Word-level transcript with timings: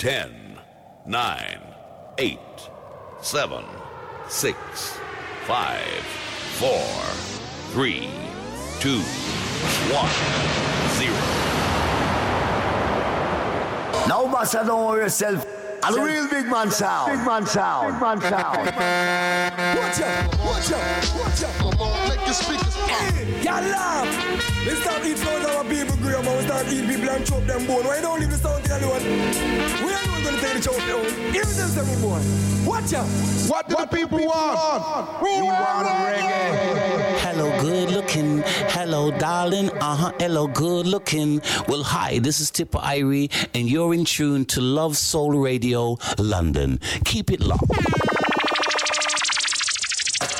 10, 0.00 0.58
9, 1.04 1.60
8, 2.16 2.38
7, 3.20 3.64
6, 4.28 4.56
5, 5.44 5.78
4, 6.56 6.70
3, 7.72 8.08
2, 8.80 8.88
1, 8.88 9.04
0. 10.96 11.12
Now, 14.08 14.24
Master, 14.24 14.64
don't 14.64 14.86
worry 14.86 15.02
yourself. 15.02 15.44
And 15.84 15.94
the 15.94 16.00
real 16.00 16.28
big 16.30 16.46
man 16.46 16.70
sound. 16.70 17.12
Big 17.12 17.26
man 17.26 17.44
sound. 17.44 17.92
Big 17.92 18.00
man 18.00 18.20
sound. 18.22 18.56
Watch 19.76 20.00
out, 20.00 20.38
watch 20.40 20.72
out, 20.72 21.14
watch 21.20 21.42
out. 21.42 21.54
Come 21.58 21.78
on, 21.78 22.08
make 22.08 22.24
your 22.24 22.32
speakers 22.32 22.74
pop. 22.74 23.14
Y'all 23.44 23.62
laugh. 23.68 24.40
We 24.64 24.74
start 24.76 25.04
eat 25.04 25.18
flows 25.18 25.44
our 25.44 25.64
people 25.64 25.96
grow 25.96 26.22
but 26.22 26.36
we 26.38 26.44
start 26.44 26.72
eat 26.72 26.86
people 26.88 27.10
and 27.10 27.26
chop 27.26 27.44
them 27.44 27.66
bone. 27.66 27.84
Why 27.84 28.00
don't 28.00 28.18
leave 28.18 28.30
the 28.30 28.36
sound 28.36 28.59
thing 28.59 28.59
alone? 28.82 29.02
We 29.84 29.92
are 29.92 30.22
gonna 30.24 30.40
take 30.40 30.54
the 30.54 30.60
chop 30.62 30.76
down. 30.76 31.32
Give 31.32 31.46
them 31.56 31.68
some 31.68 32.00
boy. 32.00 32.20
Watch 32.68 32.92
out. 32.94 33.06
What 33.48 33.68
do 33.68 33.74
what 33.74 33.90
the 33.90 33.96
people, 33.96 34.18
people 34.18 34.32
want? 34.32 34.56
want? 34.56 35.22
We, 35.22 35.30
we 35.30 35.42
want, 35.42 35.60
want 35.60 35.88
reggae. 35.88 37.18
Hello, 37.20 37.60
good 37.60 37.90
looking. 37.90 38.42
Hello, 38.76 39.10
darling. 39.10 39.70
Uh 39.78 39.96
huh. 39.96 40.12
Hello, 40.18 40.46
good 40.46 40.86
looking. 40.86 41.40
Well, 41.68 41.82
hi, 41.82 42.18
this 42.18 42.40
is 42.40 42.50
Tipper 42.50 42.78
Irie, 42.78 43.30
and 43.54 43.68
you're 43.68 43.94
in 43.94 44.04
tune 44.04 44.44
to 44.46 44.60
Love 44.60 44.96
Soul 44.96 45.38
Radio 45.38 45.96
London. 46.18 46.80
Keep 47.04 47.30
it 47.30 47.40
locked. 47.40 47.70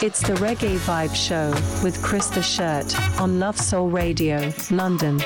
It's 0.02 0.20
the 0.20 0.32
Reggae 0.34 0.78
Vibe 0.78 1.14
Show 1.14 1.50
with 1.84 2.02
Chris 2.02 2.28
the 2.28 2.42
Shirt 2.42 2.98
on 3.20 3.38
Love 3.38 3.58
Soul 3.58 3.90
Radio, 3.90 4.50
London. 4.70 5.20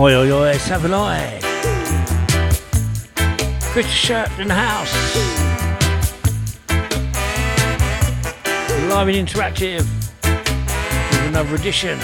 Oi, 0.00 0.14
oi, 0.14 0.32
oi, 0.32 0.56
let's. 0.56 1.38
Chris 3.70 3.86
Shirt 3.86 4.30
in 4.38 4.48
the 4.48 4.54
house. 4.54 4.94
Live 8.88 9.08
and 9.08 9.28
interactive 9.28 9.84
with 10.22 11.28
another 11.28 11.54
edition 11.54 11.98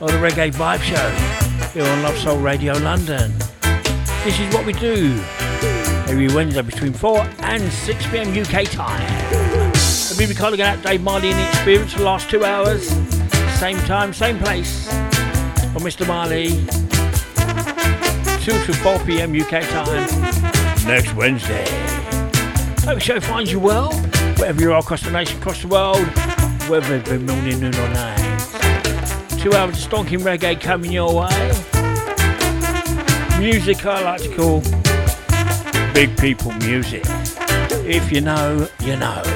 of 0.00 0.06
the 0.06 0.18
Reggae 0.22 0.52
Vibe 0.52 0.80
Show 0.82 1.10
here 1.72 1.90
on 1.90 2.02
Love 2.04 2.16
Soul 2.16 2.38
Radio 2.38 2.74
London. 2.74 3.36
This 4.22 4.38
is 4.38 4.54
what 4.54 4.64
we 4.64 4.72
do 4.74 5.20
every 6.06 6.28
Wednesday 6.28 6.62
between 6.62 6.92
4 6.92 7.26
and 7.40 7.72
6 7.72 8.06
pm 8.06 8.28
UK 8.40 8.70
time. 8.70 9.02
I've 9.74 10.16
been 10.16 10.32
calling 10.36 10.62
out 10.62 10.80
Dave 10.84 11.02
Marley 11.02 11.30
and 11.30 11.40
the 11.40 11.48
Experience 11.48 11.92
for 11.92 11.98
the 11.98 12.04
last 12.04 12.30
two 12.30 12.44
hours. 12.44 12.86
Same 13.58 13.78
time, 13.78 14.14
same 14.14 14.38
place 14.38 14.79
for 15.72 15.78
Mr. 15.80 16.06
Marley. 16.06 16.48
2 18.44 18.52
to 18.64 18.72
4 18.72 18.98
pm 19.00 19.38
UK 19.38 19.62
time 19.68 20.86
next 20.86 21.14
Wednesday. 21.14 21.64
Hope 22.80 22.94
the 22.94 23.00
show 23.00 23.20
finds 23.20 23.52
you 23.52 23.60
well, 23.60 23.92
wherever 24.38 24.60
you 24.60 24.72
are 24.72 24.80
across 24.80 25.02
the 25.02 25.10
nation, 25.10 25.38
across 25.38 25.62
the 25.62 25.68
world, 25.68 26.04
whether 26.68 26.96
it's 26.96 27.08
been 27.08 27.26
morning, 27.26 27.60
noon, 27.60 27.74
or 27.74 27.88
night. 27.90 28.18
Two 29.38 29.52
hours 29.52 29.84
of 29.84 29.90
stonking 29.90 30.20
reggae 30.20 30.60
coming 30.60 30.90
your 30.90 31.14
way. 31.14 31.52
Music 33.38 33.84
I 33.86 34.02
like 34.02 34.22
to 34.22 34.34
call 34.34 34.60
big 35.94 36.16
people 36.18 36.52
music. 36.52 37.04
If 37.86 38.10
you 38.10 38.20
know, 38.20 38.68
you 38.80 38.96
know. 38.96 39.29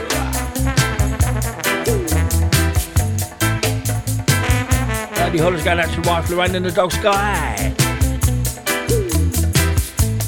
Early 5.34 5.42
Hollis 5.42 5.64
going 5.64 5.80
out 5.80 5.90
to 5.90 6.00
wife 6.08 6.30
Lorraine 6.30 6.54
and 6.54 6.64
the 6.64 6.70
dog 6.70 6.92
Sky. 6.92 7.74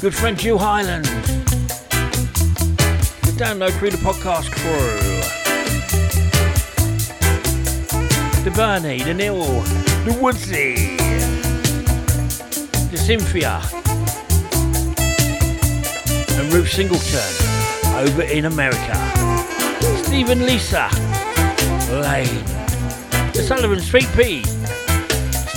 Good 0.01 0.13
friend 0.13 0.37
Jill 0.37 0.57
Highland. 0.57 1.05
The 3.23 3.31
Download 3.37 3.71
Crew, 3.77 3.89
the 3.89 3.95
podcast 3.99 4.51
crew. 4.51 4.99
The 8.43 8.51
Bernie, 8.51 9.01
the 9.01 9.13
Neil, 9.13 9.61
the 10.03 10.17
Woodsy, 10.21 10.97
the 12.91 12.97
Cynthia, 12.97 13.61
and 16.37 16.53
Ruth 16.53 16.69
Singleton 16.69 17.95
over 17.95 18.23
in 18.23 18.43
America. 18.43 18.97
Stephen 20.03 20.45
Lisa, 20.45 20.89
Lane, 21.93 22.43
the 23.31 23.45
Sullivan 23.47 23.79
Street 23.79 24.11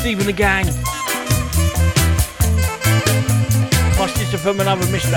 P. 0.00 0.14
Stephen 0.16 0.24
the 0.24 0.32
Gang. 0.32 0.64
My 3.98 4.06
sister 4.06 4.38
from 4.38 4.60
another 4.60 4.86
Mr. 4.86 5.12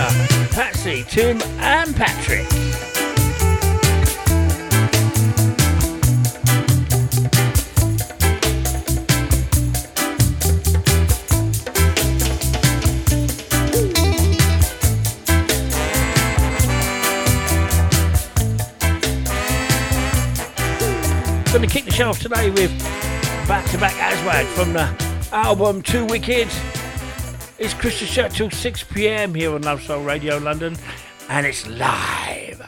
Patsy, 0.52 1.06
Tim, 1.08 1.42
and 1.60 1.96
Patrick. 1.96 2.50
Gonna 21.54 21.68
kick 21.68 21.86
the 21.86 21.92
show 21.92 22.10
off 22.10 22.20
today 22.20 22.50
with 22.50 23.13
to 23.74 23.80
back 23.80 23.98
Aswad 23.98 24.46
from 24.50 24.72
the 24.74 25.36
album 25.36 25.82
Too 25.82 26.06
Wicked. 26.06 26.48
It's 27.58 27.74
Chris 27.74 28.00
the 28.00 28.06
Shirt 28.06 28.32
till 28.32 28.52
6 28.52 28.84
pm 28.84 29.34
here 29.34 29.52
on 29.52 29.64
Love 29.64 29.82
Soul 29.82 30.04
Radio 30.04 30.38
London, 30.38 30.78
and 31.28 31.48
it's 31.48 31.66
live. 31.66 32.62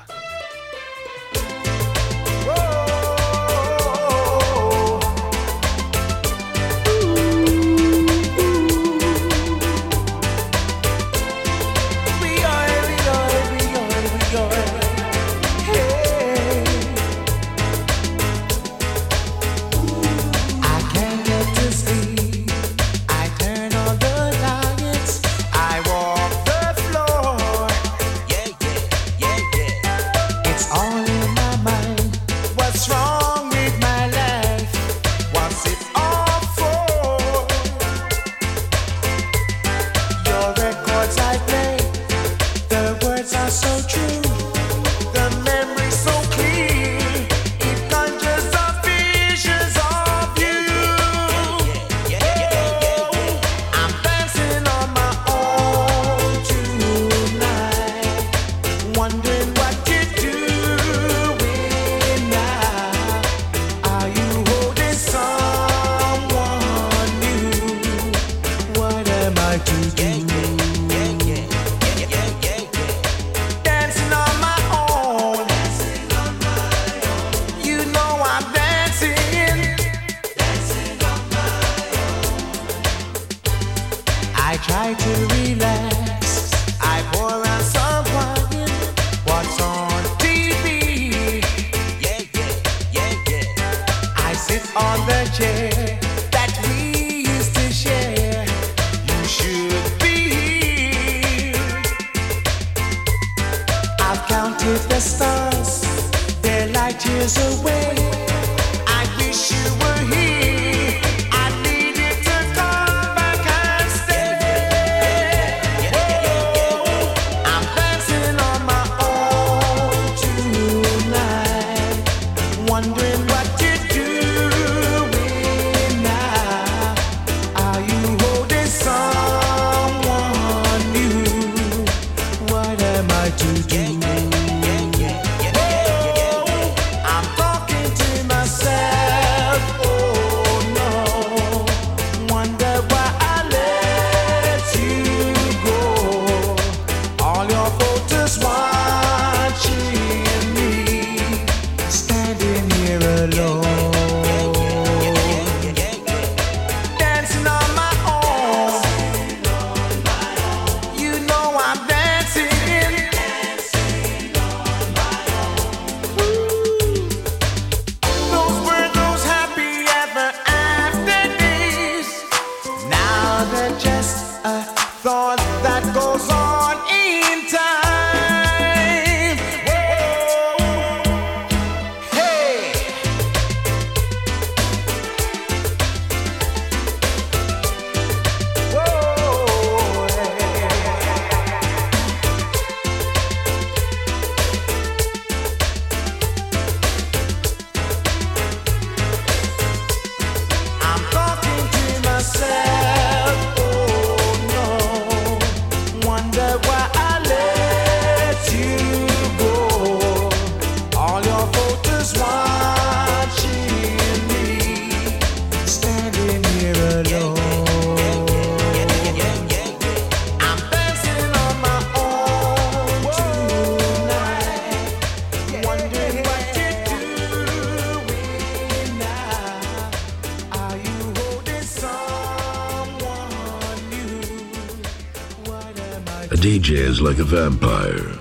like 237.01 237.19
a 237.19 237.23
vampire. 237.23 238.17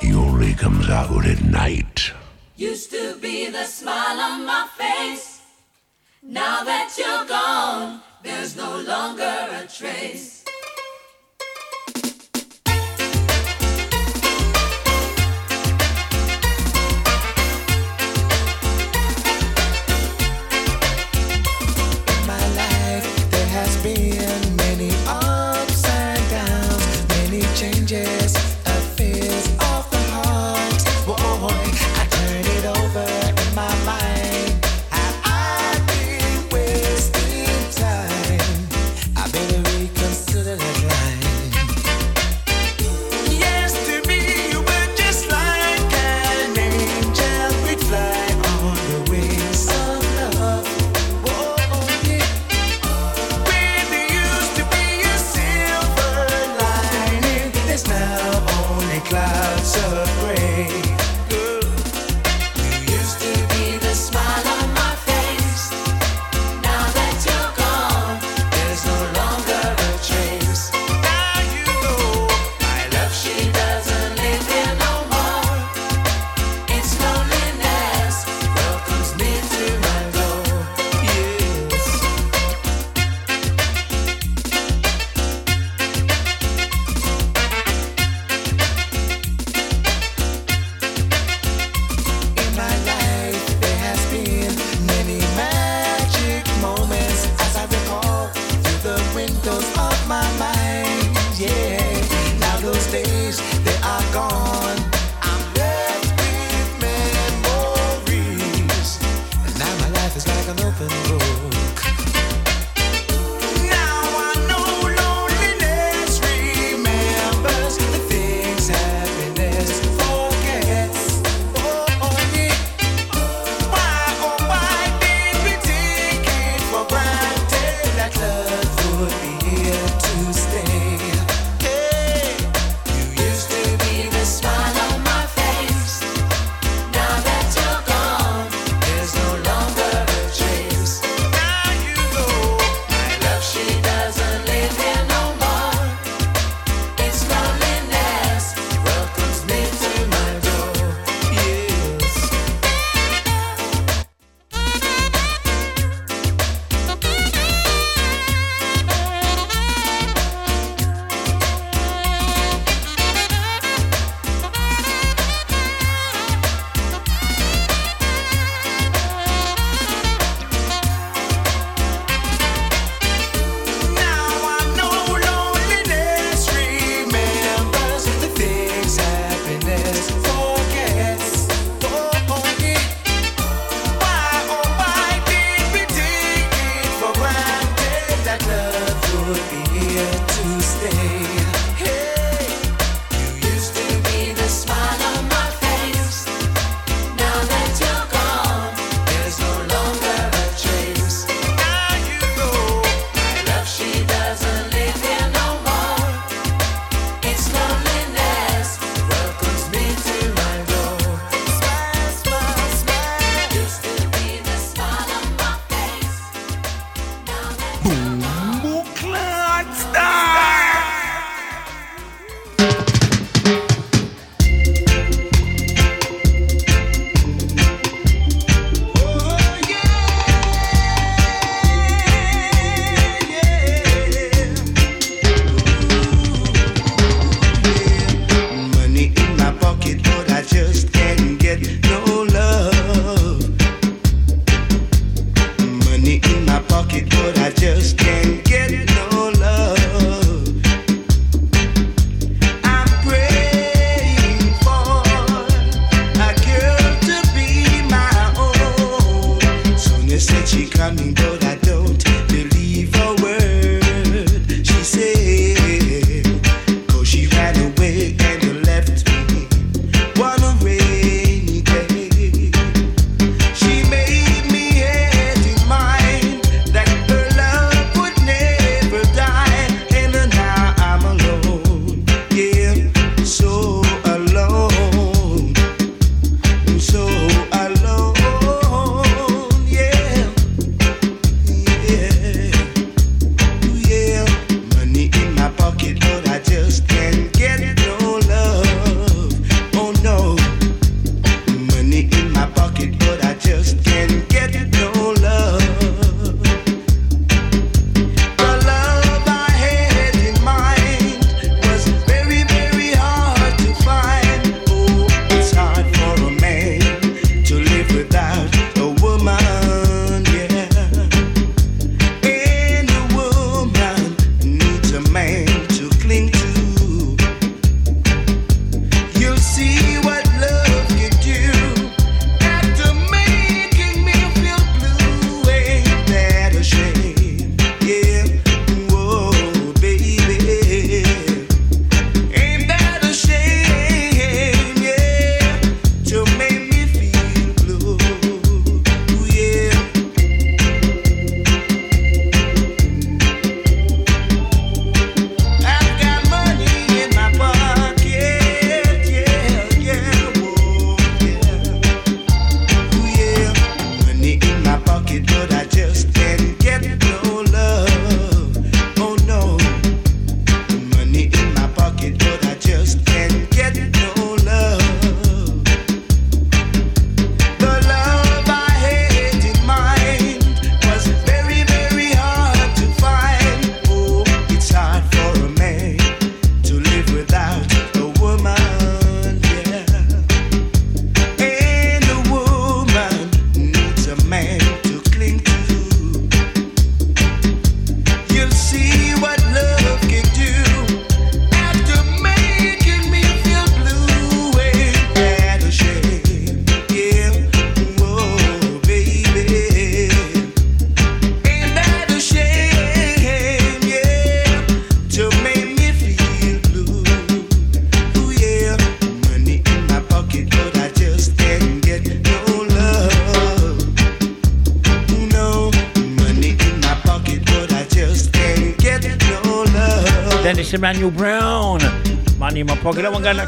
He 0.00 0.14
only 0.14 0.52
comes 0.54 0.88
out 0.90 1.24
at 1.24 1.42
night. 1.42 1.85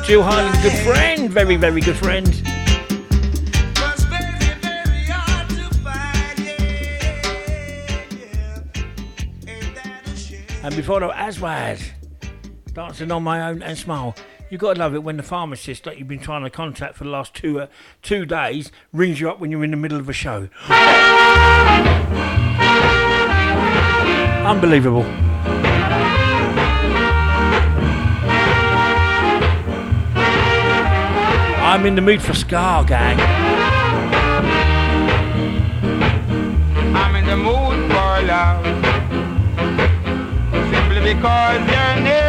Jill 0.09 0.23
Harlan, 0.23 0.51
good 0.63 0.73
friend, 0.73 1.31
very, 1.31 1.57
very 1.57 1.83
good 1.83 1.95
friend. 1.95 2.27
And 10.65 10.75
before 10.75 11.01
that, 11.01 11.11
Aswad, 11.15 11.79
dancing 12.73 13.13
on 13.13 13.23
my 13.23 13.51
own 13.51 13.61
and 13.61 13.77
smile. 13.77 14.17
You've 14.49 14.63
gotta 14.63 14.79
love 14.79 14.95
it 14.95 15.03
when 15.03 15.19
the 15.19 15.23
pharmacist 15.23 15.85
that 15.85 15.99
you've 15.99 16.09
been 16.09 16.21
trying 16.21 16.43
to 16.43 16.49
contact 16.49 16.97
for 16.97 17.05
the 17.05 17.11
last 17.11 17.35
two 17.35 17.61
uh, 17.61 17.67
two 18.01 18.25
days 18.25 18.73
rings 18.95 19.21
you 19.21 19.29
up 19.29 19.41
when 19.41 19.51
you're 19.51 19.63
in 19.63 19.73
the 19.73 19.77
middle 19.77 19.99
of 19.99 20.09
a 20.09 20.15
show. 20.15 20.49
Unbelievable. 24.49 25.28
I'm 31.71 31.85
in 31.85 31.95
the 31.97 32.01
mood 32.01 32.23
for 32.23 32.33
Ska 32.33 32.83
Gang. 32.89 33.21
I'm 36.97 37.15
in 37.15 37.27
the 37.27 37.37
mood 37.37 37.91
for 37.91 38.23
love. 38.33 38.65
Simply 40.73 41.01
because 41.13 41.61
you're 41.71 42.01
near 42.01 42.28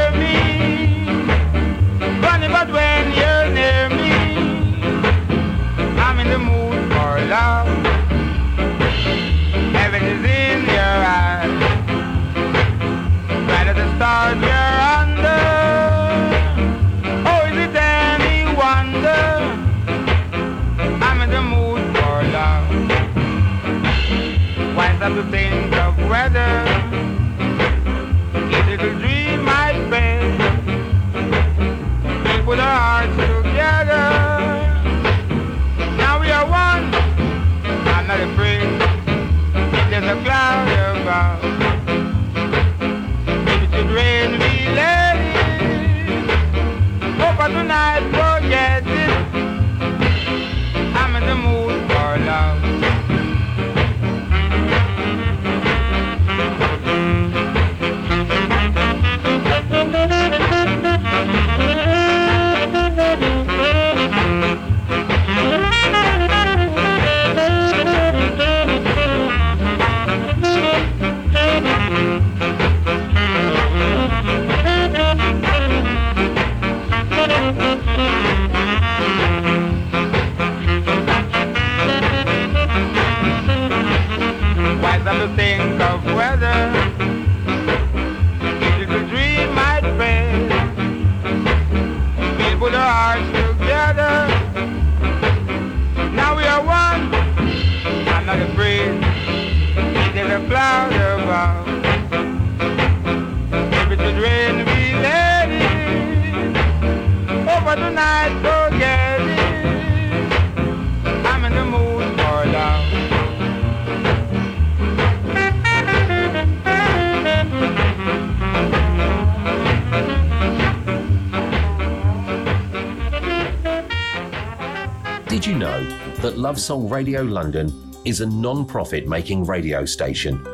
that 126.21 126.37
Love 126.37 126.59
Soul 126.59 126.89
Radio 126.89 127.21
London 127.21 127.71
is 128.03 128.19
a 128.19 128.25
non 128.25 128.65
profit 128.65 129.07
making 129.07 129.45
radio 129.45 129.85
station? 129.85 130.45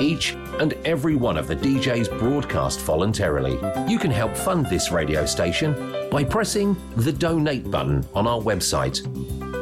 Each 0.00 0.32
and 0.60 0.72
every 0.86 1.14
one 1.14 1.36
of 1.36 1.46
the 1.46 1.56
DJs 1.56 2.18
broadcast 2.18 2.80
voluntarily. 2.80 3.58
You 3.86 3.98
can 3.98 4.10
help 4.10 4.34
fund 4.34 4.64
this 4.66 4.90
radio 4.90 5.26
station 5.26 6.08
by 6.10 6.24
pressing 6.24 6.74
the 6.96 7.12
donate 7.12 7.70
button 7.70 8.06
on 8.14 8.26
our 8.26 8.40
website. 8.40 9.00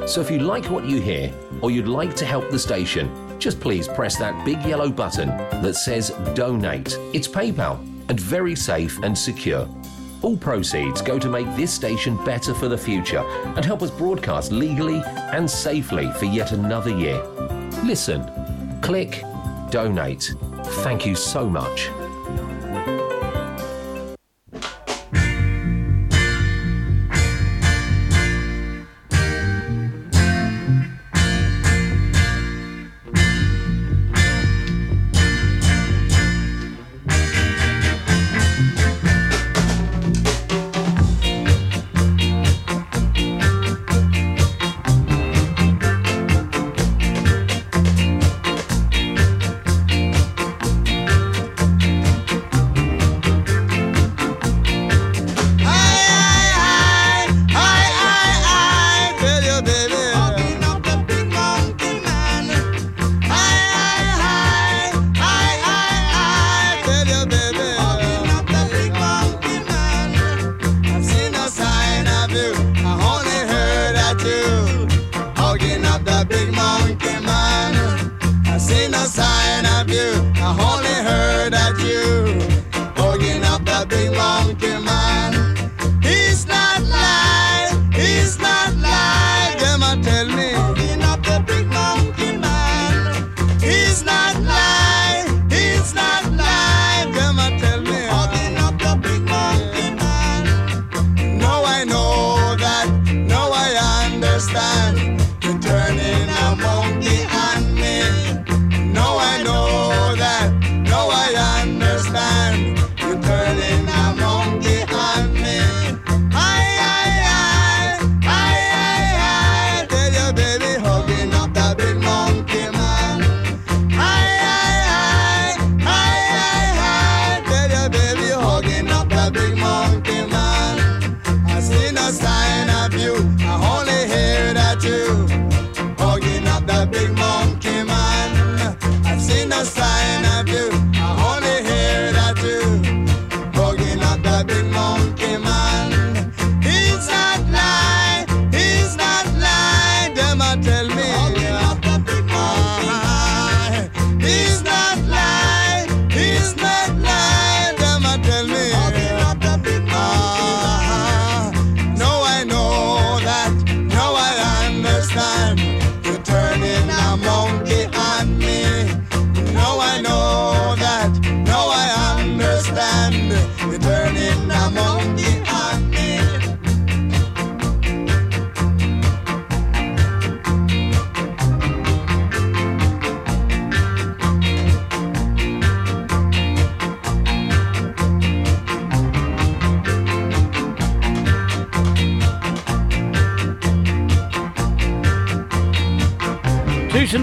So 0.09 0.21
if 0.21 0.31
you 0.31 0.39
like 0.39 0.67
what 0.67 0.87
you 0.87 1.01
hear 1.01 1.33
or 1.61 1.73
you'd 1.73 1.89
like 1.89 2.15
to 2.17 2.25
help 2.25 2.51
the 2.51 2.59
station, 2.59 3.11
just 3.41 3.59
please 3.59 3.89
press 3.89 4.17
that 4.19 4.45
big 4.45 4.63
yellow 4.65 4.91
button 4.91 5.29
that 5.63 5.75
says 5.75 6.11
donate. 6.35 6.97
It's 7.13 7.29
PayPal 7.29 7.81
and 8.09 8.21
very 8.21 8.55
safe 8.55 8.99
and 9.03 9.17
secure. 9.17 9.69
All 10.23 10.37
proceeds 10.37 11.01
go 11.01 11.19
to 11.19 11.29
make 11.29 11.47
this 11.57 11.73
station 11.73 12.23
better 12.25 12.53
for 12.53 12.69
the 12.69 12.79
future 12.79 13.21
and 13.57 13.65
help 13.65 13.83
us 13.83 13.91
broadcast 13.91 14.51
legally 14.51 15.01
and 15.33 15.49
safely 15.49 16.11
for 16.13 16.25
yet 16.25 16.53
another 16.53 16.91
year. 16.91 17.23
Listen, 17.85 18.25
click, 18.81 19.23
donate. 19.71 20.35
Thank 20.83 21.07
you 21.07 21.15
so 21.15 21.49
much. 21.49 21.89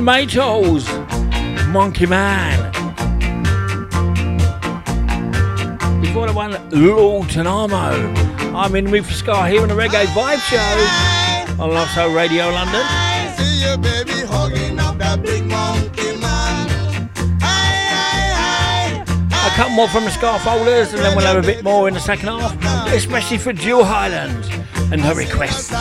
Tomatoes, 0.05 0.87
Monkey 1.69 2.05
Man. 2.05 2.71
Before 5.99 6.27
the 6.27 6.31
one, 6.31 6.51
Lord 6.69 7.27
Tanamo. 7.27 8.53
I'm 8.53 8.75
in 8.75 8.91
with 8.91 9.11
Ska 9.11 9.47
here 9.47 9.63
on 9.63 9.67
the 9.67 9.73
Reggae 9.73 10.05
Vibe 10.13 10.37
Show 10.41 11.59
on 11.59 11.71
Love 11.71 11.89
Soul 11.89 12.13
Radio 12.13 12.51
London. 12.51 12.85
See 13.35 13.67
you, 13.67 13.77
baby, 13.77 14.27
hugging 14.27 14.77
up 14.77 14.99
that 14.99 15.23
big 15.23 15.43
monkey 15.45 16.15
man. 16.17 16.69
A 19.31 19.49
couple 19.55 19.73
more 19.73 19.87
from 19.87 20.03
the 20.03 20.11
Ska 20.11 20.37
folders, 20.43 20.93
and 20.93 21.01
then 21.01 21.17
we'll 21.17 21.25
have 21.25 21.43
a 21.43 21.47
bit 21.47 21.63
more 21.63 21.87
in 21.87 21.95
the 21.95 21.99
second 21.99 22.27
half, 22.27 22.93
especially 22.93 23.39
for 23.39 23.53
Jewel 23.53 23.83
Highland 23.83 24.45
and 24.91 25.01
her 25.01 25.15
request. 25.15 25.71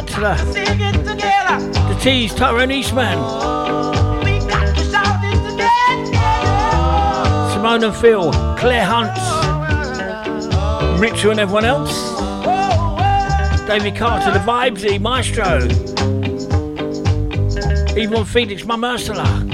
out 0.00 0.38
the, 0.38 1.98
T's, 2.00 2.34
Tyrone 2.34 2.70
Eastman. 2.70 3.18
Simone 7.52 7.84
and 7.84 7.94
Phil, 7.96 8.32
Claire 8.56 8.84
Hunt, 8.86 9.10
Richard 11.00 11.32
and 11.32 11.40
everyone 11.40 11.64
else. 11.64 12.18
David 13.66 13.96
Carter, 13.96 14.32
the 14.32 14.38
Vibesy, 14.38 14.98
Maestro. 15.00 15.58
Yvonne 17.96 18.24
Felix, 18.24 18.64
I 18.68 18.94
Ursula. 18.94 19.44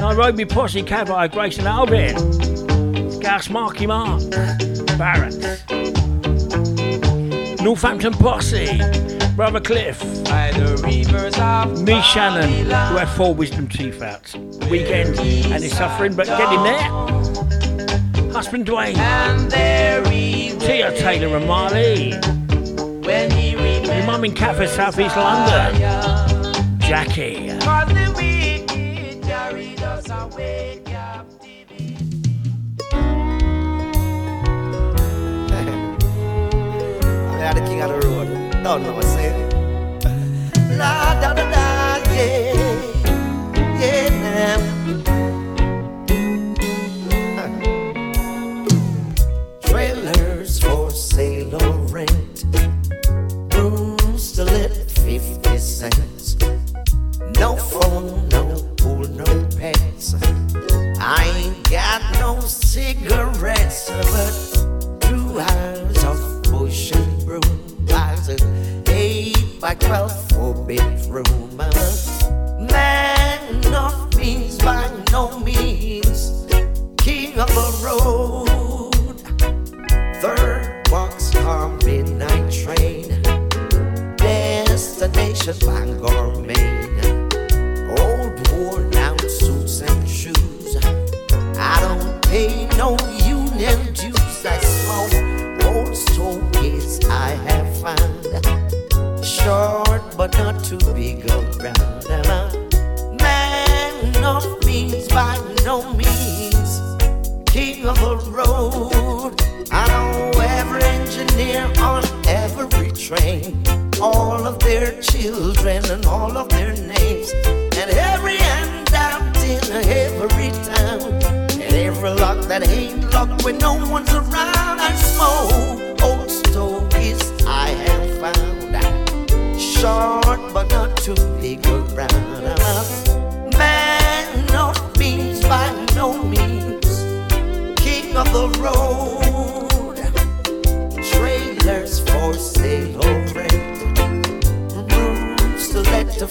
Nairobi 0.00 0.44
Posse, 0.44 0.82
Cavalier, 0.82 1.28
Grace 1.28 1.58
and 1.58 1.66
Albin. 1.66 2.14
Gas, 3.20 3.50
Marky 3.50 3.86
Mark. 3.86 4.22
Barrett. 4.96 5.67
Northampton 7.62 8.12
Posse, 8.14 8.78
Brother 9.34 9.60
Cliff, 9.60 10.00
me 10.84 11.04
Shannon, 12.02 12.50
who 12.50 12.96
had 12.96 13.08
four 13.16 13.34
wisdom 13.34 13.68
teeth 13.68 14.00
out. 14.00 14.32
Weekend 14.70 15.18
and 15.18 15.62
he's 15.62 15.76
suffering, 15.76 16.14
but 16.14 16.26
get 16.26 16.48
him 16.48 16.62
there. 16.62 18.32
Husband 18.32 18.64
Dwayne, 18.66 18.94
Tia 20.60 20.96
Taylor 20.98 21.36
and 21.36 21.46
Marley, 21.46 22.10
your 22.10 24.06
mum 24.06 24.24
in 24.24 24.34
Catford, 24.34 24.68
South 24.68 24.98
East 24.98 25.16
London, 25.16 25.74
Jackie. 26.80 28.07
Oh 38.70 38.76
no. 38.76 39.17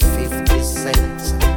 50 0.00 0.62
cents. 0.62 1.47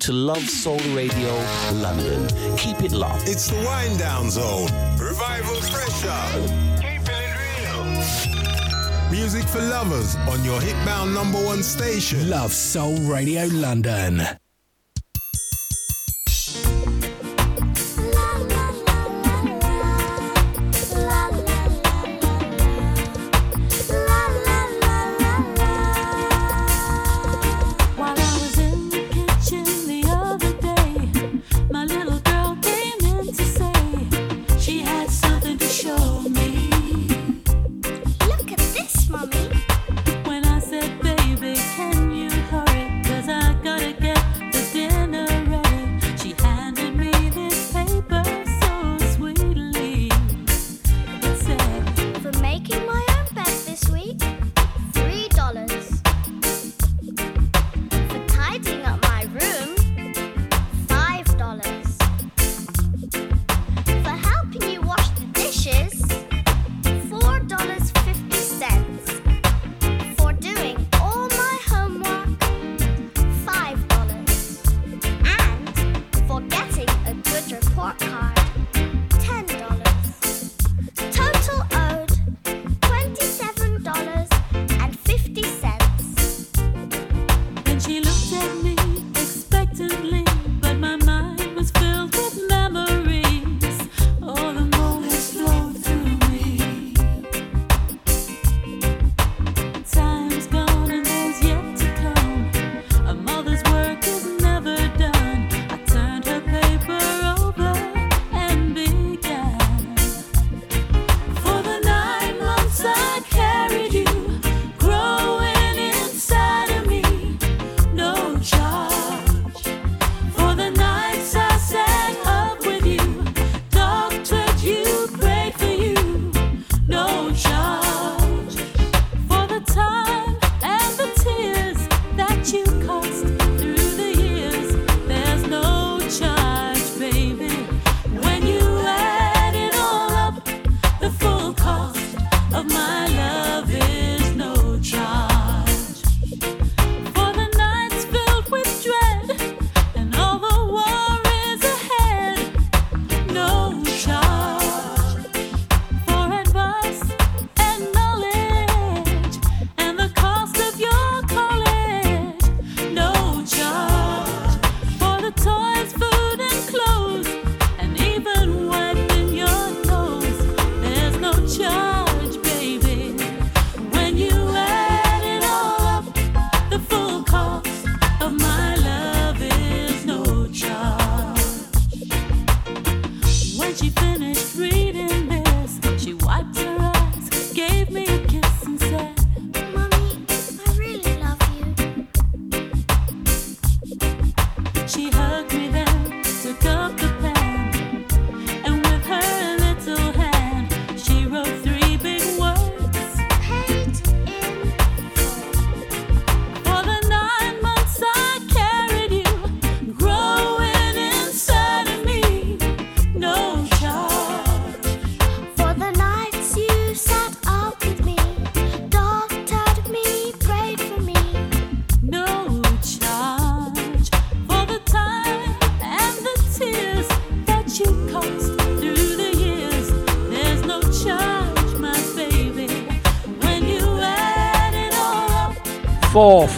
To 0.00 0.12
Love 0.14 0.48
Soul 0.48 0.78
Radio 0.94 1.34
London. 1.74 2.26
Keep 2.56 2.82
it 2.82 2.92
locked. 2.92 3.28
It's 3.28 3.48
the 3.48 3.56
wind 3.56 3.98
down 3.98 4.30
zone. 4.30 4.68
Revival 4.98 5.60
pressure. 5.60 6.80
Keeping 6.80 7.20
it 7.28 7.36
real. 7.66 9.10
Music 9.10 9.44
for 9.44 9.60
lovers 9.60 10.16
on 10.16 10.42
your 10.42 10.58
hitbound 10.60 11.12
number 11.12 11.38
one 11.44 11.62
station. 11.62 12.30
Love 12.30 12.52
Soul 12.52 12.96
Radio 13.00 13.44
London. 13.52 14.39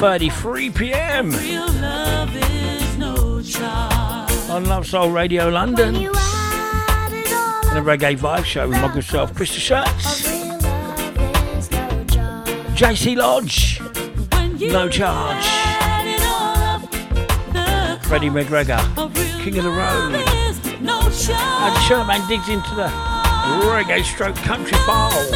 Four 0.03 0.11
thirty-three 0.11 0.71
p.m. 0.71 1.33
on 4.51 4.65
Love 4.65 4.85
Soul 4.85 5.13
Radio 5.13 5.49
London. 5.49 5.95
And 5.95 6.07
a 7.79 7.81
reggae 7.81 8.17
vibe 8.19 8.45
show 8.45 8.69
with 8.69 8.81
myself, 8.81 9.33
Chris 9.33 9.55
the 9.55 9.61
Shirt. 9.61 9.87
JC 12.75 13.17
Lodge, 13.17 13.81
no 14.73 14.89
charge. 14.89 15.45
Freddie 18.03 18.31
McGregor, 18.31 18.83
King 19.45 19.59
of 19.59 19.63
the 19.63 19.71
Road. 19.71 20.17
And 20.17 21.83
Sherman 21.85 22.27
digs 22.27 22.49
into 22.49 22.75
the 22.75 22.89
reggae 23.69 24.03
stroke 24.03 24.35
country 24.35 24.77
files. 24.79 25.31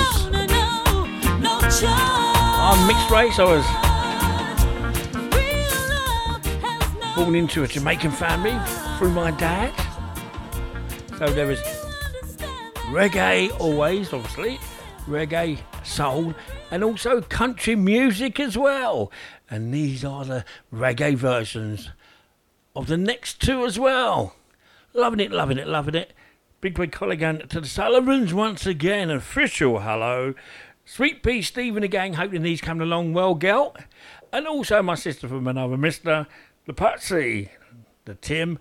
I'm 2.59 2.87
mixed 2.89 3.11
race, 3.13 3.39
I 3.39 3.45
was 3.45 3.86
born 7.17 7.35
into 7.35 7.63
a 7.63 7.67
Jamaican 7.67 8.11
family 8.11 8.55
through 8.99 9.11
my 9.11 9.31
dad. 9.31 9.73
So 11.19 11.27
there 11.31 11.47
was 11.47 11.59
reggae 12.91 13.59
always, 13.59 14.13
obviously, 14.13 14.59
reggae, 15.07 15.59
soul, 15.83 16.35
and 16.71 16.85
also 16.85 17.23
country 17.23 17.75
music 17.75 18.39
as 18.39 18.59
well. 18.59 19.11
And 19.49 19.73
these 19.73 20.05
are 20.05 20.27
the 20.27 20.45
reggae 20.71 21.15
versions 21.15 21.89
of 22.75 22.87
the 22.87 22.99
next 22.99 23.41
two 23.41 23.65
as 23.65 23.79
well. 23.79 24.37
Loving 24.93 25.21
it, 25.21 25.33
loving 25.33 25.57
it, 25.57 25.67
loving 25.67 25.95
it. 25.95 26.13
Big 26.61 26.75
big 26.75 26.93
colleague 26.93 27.49
to 27.49 27.61
the 27.63 27.67
Sullivans 27.67 28.35
once 28.35 28.67
again. 28.67 29.11
Official 29.11 29.81
hello. 29.81 30.35
Sweet 30.85 31.23
Pea 31.23 31.41
Stephen 31.41 31.83
gang, 31.87 32.13
hoping 32.13 32.45
he's 32.45 32.61
coming 32.61 32.83
along 32.83 33.15
well, 33.15 33.35
Gelt. 33.35 33.79
And 34.35 34.47
also 34.47 34.83
my 34.83 34.97
sister 34.97 35.29
from 35.29 35.47
another 35.47 35.79
mister, 35.79 36.27
the 36.67 36.75
Patsy, 36.75 37.51
the 38.05 38.15
Tim, 38.15 38.59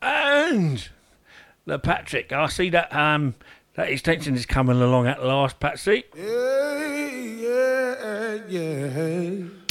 and 0.00 0.88
the 1.66 1.78
Patrick. 1.78 2.32
I 2.32 2.46
see 2.46 2.70
that 2.70 2.94
um 2.94 3.34
that 3.74 3.88
extension 3.88 4.34
is 4.34 4.46
coming 4.46 4.80
along 4.80 5.06
at 5.06 5.24
last, 5.24 5.60
Patsy. 5.60 6.04
Yeah, 6.16 6.86
yeah, 7.38 8.38
yeah. 8.48 9.61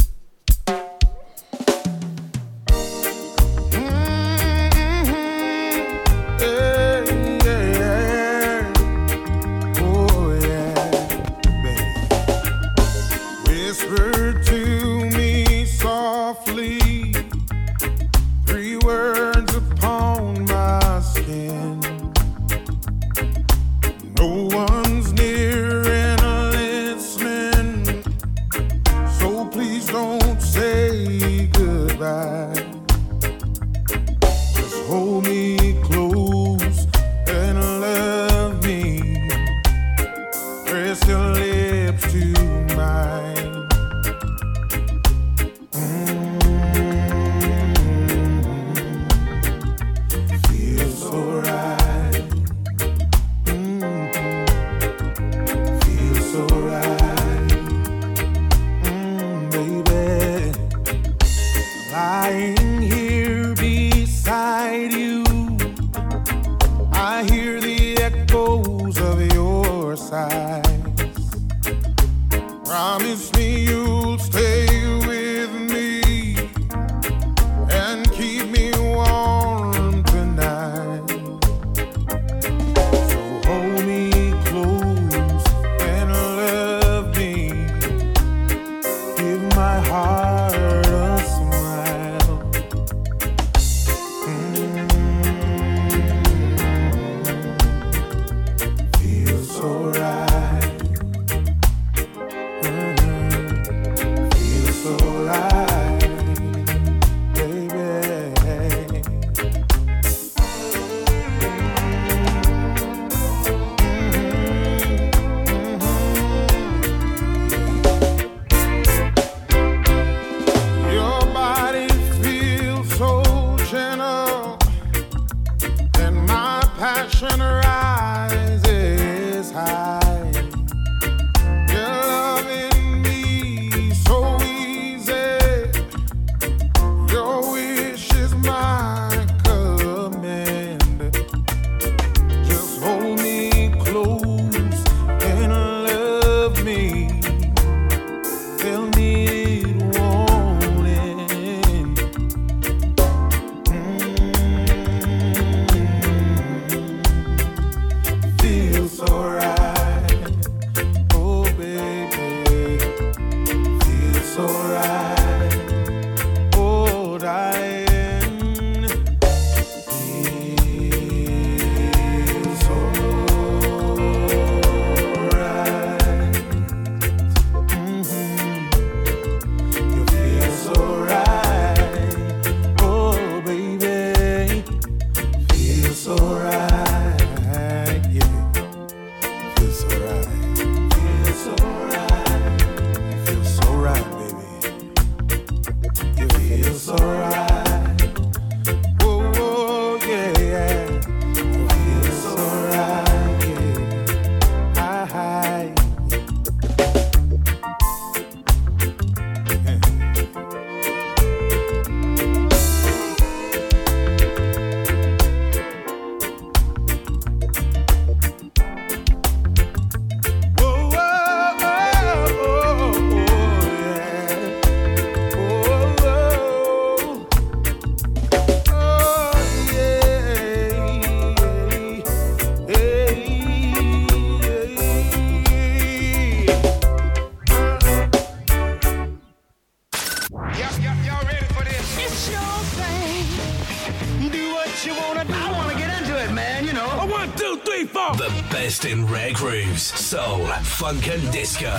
Funk 250.82 251.08
and 251.10 251.32
disco. 251.32 251.70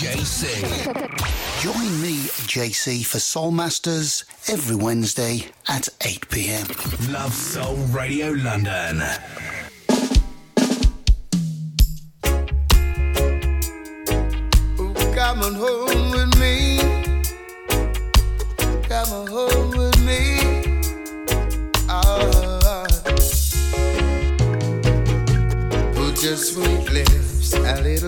JC. 0.00 0.82
Join 1.62 2.02
me, 2.02 2.16
JC, 2.48 3.06
for 3.06 3.20
Soul 3.20 3.52
Masters 3.52 4.24
every 4.48 4.74
Wednesday 4.74 5.46
at 5.68 5.88
8 6.00 6.28
pm. 6.30 6.66
Love 7.12 7.32
Soul 7.32 7.76
Radio 7.92 8.30
London. 8.30 9.04
Come 15.14 15.42
on 15.44 15.54
home 15.54 15.99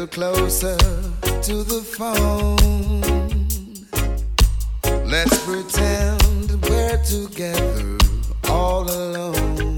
little 0.02 0.34
closer 0.34 0.76
to 1.42 1.62
the 1.62 1.80
phone. 1.80 2.56
Let's 5.06 5.44
pretend 5.44 6.50
we're 6.68 6.98
together 7.04 7.98
all 8.48 8.82
alone. 8.82 9.76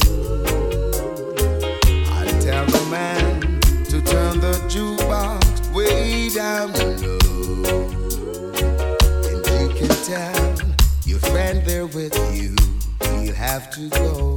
I 2.08 2.24
tell 2.40 2.64
the 2.64 2.86
man 2.90 3.40
to 3.84 4.00
turn 4.02 4.40
the 4.40 4.54
jukebox 4.68 5.74
way 5.74 6.30
down 6.30 6.72
low. 6.72 7.84
And 9.28 9.46
you 9.60 9.68
can 9.76 9.94
tell 10.04 10.54
your 11.04 11.18
friend 11.18 11.62
there 11.66 11.86
with 11.86 12.16
you, 12.32 12.56
he'll 13.20 13.34
have 13.34 13.70
to 13.72 13.88
go. 13.90 14.34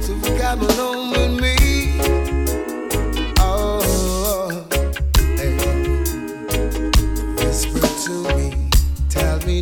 So 0.00 0.14
come 0.38 0.60
along 0.60 1.17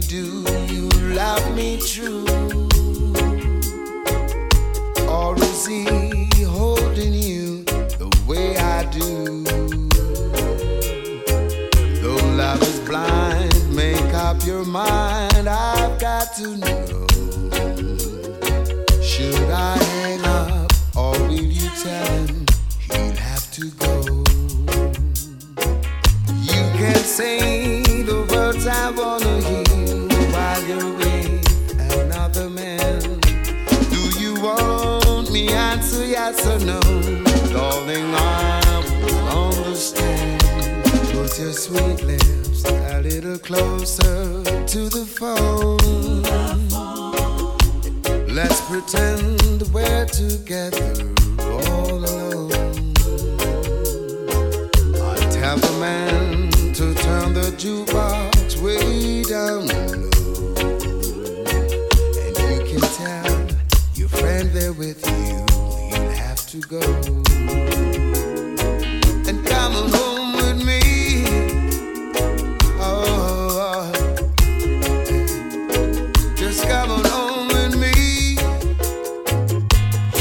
do 0.08 0.44
you 0.72 0.88
love 1.16 1.56
me 1.56 1.78
true? 1.78 2.24
Or 5.08 5.34
is 5.36 5.66
he 5.66 5.84
holding 6.44 7.12
you 7.12 7.64
the 7.64 8.08
way 8.26 8.56
I 8.56 8.84
do? 8.84 9.42
Though 12.00 12.26
love 12.36 12.62
is 12.62 12.78
blind, 12.80 13.74
make 13.74 14.14
up 14.14 14.44
your 14.46 14.64
mind. 14.64 15.48
I've 15.48 15.98
got 16.00 16.34
to 16.36 16.56
know. 16.56 17.06
Should 19.02 19.50
I 19.50 19.76
hang 19.76 20.24
up 20.24 20.72
or 20.94 21.18
will 21.26 21.32
you 21.32 21.68
tell 21.82 22.06
him 22.06 22.46
he'll 22.78 23.16
have 23.16 23.50
to 23.52 23.70
go? 23.70 24.02
You 26.42 26.62
can 26.78 26.96
say 26.96 27.82
the 28.02 28.24
words 28.30 28.66
I 28.68 28.90
wanna 28.90 29.40
hear 29.40 29.65
no? 36.44 36.80
Darling, 37.52 38.14
I 38.14 38.82
will 39.02 39.28
understand. 39.54 40.42
Your 41.12 41.52
sweet 41.52 42.02
lips 42.02 42.64
a 42.64 43.00
little 43.02 43.38
closer 43.38 44.42
to 44.44 44.88
the 44.88 45.04
phone. 45.04 46.22
Let's 48.26 48.60
pretend 48.68 49.62
we're 49.72 50.06
together 50.06 50.92
all 51.40 52.04
alone. 52.04 52.94
I 54.96 55.16
tell 55.30 55.58
the 55.58 55.72
man 55.78 56.50
to 56.74 56.94
turn 56.94 57.34
the 57.34 57.52
jukebox 57.56 58.56
way 58.62 59.22
down 59.24 59.66
low. 59.66 60.10
And 62.24 62.34
you 62.44 62.56
can 62.70 62.82
tell 62.96 63.46
your 63.94 64.08
friend 64.08 64.50
with 64.78 65.04
you, 65.06 65.25
to 66.60 66.68
go. 66.68 66.80
And 69.28 69.44
come 69.46 69.74
home 69.90 70.36
with 70.36 70.64
me. 70.64 70.80
Oh, 72.78 73.02
oh, 73.66 73.92
just 76.34 76.66
come 76.66 76.90
home 77.04 77.48
with 77.48 77.76
me. 77.76 78.36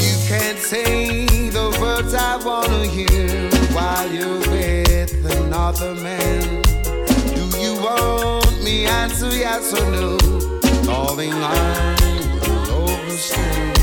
You 0.01 0.15
can't 0.27 0.59
say 0.59 1.25
the 1.49 1.77
words 1.79 2.13
I 2.13 2.37
wanna 2.43 2.85
hear 2.87 3.49
while 3.73 4.11
you're 4.11 4.39
with 4.51 5.13
another 5.37 5.93
man. 5.95 6.61
Do 7.33 7.43
you 7.59 7.75
want 7.81 8.63
me 8.63 8.85
answer 8.85 9.29
yes 9.29 9.73
or 9.73 9.91
no? 9.91 10.17
Darling, 10.83 11.33
I 11.33 11.95
will 12.47 12.89
overstand. 12.89 13.74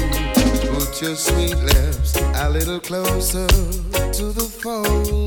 Put 0.93 1.01
your 1.01 1.17
sweet 1.17 1.57
lips 1.57 2.17
a 2.17 2.51
little 2.51 2.79
closer 2.79 3.47
to 3.47 4.25
the 4.31 4.45
phone. 4.61 5.25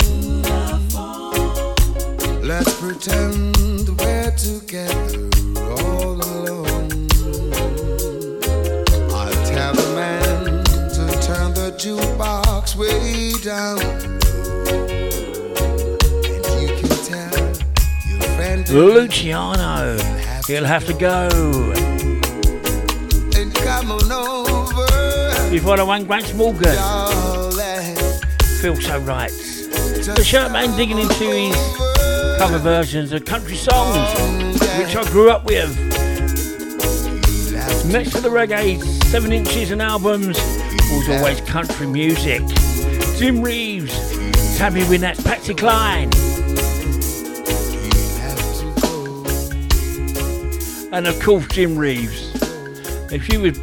Let's 2.43 2.79
pretend 2.79 3.89
we're 3.99 4.29
together 4.37 5.27
all 5.81 6.21
alone. 6.21 7.07
I 9.09 9.31
tell 9.43 9.73
the 9.73 9.91
man 9.95 10.63
to 10.93 11.03
turn 11.25 11.55
the 11.55 11.73
jukebox 11.79 12.75
way 12.75 13.31
down. 13.41 13.79
And 16.29 16.45
you 16.61 16.77
can 16.77 16.89
tell 17.09 17.37
your 18.07 18.21
friend 18.35 18.69
Luciano. 18.69 19.97
He'll 20.45 20.65
have 20.65 20.85
to 20.85 20.93
go. 20.93 21.94
Before 25.55 25.77
the 25.77 25.85
one 25.85 26.03
Grant 26.03 26.35
Morgan. 26.35 26.75
Darling, 26.75 27.95
Feel 28.59 28.75
so 28.75 28.99
right. 28.99 29.31
The 29.31 30.21
shirt 30.21 30.51
man 30.51 30.75
digging 30.75 30.99
into 30.99 31.23
his 31.23 31.55
cover 32.37 32.57
versions 32.57 33.13
of 33.13 33.23
country 33.23 33.55
songs, 33.55 34.19
which 34.77 34.97
I 34.97 35.09
grew 35.11 35.31
up 35.31 35.45
with. 35.45 35.73
Next 37.89 38.11
to 38.15 38.19
the 38.19 38.27
reggae, 38.27 38.83
seven 39.05 39.31
inches 39.31 39.71
and 39.71 39.81
albums, 39.81 40.37
was 40.37 41.07
always 41.07 41.39
country 41.39 41.87
music. 41.87 42.41
Jim 43.17 43.41
Reeves, 43.41 43.93
Tammy 44.57 44.81
Wynette, 44.81 45.23
Patsy 45.23 45.53
Cline. 45.53 46.11
And 50.91 51.07
of 51.07 51.17
course, 51.21 51.47
Jim 51.47 51.77
Reeves. 51.77 52.33
If 53.09 53.29
you 53.31 53.39
was 53.39 53.57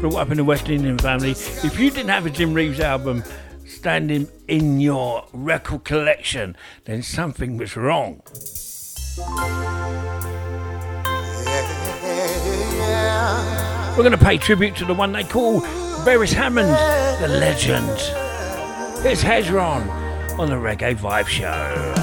brought 0.00 0.16
up 0.16 0.30
in 0.30 0.38
a 0.38 0.44
West 0.44 0.68
Indian 0.68 0.98
family, 0.98 1.30
if 1.30 1.78
you 1.78 1.90
didn't 1.90 2.10
have 2.10 2.26
a 2.26 2.30
Jim 2.30 2.52
Reeves 2.54 2.80
album 2.80 3.24
standing 3.66 4.28
in 4.48 4.80
your 4.80 5.24
record 5.32 5.84
collection, 5.84 6.56
then 6.84 7.02
something 7.02 7.56
was 7.56 7.76
wrong. 7.76 8.22
We're 13.96 14.02
going 14.02 14.12
to 14.12 14.18
pay 14.18 14.36
tribute 14.36 14.76
to 14.76 14.84
the 14.84 14.94
one 14.94 15.12
they 15.12 15.24
call 15.24 15.62
Beres 16.04 16.32
Hammond, 16.32 16.68
the 17.22 17.28
legend. 17.28 17.90
It's 19.06 19.22
Hezron 19.22 19.88
on 20.38 20.50
the 20.50 20.56
Reggae 20.56 20.94
Vibe 20.94 21.26
Show. 21.26 21.94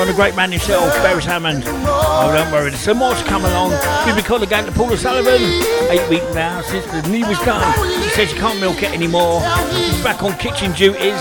Man 0.00 0.50
yourself, 0.50 0.94
Beres 1.04 1.26
Hammond. 1.26 1.62
Oh, 1.66 2.32
don't 2.34 2.50
worry, 2.50 2.70
there's 2.70 2.80
some 2.80 2.96
more 2.96 3.14
to 3.14 3.24
come 3.24 3.44
along. 3.44 3.72
We've 4.06 4.14
been 4.14 4.24
calling 4.24 4.44
again 4.44 4.64
to 4.64 4.72
Paula 4.72 4.96
Sullivan. 4.96 5.42
Eight 5.90 6.08
weeks 6.08 6.24
now 6.32 6.62
since 6.62 6.86
the 6.86 7.02
knee 7.10 7.22
was 7.22 7.38
done. 7.40 7.62
She 8.04 8.08
says 8.10 8.30
she 8.30 8.36
can't 8.38 8.58
milk 8.60 8.82
it 8.82 8.92
anymore. 8.92 9.42
She's 9.72 10.02
back 10.02 10.22
on 10.22 10.38
kitchen 10.38 10.72
duties. 10.72 11.20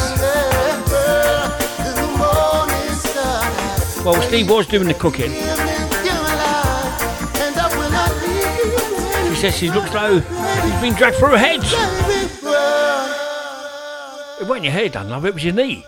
Well, 4.06 4.22
Steve 4.22 4.50
was 4.50 4.66
doing 4.66 4.88
the 4.88 4.94
cooking. 4.94 5.32
She 9.28 9.36
says 9.42 9.58
she 9.58 9.70
looks 9.70 9.94
low. 9.94 10.20
He's 10.20 10.82
been 10.82 10.94
dragged 10.94 11.18
through 11.18 11.34
a 11.34 11.38
hedge. 11.38 11.74
It 14.40 14.48
wasn't 14.48 14.64
your 14.64 14.74
hair 14.74 14.88
done, 14.88 15.10
love, 15.10 15.26
it 15.26 15.34
was 15.34 15.44
your 15.44 15.54
knee. 15.54 15.86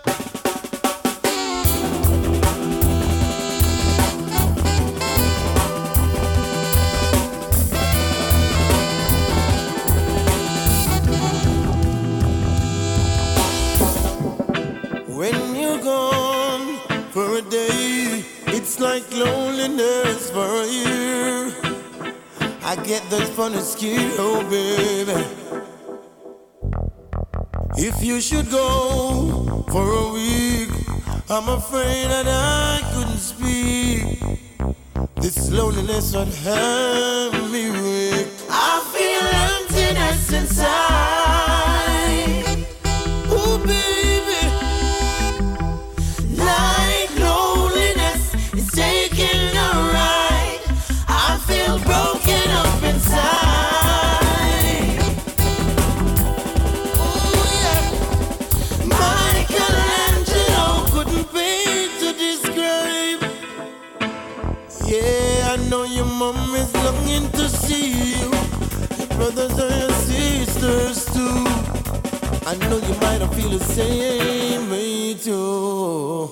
Those 23.50 23.74
funny 23.74 24.10
oh 24.18 24.44
baby. 24.48 25.24
If 27.76 28.04
you 28.04 28.20
should 28.20 28.48
go 28.50 29.64
for 29.68 29.82
a 29.82 30.12
week, 30.12 30.70
I'm 31.28 31.48
afraid 31.48 32.06
that 32.08 32.26
I 32.28 32.80
couldn't 32.92 33.18
speak. 33.18 34.18
This 35.16 35.50
loneliness 35.50 36.14
would 36.14 36.28
have 36.28 37.51
mom 66.22 66.54
is 66.54 66.72
longing 66.84 67.28
to 67.32 67.48
see 67.48 67.88
you. 68.12 68.30
Brothers 69.16 69.56
and 69.64 69.74
your 69.82 69.94
sisters 70.08 70.98
too. 71.14 71.38
I 72.50 72.54
know 72.68 72.78
you 72.88 72.94
might 73.04 73.20
have 73.24 73.34
feel 73.34 73.50
the 73.58 73.64
same 73.78 74.70
way 74.70 75.14
too. 75.14 76.30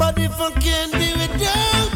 But 0.00 0.18
if 0.18 0.34
I 0.46 0.50
can't 0.64 0.92
be 1.00 1.10
without 1.22 1.95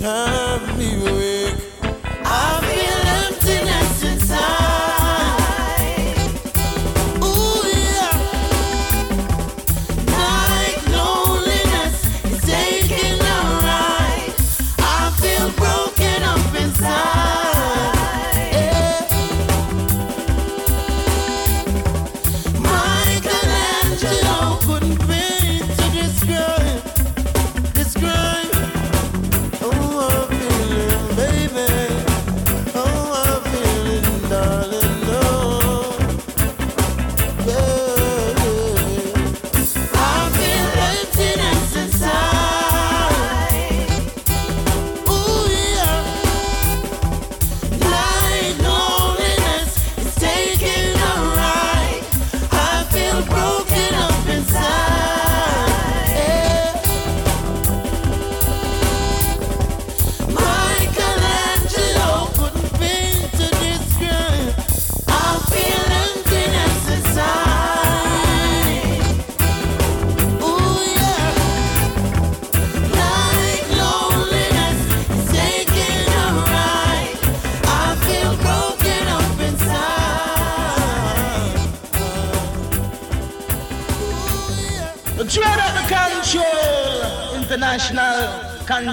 loneliness 0.00 0.37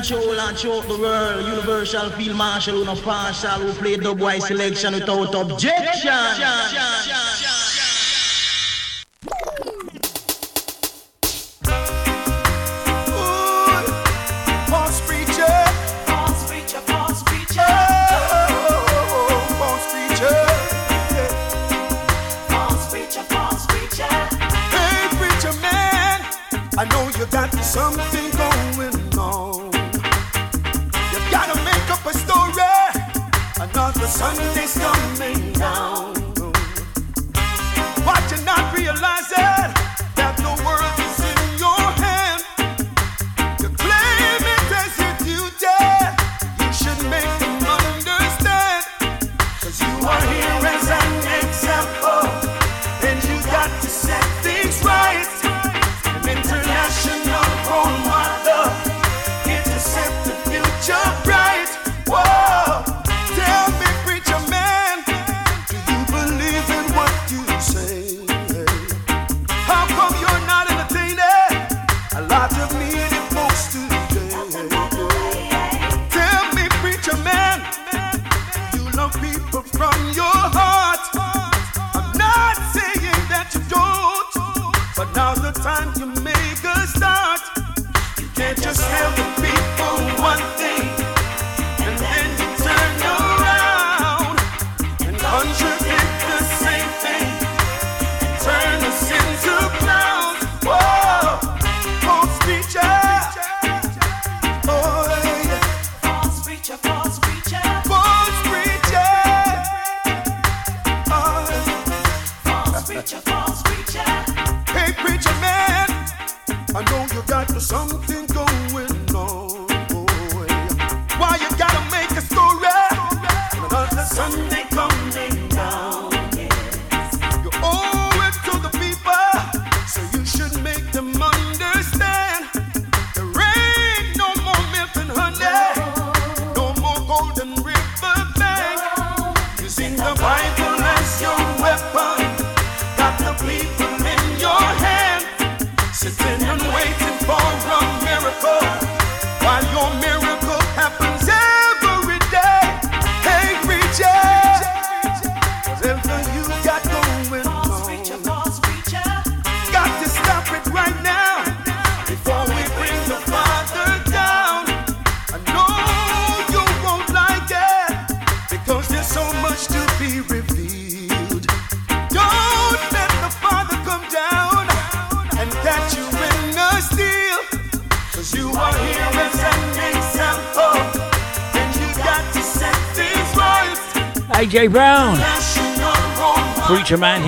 control 0.06 0.40
and 0.40 0.58
choke 0.58 0.88
the 0.88 0.98
world. 0.98 1.46
Universal 1.46 2.12
field 2.12 2.38
marshal, 2.38 2.76
who 2.76 2.86
no 2.86 2.96
partial, 2.96 3.50
who 3.52 3.74
play 3.74 3.98
dubwise 3.98 4.44
selection 4.44 4.94
without 4.94 5.34
objection. 5.34 6.95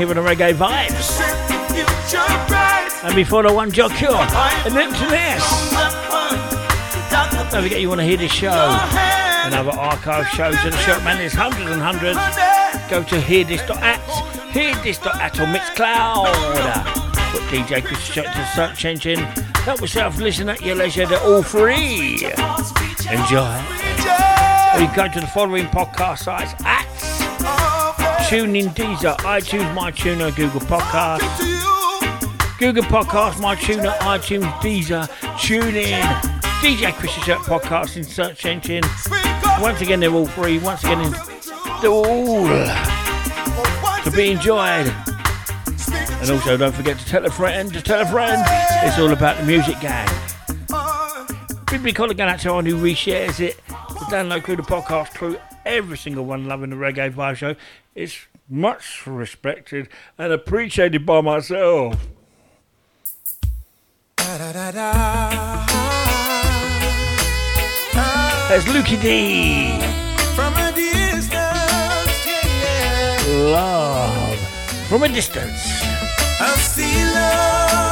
With 0.08 0.16
the 0.16 0.24
reggae 0.24 0.54
vibes. 0.54 1.20
And 3.04 3.16
before 3.16 3.44
the 3.44 3.54
one 3.54 3.72
Jah 3.72 3.90
Cure, 3.90 4.16
and 4.16 4.76
this. 5.12 5.44
Don't 7.52 7.64
forget 7.64 7.82
you 7.82 7.90
want 7.90 8.00
to 8.00 8.06
hear 8.06 8.18
this 8.18 8.32
show 8.32 9.28
and 9.48 9.56
other 9.56 9.72
archive 9.72 10.28
shows 10.28 10.56
the 10.64 10.72
show. 10.80 11.00
Man, 11.02 11.18
there's 11.18 11.34
hundreds 11.34 11.72
and 11.72 11.82
hundreds. 11.82 12.20
Go 12.90 13.02
to 13.04 13.16
hearthis.at, 13.16 14.00
hearthis.at 14.52 15.40
or 15.40 15.46
Mixcloud. 15.46 17.32
Put 17.32 17.42
DJ 17.44 17.84
Chris 17.84 18.08
to 18.14 18.52
search 18.54 18.86
engine. 18.86 19.20
Help 19.64 19.80
yourself 19.80 20.18
listen 20.18 20.50
at 20.50 20.62
your 20.62 20.76
leisure. 20.76 21.06
They're 21.06 21.22
all 21.22 21.44
free. 21.44 22.26
Enjoy. 23.10 23.56
Or 24.74 24.82
you 24.82 24.90
go 24.96 25.08
to 25.08 25.20
the 25.20 25.30
following 25.34 25.66
podcast 25.68 26.20
sites 26.20 26.54
at 26.66 26.87
TuneIn, 28.28 28.76
Deezer, 28.76 29.16
iTunes, 29.20 29.74
MyTuner, 29.74 30.36
Google 30.36 30.60
Podcast, 30.60 31.22
Google 32.60 32.84
Podcast, 32.84 33.36
MyTuner, 33.36 33.96
iTunes, 34.00 34.52
Deezer, 34.60 35.08
TuneIn, 35.38 36.02
DJ 36.60 36.92
Chris 36.92 37.14
Shirt 37.24 37.38
Podcast 37.38 37.96
in 37.96 38.04
search 38.04 38.46
engine. 38.46 38.84
Once 39.62 39.80
again, 39.80 40.02
they're 40.02 40.12
all 40.12 40.28
free. 40.28 40.60
Once 40.60 40.84
again, 40.84 41.10
they're 41.82 41.90
all 41.90 42.46
to 44.04 44.12
be 44.14 44.32
enjoyed. 44.32 44.94
And 46.20 46.30
also, 46.30 46.58
don't 46.58 46.76
forget 46.76 47.00
to 47.00 47.06
tell 47.06 47.26
a 47.26 47.32
friend, 47.32 47.74
to 47.74 47.82
tell 47.82 48.02
a 48.02 48.06
friend. 48.06 48.44
It's 48.84 49.00
all 49.00 49.14
about 49.14 49.38
the 49.38 49.46
music 49.46 49.80
gang. 49.80 50.10
Big 51.72 51.82
big 51.82 51.96
call 51.96 52.12
again 52.12 52.28
out 52.28 52.42
to 52.42 52.50
anyone 52.50 52.66
who 52.66 52.76
reshares 52.76 53.40
it. 53.40 53.58
The 53.68 54.06
download 54.10 54.44
crew, 54.44 54.58
the 54.58 54.64
podcast 54.64 55.14
crew, 55.14 55.38
every 55.66 55.98
single 55.98 56.26
one 56.26 56.46
loving 56.46 56.70
the 56.70 56.76
Reggae 56.76 57.14
Vibe 57.14 57.36
Show. 57.36 57.56
It's 57.98 58.28
much 58.48 59.08
respected 59.08 59.90
and 60.20 60.32
appreciated 60.32 61.04
by 61.04 61.22
myself. 61.22 61.96
There's 68.50 68.66
Lukie 68.66 69.02
D. 69.02 69.82
From 70.36 70.54
a 70.54 70.72
distance, 70.76 71.34
yeah, 72.28 72.46
yeah. 73.26 73.52
Love 73.56 74.38
from 74.88 75.02
a 75.02 75.10
distance. 75.10 75.82
I 76.40 76.56
see 76.60 77.04
love 77.16 77.87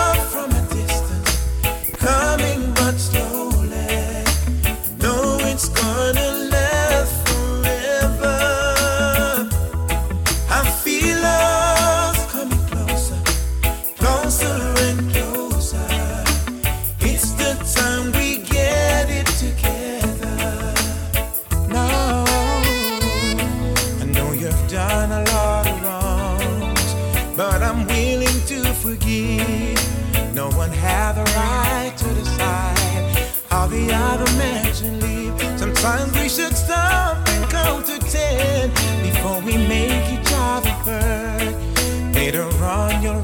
we 39.45 39.57
make 39.57 40.11
each 40.11 40.31
other 40.33 40.69
hurt. 40.69 41.55
Later 42.15 42.49
on, 42.63 43.03
you'll 43.03 43.14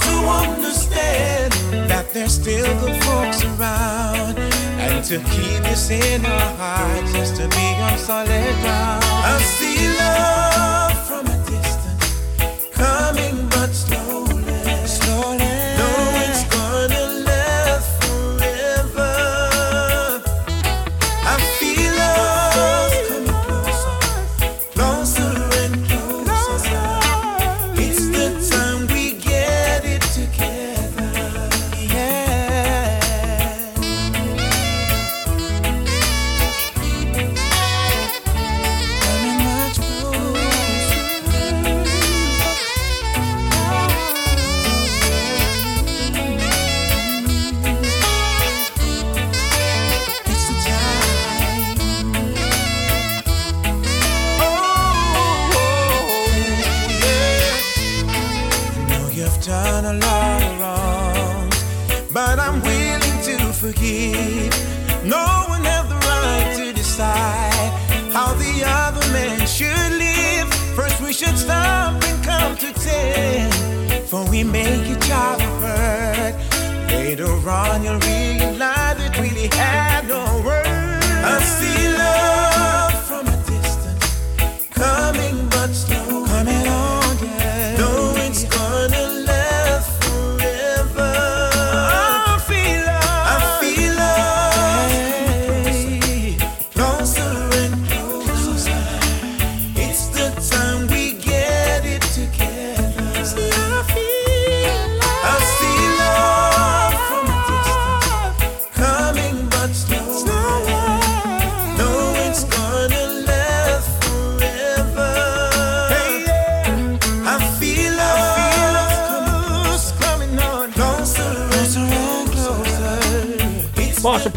To 0.00 0.16
understand 0.44 1.52
that 1.90 2.06
there's 2.12 2.34
still 2.34 2.66
good 2.80 2.96
folks 3.04 3.44
around. 3.44 4.38
And 4.78 5.04
to 5.04 5.18
keep 5.30 5.62
this 5.62 5.90
in 5.90 6.24
our 6.24 6.56
hearts 6.56 7.12
just 7.12 7.36
to 7.36 7.48
be 7.48 7.66
on 7.86 7.98
solid 7.98 8.54
ground. 8.62 9.04
I 9.04 9.38
see 9.56 9.88
love 9.98 11.06
from 11.08 11.26
Later 77.20 77.50
on, 77.50 77.84
you'll 77.84 77.98
realize 77.98 78.98
it 78.98 79.18
really 79.18 79.48
had 79.48 79.89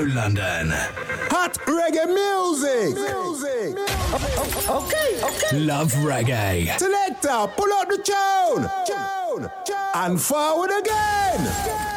Radio 0.04 0.16
London. 0.16 0.70
Hot 1.32 1.54
reggae 1.66 2.08
music. 2.08 2.96
Music. 2.96 3.78
Okay, 4.70 5.22
okay. 5.24 5.60
Love 5.60 5.94
reggae. 5.94 6.78
Selector, 6.78 7.48
pull 7.56 7.72
out 7.74 7.88
the 7.90 7.98
tune. 8.04 8.70
Tune. 8.86 9.50
And 9.96 10.22
forward 10.22 10.72
again. 10.72 11.40
again, 11.40 11.64
again, 11.66 11.93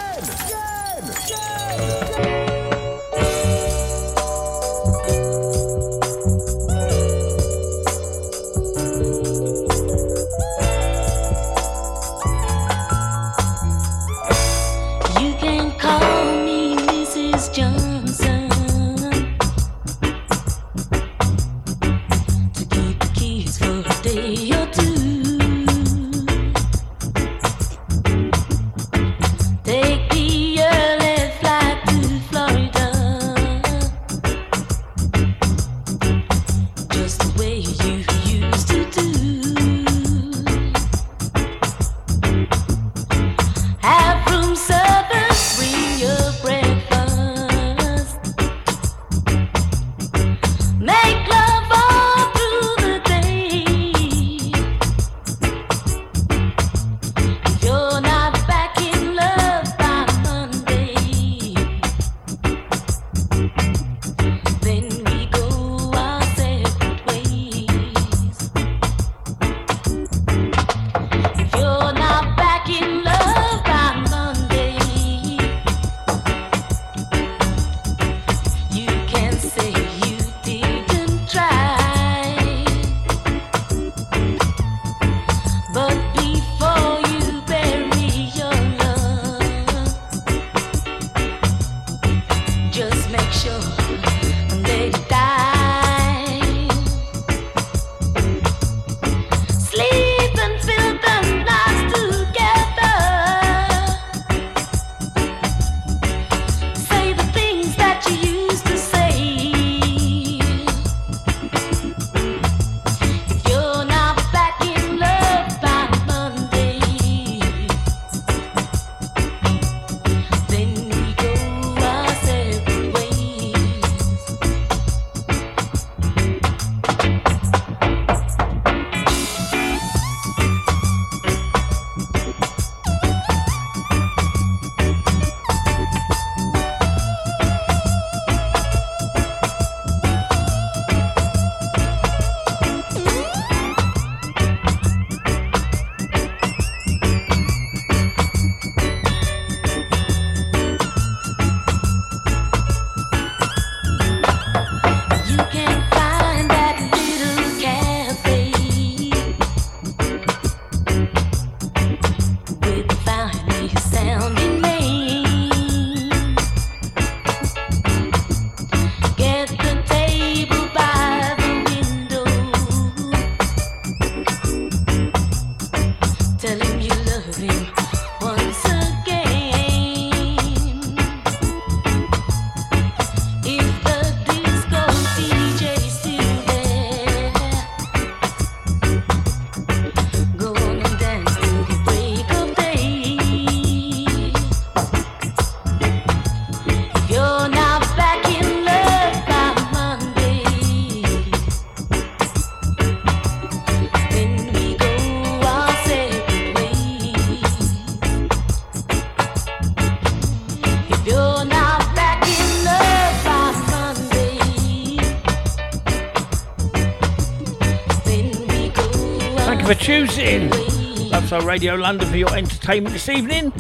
Radio 221.45 221.75
London 221.75 222.09
for 222.09 222.17
your 222.17 222.35
entertainment 222.35 222.93
this 222.93 223.09
evening, 223.09 223.53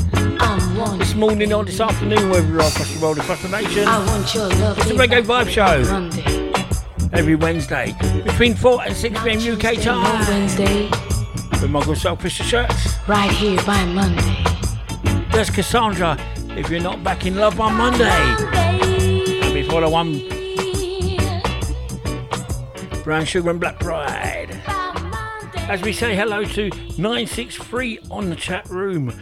this 0.98 1.14
morning 1.14 1.52
or 1.52 1.64
this 1.64 1.80
afternoon, 1.80 2.30
wherever 2.30 2.48
you 2.48 2.60
are 2.60 2.68
across 2.68 2.94
the 2.94 3.00
world, 3.00 3.18
across 3.18 3.42
the 3.42 3.48
nation. 3.48 3.86
I 3.86 4.04
want 4.06 4.34
your 4.34 4.48
love. 4.48 4.78
It's 4.78 4.90
a 4.90 4.94
Reggae 4.94 5.22
Vibe 5.22 5.48
Show 5.48 7.10
every 7.12 7.34
Wednesday 7.34 7.94
between 8.24 8.54
4 8.54 8.84
and 8.84 8.96
6 8.96 9.20
pm 9.22 9.54
UK 9.54 9.80
time. 9.82 10.26
Wednesday. 10.28 10.88
With 11.60 11.70
my 11.70 11.84
good 11.84 11.98
self, 11.98 12.20
Mr. 12.20 12.42
Shirts. 12.42 13.08
Right 13.08 13.30
here 13.30 13.60
by 13.64 13.84
Monday. 13.86 14.44
There's 15.32 15.50
Cassandra. 15.50 16.16
If 16.50 16.70
you're 16.70 16.80
not 16.80 17.02
back 17.04 17.26
in 17.26 17.36
love 17.36 17.60
on 17.60 17.74
Monday. 17.74 18.04
And 19.42 19.54
before 19.54 19.80
the 19.80 19.88
one, 19.88 20.22
Brown 23.02 23.24
Sugar 23.24 23.50
and 23.50 23.60
Black 23.60 23.78
Pride 23.78 24.35
as 25.68 25.82
we 25.82 25.92
say 25.92 26.14
hello 26.14 26.44
to 26.44 26.68
963 26.96 27.98
on 28.08 28.30
the 28.30 28.36
chat 28.36 28.68
room, 28.70 29.12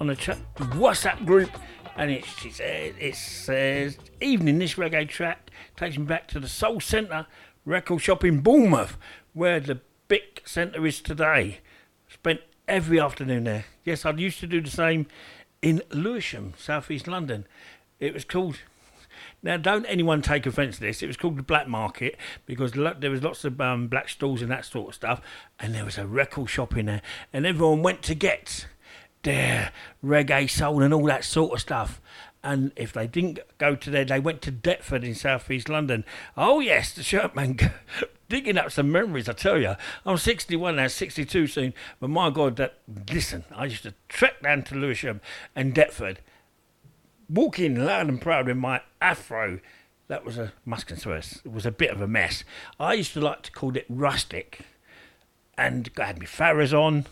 on 0.00 0.06
the 0.06 0.16
chat 0.16 0.38
WhatsApp 0.56 1.26
group. 1.26 1.50
And 1.96 2.10
it, 2.10 2.24
it, 2.42 2.54
says, 2.54 2.94
it 2.98 3.14
says, 3.14 3.98
evening, 4.20 4.58
this 4.58 4.74
reggae 4.76 5.06
track 5.06 5.50
takes 5.76 5.98
me 5.98 6.04
back 6.04 6.26
to 6.28 6.40
the 6.40 6.48
Soul 6.48 6.80
Centre 6.80 7.26
record 7.66 8.00
shop 8.00 8.24
in 8.24 8.40
Bournemouth, 8.40 8.96
where 9.34 9.60
the 9.60 9.80
big 10.08 10.40
centre 10.46 10.86
is 10.86 11.02
today. 11.02 11.58
Spent 12.08 12.40
every 12.66 12.98
afternoon 12.98 13.44
there. 13.44 13.66
Yes, 13.84 14.06
I 14.06 14.12
used 14.12 14.40
to 14.40 14.46
do 14.46 14.62
the 14.62 14.70
same 14.70 15.06
in 15.60 15.82
Lewisham, 15.90 16.54
southeast 16.56 17.08
London. 17.08 17.46
It 17.98 18.14
was 18.14 18.24
called 18.24 18.56
now, 19.42 19.56
don't 19.56 19.86
anyone 19.86 20.20
take 20.20 20.44
offence 20.46 20.76
to 20.76 20.82
this. 20.82 21.02
It 21.02 21.06
was 21.06 21.16
called 21.16 21.38
the 21.38 21.42
black 21.42 21.66
market 21.66 22.16
because 22.44 22.72
there 22.72 23.10
was 23.10 23.22
lots 23.22 23.44
of 23.44 23.60
um, 23.60 23.88
black 23.88 24.08
stalls 24.08 24.42
and 24.42 24.50
that 24.50 24.66
sort 24.66 24.88
of 24.88 24.94
stuff, 24.94 25.20
and 25.58 25.74
there 25.74 25.84
was 25.84 25.96
a 25.96 26.06
record 26.06 26.48
shop 26.48 26.76
in 26.76 26.86
there, 26.86 27.02
and 27.32 27.46
everyone 27.46 27.82
went 27.82 28.02
to 28.02 28.14
get 28.14 28.66
their 29.22 29.72
reggae, 30.04 30.48
soul, 30.48 30.82
and 30.82 30.92
all 30.92 31.04
that 31.06 31.24
sort 31.24 31.52
of 31.52 31.60
stuff. 31.60 32.00
And 32.42 32.72
if 32.74 32.92
they 32.92 33.06
didn't 33.06 33.38
go 33.58 33.76
to 33.76 33.90
there, 33.90 34.04
they 34.04 34.20
went 34.20 34.40
to 34.42 34.52
Deptford 34.52 35.04
in 35.04 35.14
southeast 35.14 35.68
London. 35.68 36.04
Oh 36.36 36.60
yes, 36.60 36.92
the 36.92 37.02
Shirtman 37.02 37.70
digging 38.28 38.56
up 38.56 38.72
some 38.72 38.90
memories. 38.90 39.28
I 39.28 39.34
tell 39.34 39.58
you, 39.58 39.74
I'm 40.06 40.16
61 40.16 40.76
now, 40.76 40.86
62 40.86 41.46
soon. 41.46 41.74
But 41.98 42.08
my 42.08 42.30
God, 42.30 42.56
that 42.56 42.78
listen, 43.12 43.44
I 43.54 43.66
used 43.66 43.82
to 43.82 43.94
trek 44.08 44.42
down 44.42 44.62
to 44.64 44.74
Lewisham 44.74 45.20
and 45.54 45.74
Deptford, 45.74 46.18
walking 47.30 47.76
loud 47.76 48.08
and 48.08 48.20
proud 48.20 48.46
with 48.46 48.56
my 48.56 48.82
afro. 49.00 49.60
That 50.08 50.24
was 50.24 50.38
a 50.38 50.52
must 50.64 50.88
confess, 50.88 51.40
it 51.44 51.52
was 51.52 51.64
a 51.64 51.70
bit 51.70 51.90
of 51.90 52.00
a 52.00 52.08
mess. 52.08 52.42
I 52.80 52.94
used 52.94 53.12
to 53.12 53.20
like 53.20 53.42
to 53.42 53.52
call 53.52 53.76
it 53.76 53.86
rustic, 53.88 54.60
and 55.56 55.88
I 55.98 56.06
had 56.06 56.18
my 56.18 56.26
Farahs 56.26 56.72
on, 56.72 57.06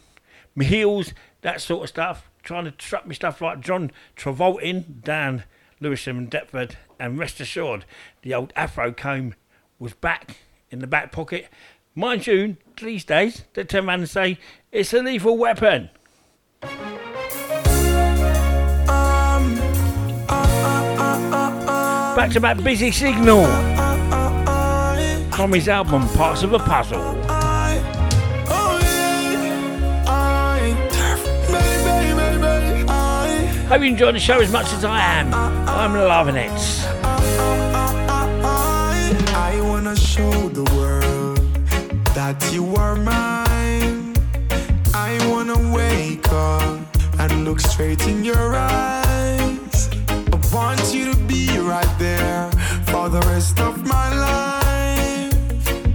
my 0.56 0.64
heels, 0.64 1.14
that 1.42 1.60
sort 1.60 1.84
of 1.84 1.88
stuff, 1.90 2.28
trying 2.42 2.64
to 2.64 2.72
trap 2.72 3.06
me 3.06 3.14
stuff 3.14 3.40
like 3.40 3.60
John 3.60 3.92
Travolting 4.16 5.02
down 5.02 5.44
Lewisham 5.80 6.18
and 6.18 6.30
Deptford. 6.30 6.76
And 6.98 7.18
rest 7.18 7.38
assured, 7.38 7.84
the 8.22 8.34
old 8.34 8.52
afro 8.56 8.92
comb 8.92 9.34
was 9.78 9.94
back 9.94 10.38
in 10.70 10.80
the 10.80 10.88
back 10.88 11.12
pocket. 11.12 11.48
Mind 11.94 12.26
you, 12.26 12.56
these 12.80 13.04
days, 13.04 13.44
they 13.54 13.62
turn 13.62 13.88
around 13.88 14.00
and 14.00 14.10
say 14.10 14.38
it's 14.72 14.92
a 14.92 15.02
lethal 15.02 15.36
weapon. 15.36 15.90
Back 22.18 22.32
to 22.32 22.40
that 22.40 22.64
busy 22.64 22.90
signal 22.90 23.46
from 25.30 25.52
his 25.52 25.68
album 25.68 26.08
Parts 26.08 26.42
of 26.42 26.52
a 26.52 26.58
Puzzle. 26.58 27.00
Hope 33.68 33.80
you 33.82 33.86
enjoy 33.86 34.10
the 34.10 34.18
show 34.18 34.40
as 34.40 34.50
much 34.50 34.66
as 34.72 34.84
I 34.84 34.98
am. 34.98 35.32
I'm 35.32 35.94
loving 35.94 36.34
it. 36.34 36.50
I 39.36 39.60
wanna 39.62 39.94
show 39.94 40.48
the 40.48 40.64
world 40.74 41.38
that 42.16 42.50
you 42.52 42.74
are 42.74 42.96
mine. 42.96 44.16
I 44.92 45.16
wanna 45.30 45.72
wake 45.72 46.28
up 46.32 46.80
and 47.20 47.44
look 47.44 47.60
straight 47.60 48.08
in 48.08 48.24
your 48.24 48.56
eyes. 48.56 49.88
I 50.08 50.36
want 50.52 50.92
you 50.92 51.12
to 51.12 51.27
right 51.68 51.98
there 51.98 52.50
for 52.86 53.10
the 53.10 53.20
rest 53.32 53.60
of 53.60 53.86
my 53.86 54.08
life. 54.14 55.34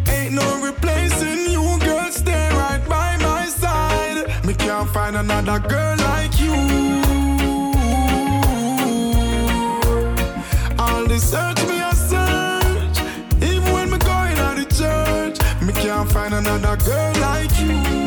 Ain't 0.07 0.33
no 0.35 0.47
replacing 0.61 1.49
you, 1.51 1.79
girl. 1.79 2.11
Stay 2.11 2.49
right 2.61 2.83
by 2.87 3.17
my 3.17 3.45
side. 3.47 4.45
Me 4.45 4.53
can't 4.53 4.87
find 4.91 5.15
another 5.15 5.59
girl 5.67 5.97
like 5.97 6.39
you. 6.39 6.53
All 10.77 11.03
the 11.07 11.17
search 11.17 11.61
me 11.69 11.79
a 11.81 11.93
search. 12.11 12.97
Even 13.41 13.73
when 13.73 13.89
me 13.89 13.97
going 13.97 14.37
out 14.47 14.59
of 14.59 14.69
church, 14.69 15.37
me 15.63 15.73
can't 15.73 16.11
find 16.11 16.35
another 16.35 16.77
girl 16.85 17.13
like 17.19 17.59
you. 17.59 18.02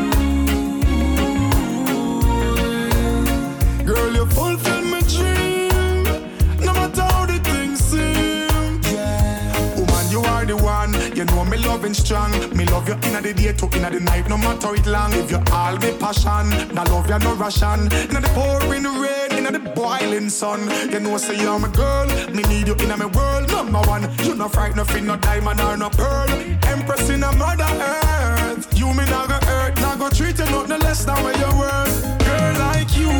Me 11.57 11.65
loving 11.67 11.95
strong. 11.95 12.31
Me 12.57 12.65
love 12.67 12.89
you 12.89 12.95
inna 12.95 13.21
the 13.21 13.33
day 13.33 13.53
to 13.53 13.67
inna 13.77 13.91
the 13.91 14.01
night. 14.01 14.29
No 14.29 14.37
matter 14.37 14.75
it 14.75 14.87
long. 14.87 15.13
If 15.13 15.31
you 15.31 15.41
all 15.53 15.77
me 15.79 15.93
passion, 15.99 16.49
na 16.75 16.83
love 16.85 17.09
you 17.09 17.19
no 17.19 17.35
ration. 17.35 17.81
Inna 18.11 18.21
the 18.21 18.31
pouring 18.35 18.85
rain, 18.85 19.33
inna 19.33 19.51
the 19.53 19.59
boiling 19.59 20.29
sun. 20.29 20.61
You 20.91 21.01
know 21.01 21.17
say 21.19 21.41
you're 21.41 21.59
my 21.59 21.69
girl. 21.69 22.07
Me 22.33 22.43
need 22.45 22.69
you 22.69 22.77
inna 22.81 22.97
my 22.97 23.07
world. 23.07 23.49
Number 23.49 23.81
one, 23.89 24.05
you 24.25 24.35
no 24.35 24.49
fright 24.49 24.77
nothing, 24.77 25.07
no 25.07 25.17
diamond 25.17 25.61
or 25.61 25.77
no 25.77 25.91
pearl. 25.91 26.29
Empress 26.65 27.09
in 27.11 27.23
a 27.23 27.33
mother 27.33 27.69
earth. 27.81 28.67
You 28.79 28.89
me 28.95 29.05
not 29.07 29.29
go 29.29 29.39
hurt, 29.47 29.77
not 29.81 29.99
go 29.99 30.09
treat 30.11 30.39
you 30.39 30.47
nothing 30.47 30.81
less 30.81 31.05
than 31.05 31.23
what 31.23 31.39
you're 31.39 31.59
worth. 31.59 31.97
Girl 32.27 32.55
like 32.67 32.97
you. 32.97 33.13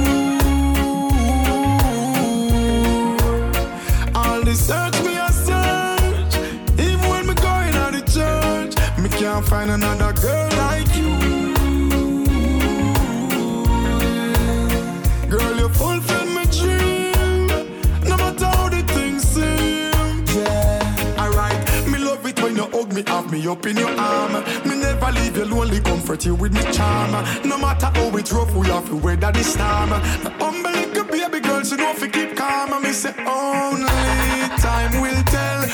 All 4.15 4.41
the 4.43 4.55
search 4.55 4.99
me 5.05 5.16
can't 9.37 9.49
find 9.49 9.71
another 9.71 10.13
girl 10.15 10.49
like 10.57 10.97
you. 10.97 11.13
Girl, 15.29 15.57
you 15.59 15.69
fulfill 15.69 16.27
my 16.37 16.45
dream. 16.47 17.47
No 18.09 18.17
matter 18.17 18.47
how 18.47 18.71
the 18.71 18.83
things 18.95 19.25
seem. 19.25 20.25
Yeah. 20.35 21.19
Alright, 21.19 21.59
me 21.87 21.99
love 21.99 22.25
it 22.25 22.41
when 22.43 22.57
you 22.57 22.63
hug 22.63 22.95
me, 22.95 23.03
have 23.07 23.31
me 23.31 23.47
up 23.47 23.67
in 23.67 23.77
your 23.77 23.91
arm. 24.01 24.33
Me 24.67 24.75
never 24.77 25.13
leave 25.13 25.37
you 25.37 25.45
lonely, 25.45 25.81
comfort 25.81 26.25
you 26.25 26.35
with 26.35 26.55
me 26.55 26.63
charm. 26.73 27.13
No 27.45 27.59
matter 27.59 27.91
how 27.95 28.17
it's 28.17 28.33
rough, 28.33 28.55
we 28.55 28.69
have 28.69 28.89
to 28.89 28.97
weather 28.97 29.33
the 29.33 29.45
storm. 29.45 29.91
The 29.91 30.33
humble 30.41 30.71
little 30.71 31.05
baby 31.05 31.41
girl, 31.41 31.63
she 31.63 31.77
know 31.77 31.91
if 31.91 32.01
you 32.01 32.09
keep 32.09 32.37
calm. 32.37 32.73
And 32.73 32.83
me 32.83 32.93
say 32.93 33.15
only 33.27 33.87
time 34.65 35.03
will 35.03 35.23
tell. 35.25 35.67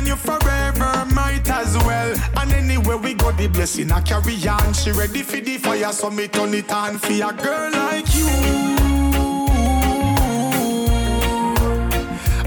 And 0.00 0.08
you 0.08 0.16
forever 0.16 1.04
might 1.14 1.46
as 1.50 1.76
well. 1.76 2.16
And 2.38 2.50
anywhere 2.54 2.96
we 2.96 3.12
go, 3.12 3.32
the 3.32 3.48
blessing 3.48 3.92
I 3.92 4.00
carry 4.00 4.34
on. 4.48 4.72
She 4.72 4.92
ready 4.92 5.22
for 5.22 5.36
the 5.36 5.58
fire, 5.58 5.92
so 5.92 6.08
me 6.08 6.26
turn 6.26 6.54
it 6.54 6.72
on 6.72 6.96
for 6.96 7.12
a 7.12 7.32
girl 7.34 7.70
like 7.70 8.06
you. 8.14 8.26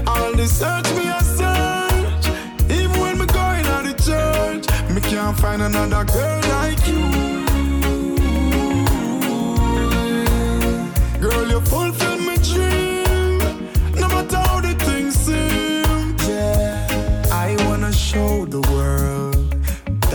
All 0.04 0.32
the 0.34 0.48
search 0.48 0.90
me 0.96 1.06
a 1.06 1.20
search. 1.22 2.26
Even 2.72 2.98
when 3.00 3.18
me 3.18 3.26
going 3.26 3.66
out 3.66 3.86
of 3.86 4.04
church, 4.04 4.66
me 4.90 5.00
can't 5.00 5.38
find 5.38 5.62
another 5.62 6.04
girl 6.12 6.40
like 6.58 6.84
you. 6.88 7.04
Girl, 11.20 11.48
you 11.48 11.60
fulfill 11.60 12.13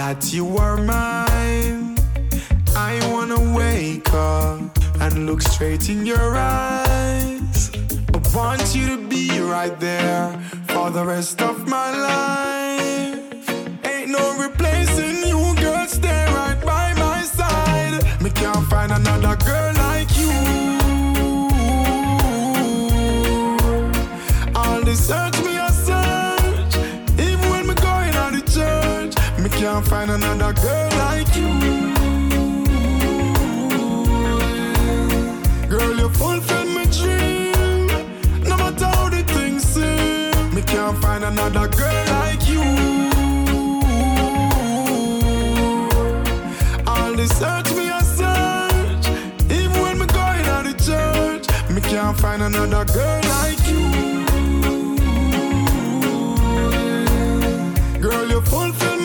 that 0.09 0.33
you 0.33 0.57
are 0.57 0.77
mine. 0.77 1.95
I 2.75 2.93
wanna 3.11 3.39
wake 3.55 4.11
up 4.11 4.59
and 5.01 5.27
look 5.27 5.39
straight 5.43 5.87
in 5.87 6.03
your 6.03 6.35
eyes. 6.35 7.69
I 8.15 8.17
want 8.35 8.75
you 8.75 8.85
to 8.93 8.97
be 9.07 9.39
right 9.39 9.79
there 9.79 10.25
for 10.69 10.89
the 10.89 11.05
rest 11.05 11.43
of 11.43 11.55
my 11.67 11.89
life. 12.11 13.49
Ain't 13.85 14.09
no 14.09 14.25
replacing 14.45 15.17
you, 15.27 15.39
girl. 15.61 15.85
Stay 15.85 16.21
right 16.39 16.59
by 16.65 16.87
my 17.05 17.21
side. 17.21 18.01
Me 18.23 18.31
can't 18.31 18.65
find 18.67 18.91
another 18.91 19.35
girl 19.45 19.78
can't 29.79 29.91
find 29.91 30.11
another 30.11 30.53
girl 30.61 30.89
like 30.97 31.35
you. 31.37 31.47
Girl, 35.69 35.95
you 35.95 36.09
fulfill 36.09 36.65
my 36.65 36.83
dream. 36.97 37.87
No 38.43 38.57
matter 38.57 38.85
how 38.85 39.07
the 39.07 39.23
things 39.27 39.63
seem, 39.63 40.53
me 40.53 40.61
can't 40.63 40.97
find 41.01 41.23
another 41.23 41.69
girl 41.69 42.05
like 42.19 42.45
you. 42.49 42.61
All 46.85 47.13
the 47.13 47.27
search 47.39 47.71
me 47.77 47.87
a 47.89 48.01
search. 48.03 49.07
Even 49.49 49.81
when 49.81 49.97
me 49.97 50.07
going 50.07 50.45
out 50.55 50.67
of 50.67 50.77
church, 50.77 51.47
me 51.69 51.79
can't 51.79 52.17
find 52.19 52.41
another 52.41 52.83
girl 52.83 53.21
like 53.37 53.65
you. 53.69 53.87
Girl, 58.01 58.27
you 58.27 58.41
fulfill 58.41 58.98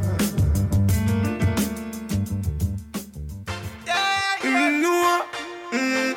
Mm, 4.43 4.83
no, 4.83 5.25
mm. 5.71 6.17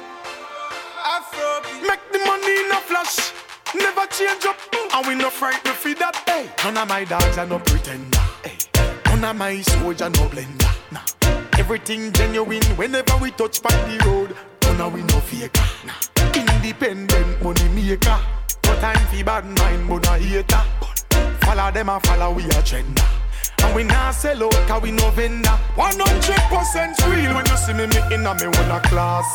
Make 1.83 2.11
the 2.11 2.17
money 2.25 2.59
in 2.59 2.71
a 2.71 2.81
flash, 2.81 3.31
never 3.75 4.07
change 4.07 4.43
up, 4.47 4.57
and 4.95 5.05
we 5.05 5.13
no 5.13 5.29
frightened 5.29 5.75
for 5.75 5.93
that. 5.93 6.15
Hey, 6.25 6.49
none 6.63 6.75
of 6.75 6.89
my 6.89 7.03
dogs 7.03 7.37
are 7.37 7.45
no 7.45 7.59
pretender. 7.59 8.17
Hey, 8.43 8.57
none 9.05 9.23
of 9.23 9.35
my 9.35 9.61
soldier 9.61 10.09
no 10.09 10.27
blender. 10.27 10.73
Nah, 10.91 11.01
everything 11.59 12.11
genuine 12.13 12.63
whenever 12.77 13.15
we 13.17 13.29
touch 13.29 13.61
by 13.61 13.69
the 13.69 14.03
road. 14.07 14.35
None 14.63 14.81
of 14.81 14.91
we 14.91 15.03
no 15.03 15.19
faker. 15.19 15.61
Nah, 15.85 15.93
independent 16.33 17.43
money 17.43 17.69
maker. 17.75 18.40
Time 18.81 18.97
for 19.13 19.23
bad 19.23 19.45
mind, 19.45 19.87
but 19.87 20.03
no 20.03 20.13
hater. 20.13 20.63
Follow 21.45 21.71
them 21.71 21.89
and 21.89 22.01
follow 22.03 22.31
we 22.33 22.43
agenda. 22.45 23.05
And 23.59 23.75
we 23.75 23.83
not 23.83 24.15
sell 24.15 24.43
out 24.43 24.53
cause 24.67 24.81
we 24.81 24.89
no 24.89 25.11
vendor. 25.11 25.55
100% 25.75 27.05
real 27.05 27.35
when 27.35 27.45
you 27.45 27.57
see 27.57 27.73
me, 27.73 27.85
me 27.85 28.01
in 28.15 28.25
a 28.25 28.33
me 28.33 28.47
one 28.47 28.71
a 28.71 28.81
class 28.89 29.27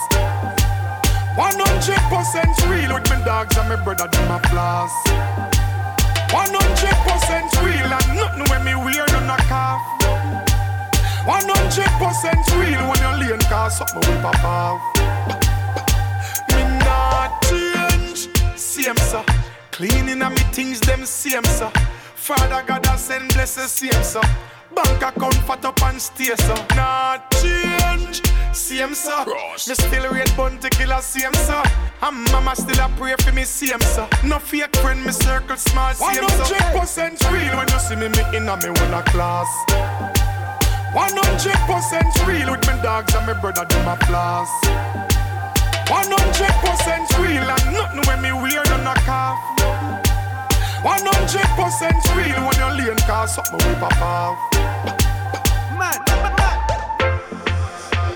100% 1.39 2.69
real 2.69 2.93
with 2.93 3.09
me 3.09 3.25
dogs 3.25 3.57
and 3.57 3.69
me 3.71 3.77
brother 3.85 4.09
them 4.09 4.31
a 4.33 4.39
floss. 4.49 4.91
100% 6.35 7.63
real 7.63 7.93
and 7.93 8.17
nothing 8.19 8.51
when 8.51 8.65
me 8.65 8.75
wear 8.75 9.07
none 9.15 9.31
a 9.31 9.37
cough 9.47 9.81
100% 11.23 12.59
real 12.59 12.83
when 12.91 12.99
you 12.99 13.29
lean 13.31 13.41
cause 13.43 13.79
something 13.79 14.01
we 14.13 14.21
pop 14.23 14.45
off 14.45 15.46
same 18.77 18.97
sir. 18.97 19.25
Cleaning 19.71 20.23
and 20.23 20.35
me 20.35 20.43
things 20.53 20.81
them 20.81 21.05
same 21.07 21.45
sir. 21.45 21.71
Father 22.15 22.63
God 22.67 22.85
has 22.87 23.05
send 23.05 23.33
blessings 23.33 23.73
same 23.73 24.03
sir. 24.03 24.21
Bank 24.75 25.03
account 25.03 25.35
fat 25.47 25.65
up 25.65 25.83
and 25.83 26.01
stay 26.01 26.35
sir. 26.37 26.67
Not 26.77 27.31
change, 27.41 28.23
same 28.53 28.95
sir. 28.95 29.25
Me 29.27 29.75
still 29.75 30.13
rate 30.13 30.33
bounty 30.37 30.69
killer 30.71 31.01
same 31.01 31.33
sir. 31.35 31.63
And 32.03 32.31
mama 32.33 32.55
still 32.55 32.81
a 32.85 32.89
pray 32.97 33.15
for 33.21 33.33
me 33.33 33.45
same 33.45 33.81
sir. 33.81 34.09
No 34.25 34.39
fake 34.39 34.77
friend 34.77 35.05
me 35.05 35.13
circle 35.13 35.57
small 35.57 35.95
same 35.95 36.29
sir. 36.29 36.45
100% 36.77 37.33
real 37.33 37.57
when 37.57 37.69
you 37.69 37.79
see 37.79 37.97
me 37.97 38.09
me 38.09 38.37
in 38.37 38.49
a 38.49 38.57
me 38.57 38.71
one 38.71 38.95
a 38.95 39.03
class? 39.05 39.49
100% 40.93 42.27
real 42.27 42.51
with 42.51 42.67
me 42.67 42.83
dogs 42.83 43.15
and 43.15 43.27
me 43.27 43.35
brother 43.41 43.65
them 43.65 43.89
a 43.89 43.97
floss 44.07 44.96
100% 45.87 47.19
real 47.23 47.49
and 47.49 47.73
nothing 47.73 48.03
when 48.07 48.21
me 48.21 48.33
wear 48.33 48.63
none 48.67 48.87
a 48.87 48.95
cough 49.07 49.39
100% 50.83 52.17
real 52.17 52.41
when 52.47 52.57
you 52.59 52.71
lean 52.85 52.97
cause 53.07 53.35
something 53.35 53.69
we 53.69 53.75
pop 53.77 54.01
off 54.03 54.39
Man, 55.79 56.01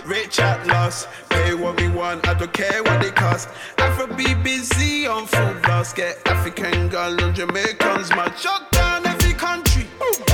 Rich 0.04 0.40
at 0.40 0.66
loss, 0.66 1.06
pay 1.28 1.54
what 1.54 1.80
we 1.80 1.88
want, 1.88 2.26
I 2.26 2.34
don't 2.34 2.52
care 2.52 2.82
what 2.82 3.04
it 3.04 3.14
cost. 3.14 3.48
Afro 3.78 4.06
be 4.16 4.34
busy 4.34 5.06
on 5.06 5.26
food 5.26 5.62
loss, 5.68 5.92
get 5.92 6.18
African 6.26 6.88
girl 6.88 7.22
and 7.22 7.36
Jamaicans, 7.36 8.10
man. 8.10 8.32
Shut 8.36 8.72
down 8.72 9.06
every 9.06 9.34
country, 9.34 9.86
everywhere 10.00 10.29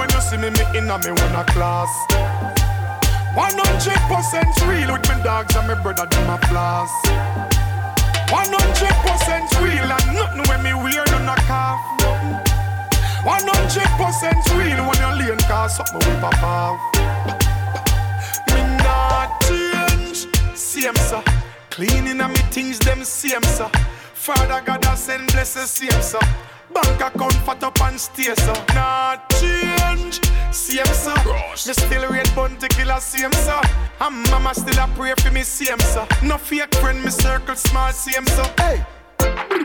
when 0.00 0.08
you 0.16 0.20
see 0.22 0.38
me 0.38 0.48
me 0.48 0.64
in 0.78 0.88
a 0.88 0.96
me 1.04 1.12
one 1.12 1.36
a 1.36 1.44
class 1.52 1.90
100% 3.36 4.66
real 4.66 4.92
with 4.92 5.06
me 5.08 5.22
dogs 5.22 5.54
and 5.54 5.68
me 5.68 5.74
brother 5.82 6.06
them 6.06 6.30
a 6.30 6.38
class. 6.48 6.90
100% 8.32 9.62
real 9.62 9.92
and 9.96 10.06
nothing 10.16 10.42
when 10.48 10.62
me 10.64 10.72
wear 10.74 11.04
none 11.12 11.28
a 11.28 11.36
cough 11.44 11.84
100% 13.22 14.58
real 14.58 14.80
when 14.88 14.98
you 15.04 15.12
lean 15.20 15.38
cause 15.40 15.76
something 15.76 16.00
we 16.08 16.20
pop 16.20 16.42
off. 16.42 16.80
Me 18.54 18.62
not 18.78 19.38
change, 19.42 20.26
same 20.56 20.96
sir. 20.96 21.22
Cleaning 21.68 22.20
and 22.20 22.32
me 22.32 22.40
things 22.50 22.78
them 22.78 23.04
same 23.04 23.42
sir. 23.42 23.70
Father 24.14 24.62
God 24.64 24.82
has 24.86 25.04
send 25.04 25.30
blessings 25.32 25.70
same 25.70 26.02
sir 26.02 26.20
Bank 26.74 27.00
account 27.00 27.34
fat 27.44 27.62
up 27.62 27.80
and 27.82 28.00
stay 28.00 28.34
so. 28.34 28.52
Not 28.74 29.28
change, 29.30 30.20
same 30.52 30.84
sir 30.86 31.14
Me 31.66 31.72
still 31.74 32.08
rate 32.10 32.34
bounty 32.34 32.68
killer 32.68 33.00
same 33.00 33.32
sir 33.32 33.60
And 34.00 34.30
mama 34.30 34.54
still 34.54 34.78
a 34.78 34.88
pray 34.94 35.14
for 35.18 35.30
me 35.30 35.42
same 35.42 35.78
sir 35.80 36.06
No 36.22 36.38
fake 36.38 36.74
friend 36.76 37.02
me 37.04 37.10
circle 37.10 37.56
small 37.56 37.92
same 37.92 38.26
sir 38.26 38.54
Hey 38.58 38.84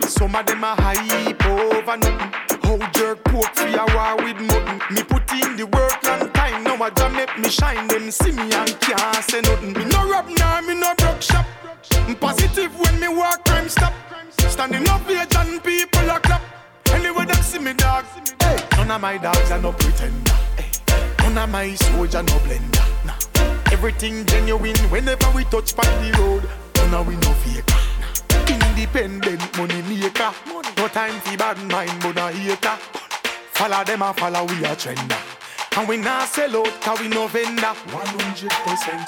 some 0.07 0.35
of 0.35 0.45
them 0.45 0.63
a 0.63 0.75
hype 0.75 1.45
over 1.45 1.97
nothing. 1.97 2.31
How 2.63 2.91
jerk 2.91 3.23
poke 3.25 3.55
for 3.55 3.67
a 3.67 3.85
war 3.95 4.15
with 4.23 4.39
nothing. 4.39 4.81
Me 4.95 5.03
put 5.03 5.31
in 5.33 5.57
the 5.57 5.65
work 5.65 6.03
long 6.03 6.29
time. 6.31 6.63
Now 6.63 6.83
a 6.83 6.91
jam 6.91 7.15
make 7.15 7.37
me 7.37 7.49
shine. 7.49 7.87
Them 7.87 8.11
see 8.11 8.31
me 8.31 8.43
and 8.43 8.79
can't 8.79 9.23
say 9.23 9.41
nothing. 9.41 9.73
Me 9.73 9.85
no 9.85 10.09
rap 10.09 10.27
now, 10.37 10.61
me 10.61 10.75
no 10.75 10.93
broke 10.95 11.21
shop. 11.21 11.45
I'm 12.07 12.15
positive 12.15 12.77
when 12.79 12.99
me 12.99 13.07
walk, 13.07 13.45
crime 13.45 13.67
stop. 13.69 13.93
Standing 14.37 14.87
up 14.89 15.05
here, 15.07 15.25
and 15.37 15.63
people 15.63 16.09
a 16.09 16.19
clap. 16.19 16.44
Anyway, 17.05 17.25
them 17.25 17.43
see 17.43 17.59
me 17.59 17.71
dog. 17.73 18.03
Hey, 18.41 18.57
none 18.77 18.89
of 18.89 18.99
my 18.99 19.17
dogs 19.17 19.51
are 19.51 19.61
no 19.61 19.71
pretender. 19.73 20.31
Hey, 20.57 20.71
none 21.19 21.37
of 21.37 21.49
my 21.51 21.75
soldier 21.75 22.23
no 22.23 22.33
blender. 22.41 23.05
Nah, 23.05 23.13
everything 23.71 24.25
genuine 24.25 24.75
whenever 24.89 25.29
we 25.35 25.43
touch 25.45 25.75
by 25.75 25.83
the 26.01 26.17
road. 26.17 26.49
None 26.77 26.95
of 26.95 27.07
we 27.07 27.15
no 27.17 27.31
fake. 27.45 27.69
Independent 28.49 29.57
money 29.57 29.83
maker. 29.83 30.33
No 30.77 30.87
time 30.87 31.19
for 31.21 31.37
bad 31.37 31.61
mind, 31.69 31.93
but 32.01 32.17
a 32.17 32.31
hater. 32.31 32.75
Follow 33.53 33.83
them 33.83 34.01
and 34.01 34.17
follow 34.17 34.43
we 34.45 34.65
a 34.65 34.75
trender. 34.75 35.21
And 35.77 35.87
we 35.87 35.97
not 35.97 36.27
sell 36.27 36.57
out, 36.57 36.81
cause 36.81 36.99
we 37.01 37.07
no 37.07 37.27
vendor. 37.27 37.61
100% 37.61 38.49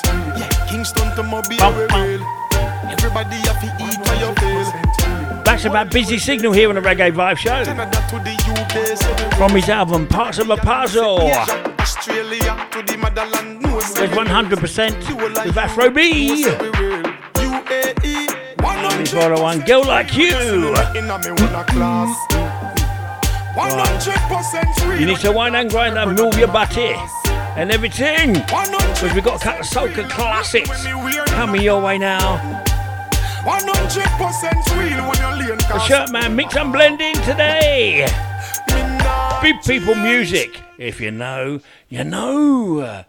real. 0.06 0.38
Yeah, 0.38 0.68
Kingston 0.70 1.16
to 1.16 1.24
Mobile, 1.24 1.74
we 1.74 1.86
real. 1.98 2.22
Everybody 2.94 3.38
have 3.48 3.60
to 3.60 3.68
eat 3.84 4.08
for 4.08 4.16
your 4.22 4.36
bill. 4.36 4.57
That's 5.48 5.64
about 5.64 5.90
busy 5.92 6.18
signal 6.18 6.52
here 6.52 6.68
on 6.68 6.76
the 6.76 6.82
Reggae 6.82 7.10
Vibe 7.10 7.38
Show. 7.38 7.64
Canada 7.64 8.06
to 8.10 8.20
the 8.20 8.36
UK, 8.52 8.98
so 8.98 9.10
we 9.30 9.36
From 9.38 9.52
his 9.52 9.70
album 9.70 10.06
Parts 10.06 10.40
of 10.40 10.50
a 10.50 10.58
Puzzle. 10.58 11.22
Australia 11.80 12.68
to 12.72 12.84
the 12.84 12.98
motherland. 12.98 13.62
No, 13.62 13.80
There's 13.80 14.12
100% 14.12 15.46
with 15.46 15.58
Afro 15.58 15.90
B. 15.90 16.44
UAE. 16.44 16.68
This 18.98 19.14
one, 19.14 19.42
one 19.42 19.62
girl 19.62 19.86
like 19.86 20.18
you. 20.18 20.36
In 20.36 21.10
a 21.10 21.18
me 21.18 21.32
one 21.32 21.56
a 21.56 21.64
class. 21.64 22.14
100% 23.56 25.00
You 25.00 25.06
need 25.06 25.20
to 25.20 25.32
wind 25.32 25.56
and 25.56 25.70
grind 25.70 25.98
and 25.98 26.18
move 26.18 26.38
your 26.38 26.50
body 26.50 26.94
and 27.56 27.72
everything. 27.72 28.34
Because 28.34 29.14
we've 29.14 29.24
got 29.24 29.42
a 29.42 29.44
couple 29.46 29.62
of 29.62 29.66
soca 29.66 30.10
classics 30.10 30.86
coming 31.28 31.62
your 31.62 31.82
way 31.82 31.98
now. 31.98 32.66
100% 33.48 34.78
real 34.78 35.08
when 35.08 35.18
you 35.24 35.48
lean 35.48 35.58
The 35.58 35.80
shirt 35.80 36.12
man 36.12 36.36
mix 36.36 36.58
and 36.58 36.74
blending 36.74 37.16
today. 37.24 38.06
Big 39.42 39.62
people 39.64 39.96
music. 39.96 40.62
If 40.78 41.00
you 41.00 41.12
know, 41.12 41.62
you 41.88 42.04
know. 42.04 43.06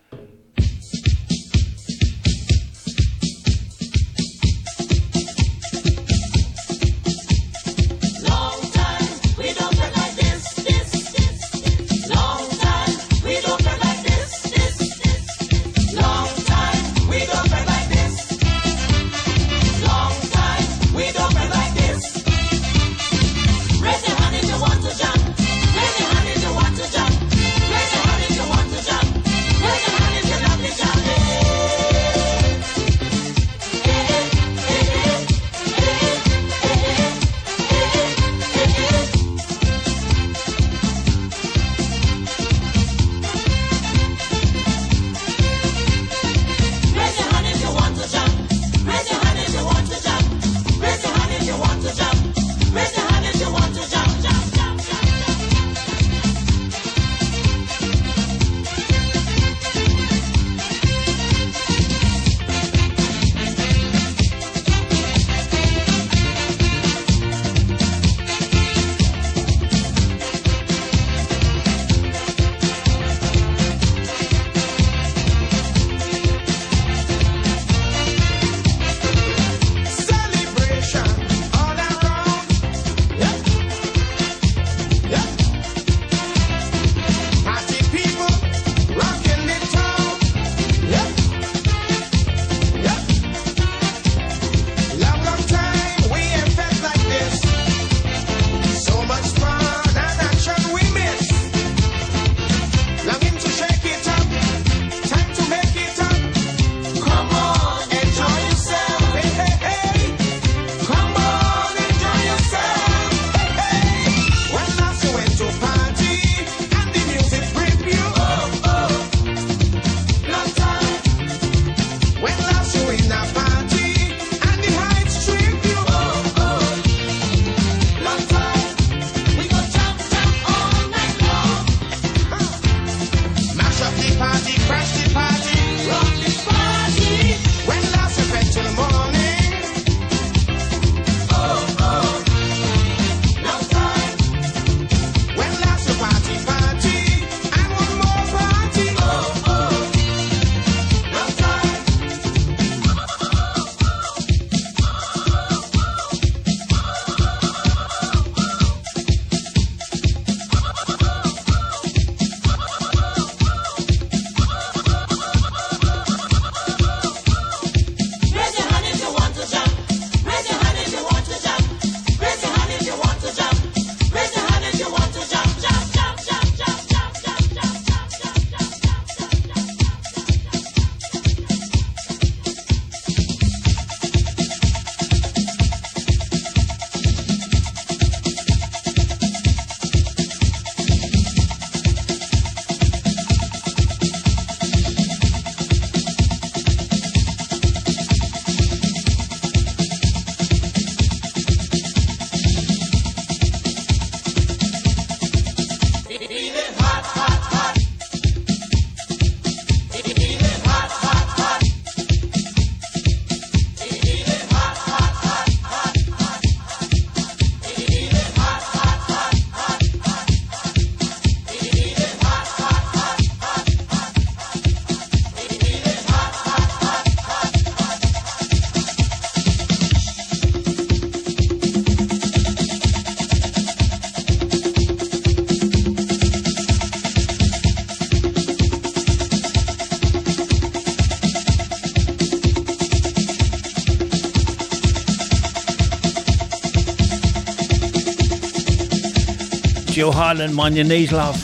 Jill 250.08 250.14
Highland, 250.14 250.54
mind 250.54 250.74
your 250.74 250.86
knees, 250.86 251.12
love. 251.12 251.36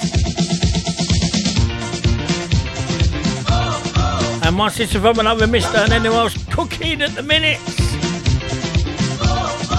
And 4.42 4.56
my 4.56 4.70
sister 4.70 5.00
from 5.00 5.18
another 5.18 5.46
mister 5.46 5.76
and 5.76 5.92
anyone 5.92 6.16
else 6.16 6.42
cooking 6.50 7.02
at 7.02 7.10
the 7.10 7.22
minute. 7.22 7.60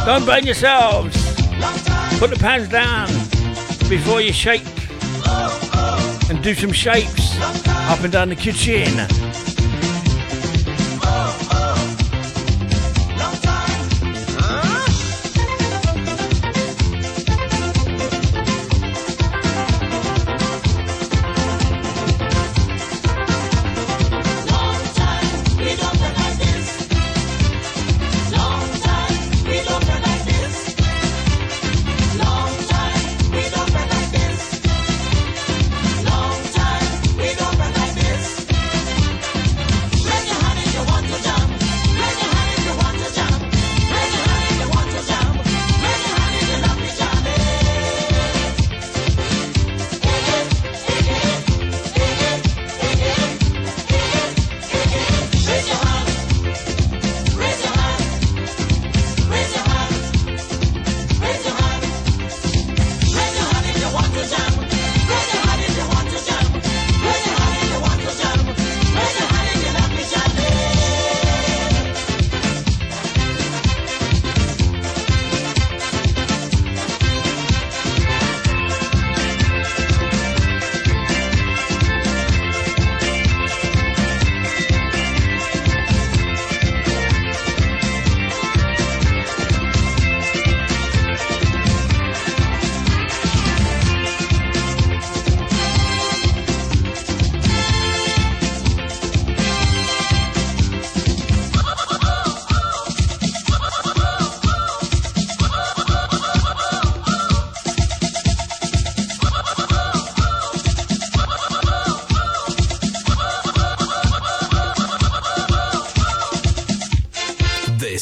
Don't 0.05 0.23
burn 0.23 0.45
yourselves. 0.45 1.15
Put 2.19 2.29
the 2.29 2.37
pans 2.39 2.69
down 2.69 3.07
before 3.89 4.21
you 4.21 4.31
shake 4.31 4.61
and 6.29 6.43
do 6.43 6.53
some 6.53 6.71
shapes 6.71 7.39
up 7.89 8.01
and 8.01 8.13
down 8.13 8.29
the 8.29 8.35
kitchen. 8.35 9.24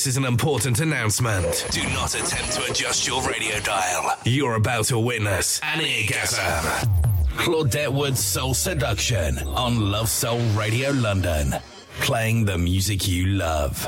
This 0.04 0.16
is 0.16 0.18
an 0.18 0.26
important 0.26 0.82
announcement. 0.82 1.66
Do 1.72 1.82
not 1.94 2.14
attempt 2.14 2.52
to 2.52 2.70
adjust 2.70 3.08
your 3.08 3.26
radio 3.26 3.58
dial. 3.62 4.18
You're 4.26 4.56
about 4.56 4.84
to 4.88 5.00
witness 5.00 5.62
an 5.64 5.80
eargasm. 5.80 6.90
Claudette 7.38 7.94
Wood's 7.94 8.20
Soul 8.20 8.54
Seduction 8.54 9.40
on 9.48 9.92
Love 9.92 10.10
Soul 10.10 10.42
Radio 10.58 10.92
London. 10.92 11.56
Playing 12.02 12.44
the 12.44 12.58
music 12.58 13.08
you 13.08 13.28
love. 13.28 13.82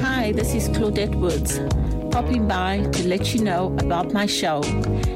Hi, 0.00 0.32
this 0.32 0.52
is 0.52 0.68
Claudette 0.68 1.14
Woods, 1.14 1.58
popping 2.12 2.46
by 2.46 2.82
to 2.92 3.08
let 3.08 3.32
you 3.32 3.42
know 3.42 3.74
about 3.78 4.12
my 4.12 4.26
show. 4.26 4.60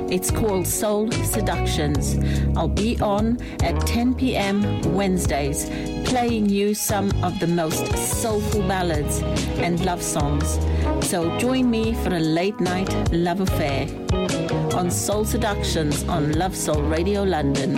It's 0.08 0.30
called 0.30 0.66
Soul 0.66 1.10
Seductions. 1.10 2.16
I'll 2.56 2.66
be 2.66 2.98
on 3.00 3.38
at 3.62 3.78
10 3.86 4.14
p.m. 4.14 4.80
Wednesdays, 4.94 5.68
playing 6.06 6.48
you 6.48 6.72
some 6.72 7.10
of 7.24 7.38
the 7.40 7.46
most 7.46 7.86
soulful 7.96 8.62
ballads 8.68 9.20
and 9.58 9.84
love 9.84 10.02
songs. 10.02 10.58
So 11.04 11.36
join 11.38 11.70
me 11.70 11.94
for 11.94 12.14
a 12.14 12.20
late 12.20 12.58
night 12.60 12.90
love 13.12 13.40
affair 13.40 13.88
on 14.76 14.90
Soul 14.90 15.24
Seductions 15.24 16.04
on 16.04 16.32
Love 16.32 16.56
Soul 16.56 16.82
Radio 16.82 17.22
London. 17.24 17.76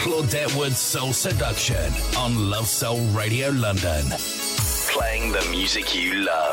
Claudette 0.00 0.56
Wood's 0.56 0.78
Soul 0.78 1.12
Seduction 1.12 1.92
on 2.16 2.50
Love 2.50 2.66
Soul 2.68 3.00
Radio 3.08 3.50
London. 3.50 4.04
Playing 4.92 5.32
the 5.32 5.44
music 5.50 5.94
you 5.94 6.14
love. 6.14 6.43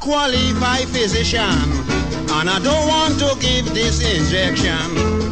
Qualified 0.00 0.88
physician, 0.88 1.60
and 2.32 2.48
I 2.48 2.58
don't 2.64 2.88
want 2.88 3.18
to 3.20 3.36
give 3.38 3.66
this 3.74 4.00
injection. 4.00 4.80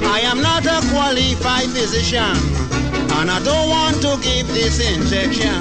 I 0.05 0.21
am 0.21 0.43
not 0.43 0.67
a 0.67 0.85
qualified 0.93 1.71
physician, 1.71 2.37
and 3.17 3.31
I 3.31 3.41
don't 3.45 3.69
want 3.71 3.97
to 4.03 4.19
give 4.23 4.47
this 4.49 4.79
injection. 4.79 5.57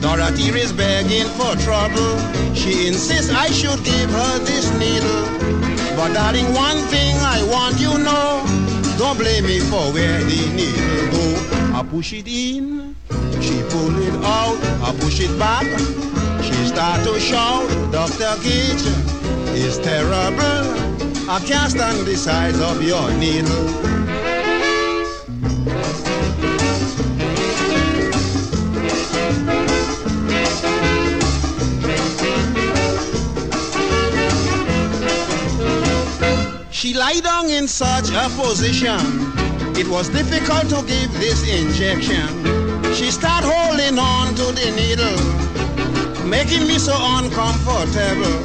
Dorothy 0.00 0.48
is 0.58 0.72
begging 0.72 1.28
for 1.36 1.54
trouble. 1.60 2.16
She 2.54 2.88
insists 2.88 3.30
I 3.30 3.48
should 3.48 3.84
give 3.84 4.10
her 4.10 4.38
this 4.40 4.72
needle. 4.80 5.22
But 5.94 6.14
darling, 6.14 6.52
one 6.54 6.78
thing 6.88 7.16
I 7.20 7.44
want 7.52 7.78
you 7.78 7.98
know, 7.98 8.42
don't 8.96 9.18
blame 9.18 9.44
me 9.44 9.60
for 9.60 9.92
where 9.92 10.20
the 10.24 10.40
needle 10.56 11.10
go. 11.12 11.76
I 11.76 11.82
push 11.82 12.14
it 12.14 12.26
in, 12.26 12.96
she 13.42 13.62
pull 13.68 13.94
it 14.00 14.14
out, 14.24 14.56
I 14.82 14.96
push 15.00 15.20
it 15.20 15.38
back. 15.38 15.66
Start 16.76 17.04
to 17.04 17.18
shout, 17.18 17.90
Dr. 17.90 18.36
Kitch, 18.42 18.84
it's 19.56 19.78
terrible. 19.78 21.26
I 21.26 21.40
can't 21.46 21.70
stand 21.70 22.06
the 22.06 22.14
size 22.14 22.60
of 22.60 22.82
your 22.82 23.10
needle. 23.14 23.48
She 36.70 36.92
lay 36.92 37.22
down 37.22 37.48
in 37.48 37.66
such 37.68 38.10
a 38.10 38.28
position. 38.38 39.00
It 39.78 39.88
was 39.88 40.10
difficult 40.10 40.68
to 40.68 40.86
give 40.86 41.10
this 41.14 41.40
injection. 41.48 42.28
She 42.92 43.10
start 43.10 43.44
holding 43.46 43.98
on 43.98 44.34
to 44.34 44.52
the 44.52 44.72
needle 44.76 45.46
making 46.26 46.66
me 46.66 46.78
so 46.78 46.94
uncomfortable. 46.96 48.36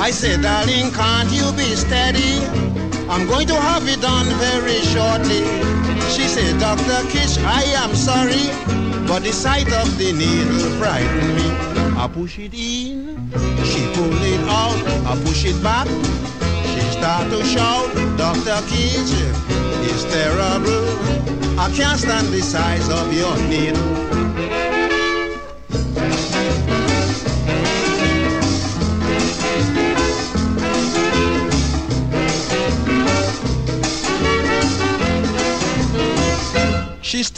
I 0.00 0.10
said, 0.10 0.42
darling, 0.42 0.90
can't 0.92 1.30
you 1.30 1.52
be 1.52 1.74
steady? 1.74 2.38
I'm 3.08 3.26
going 3.26 3.46
to 3.48 3.54
have 3.54 3.86
it 3.88 4.00
done 4.00 4.26
very 4.38 4.80
shortly. 4.92 5.42
She 6.10 6.28
said, 6.28 6.58
Dr. 6.60 7.02
Kitch, 7.10 7.38
I 7.38 7.62
am 7.82 7.94
sorry, 7.94 8.46
but 9.06 9.22
the 9.22 9.32
sight 9.32 9.72
of 9.72 9.98
the 9.98 10.12
needle 10.12 10.60
frightened 10.78 11.34
me. 11.34 11.48
I 11.98 12.08
push 12.08 12.38
it 12.38 12.54
in, 12.54 13.30
she 13.64 13.82
pull 13.94 14.22
it 14.22 14.40
out, 14.48 14.78
I 15.06 15.20
push 15.24 15.44
it 15.44 15.60
back. 15.62 15.88
She 16.70 16.80
start 16.96 17.28
to 17.30 17.44
shout, 17.44 17.92
Dr. 18.16 18.60
Kitch, 18.68 19.12
it's 19.90 20.04
terrible. 20.04 20.86
I 21.58 21.70
can't 21.74 21.98
stand 21.98 22.28
the 22.28 22.40
size 22.40 22.88
of 22.88 23.12
your 23.12 23.36
needle. 23.48 24.29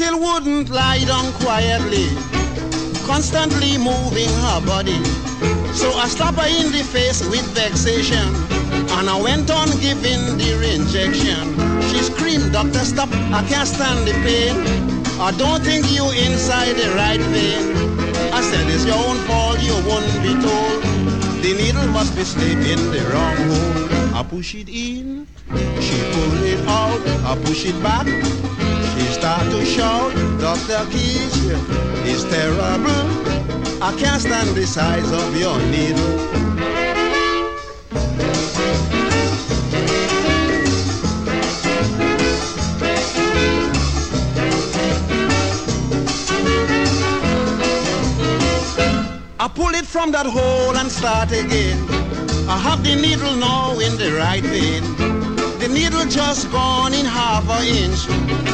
Wouldn't 0.00 0.70
lie 0.70 1.04
down 1.04 1.32
quietly, 1.34 2.08
constantly 3.04 3.76
moving 3.76 4.28
her 4.28 4.60
body. 4.64 5.02
So 5.74 5.92
I 5.92 6.08
slapped 6.08 6.38
her 6.38 6.48
in 6.48 6.72
the 6.72 6.82
face 6.82 7.20
with 7.28 7.44
vexation, 7.52 8.26
and 8.96 9.08
I 9.08 9.20
went 9.20 9.50
on 9.50 9.68
giving 9.80 10.38
the 10.38 10.52
injection. 10.74 11.44
She 11.90 11.98
screamed, 12.02 12.52
Doctor, 12.52 12.84
stop, 12.84 13.10
I 13.32 13.44
can't 13.48 13.68
stand 13.68 14.06
the 14.06 14.12
pain. 14.24 14.56
I 15.20 15.30
don't 15.32 15.62
think 15.62 15.90
you 15.92 16.10
inside 16.10 16.74
the 16.74 16.88
right 16.96 17.20
vein. 17.20 17.76
I 18.32 18.40
said, 18.40 18.66
it's 18.70 18.86
your 18.86 18.96
own 18.96 19.18
fault, 19.28 19.60
you 19.60 19.74
won't 19.86 20.08
be 20.22 20.32
told. 20.40 20.82
The 21.42 21.54
needle 21.54 21.86
must 21.88 22.16
be 22.16 22.24
slipped 22.24 22.66
in 22.66 22.80
the 22.90 23.02
wrong 23.12 23.36
hole. 23.36 24.16
I 24.16 24.22
push 24.22 24.54
it 24.54 24.68
in, 24.68 25.26
she 25.80 25.96
pull 26.12 26.42
it 26.44 26.60
out, 26.66 27.00
I 27.26 27.36
push 27.44 27.66
it 27.66 27.80
back. 27.82 28.06
She 28.92 29.06
start 29.12 29.50
to 29.50 29.64
shout, 29.64 30.12
Dr. 30.38 30.84
Kitch, 30.90 31.36
it's 32.04 32.24
terrible. 32.24 33.22
I 33.82 33.94
can't 33.98 34.20
stand 34.20 34.50
the 34.54 34.66
size 34.66 35.10
of 35.10 35.36
your 35.36 35.58
needle. 35.70 36.32
I 49.40 49.48
pull 49.48 49.74
it 49.74 49.86
from 49.86 50.12
that 50.12 50.26
hole 50.26 50.76
and 50.76 50.90
start 50.90 51.32
again. 51.32 51.78
I 52.48 52.58
have 52.58 52.84
the 52.84 52.94
needle 52.94 53.34
now 53.36 53.78
in 53.80 53.96
the 53.96 54.12
right 54.18 54.44
vein. 54.44 55.21
Needle 55.72 56.04
just 56.04 56.50
gone 56.50 56.92
in 56.92 57.06
half 57.06 57.48
an 57.48 57.64
inch. 57.64 58.06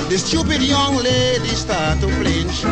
The 0.08 0.16
stupid 0.18 0.62
young 0.62 0.96
lady 0.96 1.48
start 1.48 2.00
to 2.00 2.08
flinch. 2.18 2.62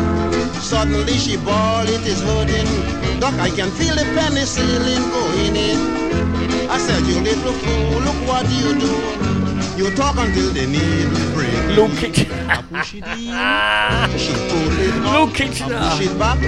Suddenly 0.63 1.13
she 1.13 1.37
bawl, 1.37 1.83
it 1.83 2.05
is 2.07 2.21
hurting. 2.21 3.19
Doc, 3.19 3.33
I 3.35 3.49
can 3.49 3.69
feel 3.71 3.95
the 3.95 4.05
penicillin 4.15 5.03
going 5.11 5.55
in. 5.55 6.69
I 6.69 6.77
said, 6.77 7.05
you 7.05 7.19
little 7.19 7.53
fool, 7.53 7.99
look 8.01 8.19
what 8.27 8.47
you 8.49 8.79
do. 8.79 9.37
You 9.77 9.95
talk 9.95 10.17
until 10.17 10.51
the 10.53 10.65
needle 10.65 11.33
break. 11.33 11.75
Look 11.75 12.01
it. 12.01 12.31
I 12.49 12.61
push 12.63 12.95
it 12.95 13.05
in. 13.05 14.17
She 14.17 14.33
pull 14.49 14.71
it 14.79 14.95
it. 15.39 15.61
I 15.61 15.97
push 15.97 16.07
it 16.07 16.17
back. 16.17 16.39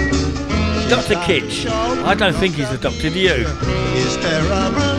Dr. 0.88 1.20
Kitch. 1.24 1.66
I 1.68 2.14
don't 2.14 2.34
think 2.34 2.56
he's 2.56 2.70
a 2.70 2.78
doctor, 2.78 3.10
do 3.10 3.18
you? 3.18 3.46
It's 3.94 4.16
terrible. 4.16 4.89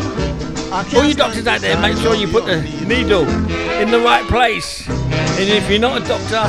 All 0.72 1.04
you 1.04 1.14
doctors 1.14 1.46
out 1.48 1.60
there, 1.60 1.78
make 1.82 1.98
sure 1.98 2.16
you 2.16 2.30
put 2.30 2.46
the 2.46 2.62
needle 2.86 3.28
in 3.28 3.92
the 3.92 4.00
right 4.00 4.26
place. 4.30 4.88
And 4.88 5.50
if 5.50 5.70
you're 5.70 5.80
not 5.80 6.02
a 6.02 6.08
doctor, 6.08 6.44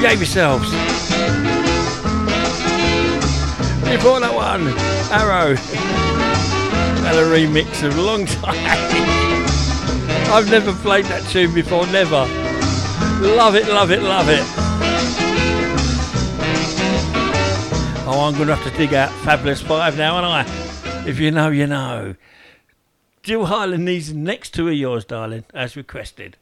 behave 0.00 0.18
yourselves. 0.18 0.68
Before 3.88 4.18
that 4.18 4.32
one, 4.34 4.66
Arrow. 5.12 5.56
And 7.06 7.16
a 7.16 7.22
remix 7.22 7.86
of 7.86 7.96
a 7.96 8.02
long 8.02 8.26
time. 8.26 8.56
I've 10.32 10.50
never 10.50 10.72
played 10.72 11.04
that 11.04 11.22
tune 11.30 11.54
before, 11.54 11.86
never. 11.86 12.26
Love 13.36 13.54
it, 13.54 13.68
love 13.68 13.92
it, 13.92 14.02
love 14.02 14.28
it. 14.28 14.42
Oh, 18.04 18.24
I'm 18.26 18.34
going 18.34 18.48
to 18.48 18.56
have 18.56 18.72
to 18.72 18.76
dig 18.76 18.94
out 18.94 19.12
Fabulous 19.24 19.62
Five 19.62 19.96
now, 19.96 20.16
aren't 20.16 20.48
I? 20.48 21.06
If 21.06 21.20
you 21.20 21.30
know, 21.30 21.50
you 21.50 21.68
know. 21.68 22.16
Jill 23.22 23.46
Highland, 23.46 23.86
these 23.86 24.12
next 24.12 24.52
two 24.52 24.66
are 24.66 24.72
yours, 24.72 25.04
darling, 25.04 25.44
as 25.54 25.76
requested. 25.76 26.36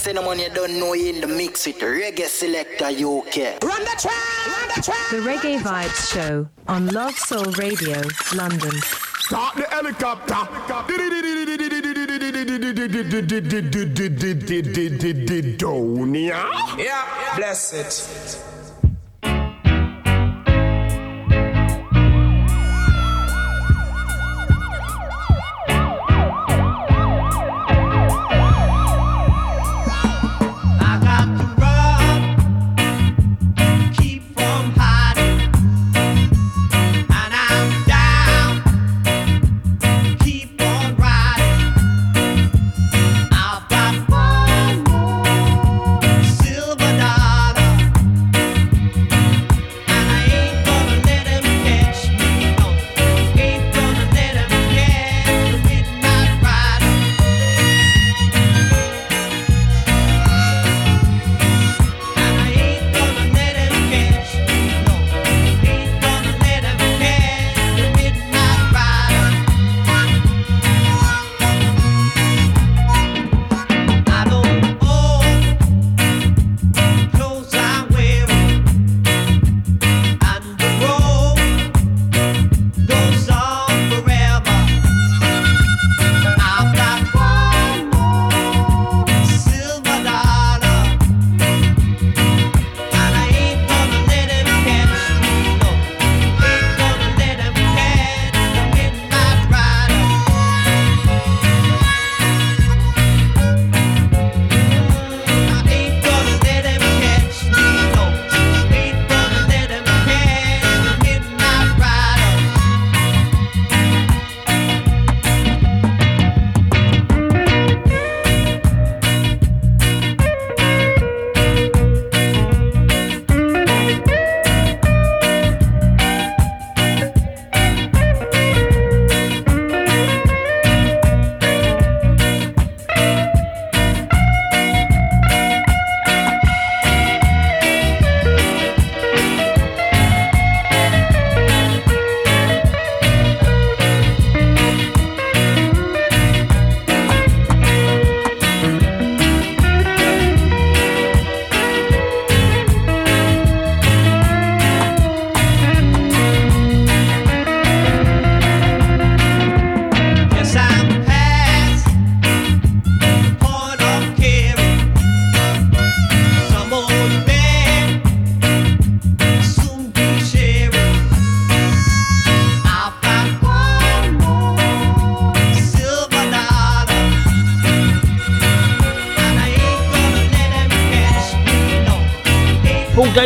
Hear 0.00 0.14
me, 0.14 0.20
I 0.20 0.22
say 0.22 0.22
no 0.22 0.22
money, 0.22 0.44
you 0.44 0.50
don't 0.50 0.78
know 0.78 0.94
you 0.94 1.12
in 1.14 1.20
the 1.20 1.26
mix 1.26 1.66
with 1.66 1.78
reggae 1.78 2.26
selector 2.26 2.86
UK. 2.86 3.62
Run 3.62 3.80
the 3.80 3.96
track, 3.98 4.46
run 4.46 4.68
the 4.74 4.82
track. 4.82 5.10
The 5.10 5.18
Reggae 5.18 5.58
Vibes 5.60 6.12
Show 6.12 6.48
on 6.68 6.86
Love 6.88 7.16
Soul 7.18 7.44
Radio, 7.58 8.02
London. 8.34 8.72
Start 9.20 9.56
the 9.56 9.66
helicopter. 9.68 10.34
Donia. 15.58 16.48
Yeah, 16.78 17.36
bless 17.36 17.72
it. 17.72 18.19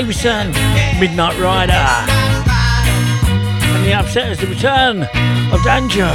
Davison, 0.05 0.49
Midnight 1.01 1.41
Rider. 1.41 1.73
And 3.73 3.87
the 3.87 3.93
Upsetters 3.93 4.39
the 4.39 4.47
return 4.47 5.01
of 5.01 5.61
Django. 5.61 6.11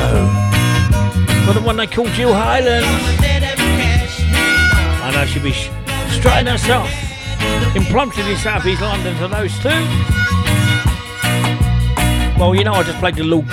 For 1.48 1.54
the 1.54 1.62
one 1.66 1.76
they 1.76 1.88
call 1.88 2.06
Jill 2.10 2.32
Highland. 2.32 2.86
I 5.02 5.10
know 5.12 5.26
she'll 5.26 5.42
be 5.42 5.54
sh- 5.54 5.72
strutting 6.12 6.46
herself 6.46 6.88
in 7.76 7.82
Plumpton 7.86 8.28
in 8.28 8.38
South 8.38 8.64
East 8.68 8.80
London 8.80 9.18
for 9.18 9.28
those 9.28 9.58
two. 9.58 9.70
Well, 12.40 12.54
you 12.54 12.64
know, 12.64 12.74
I 12.74 12.84
just 12.84 13.00
played 13.00 13.16
the 13.16 13.24
little 13.24 13.46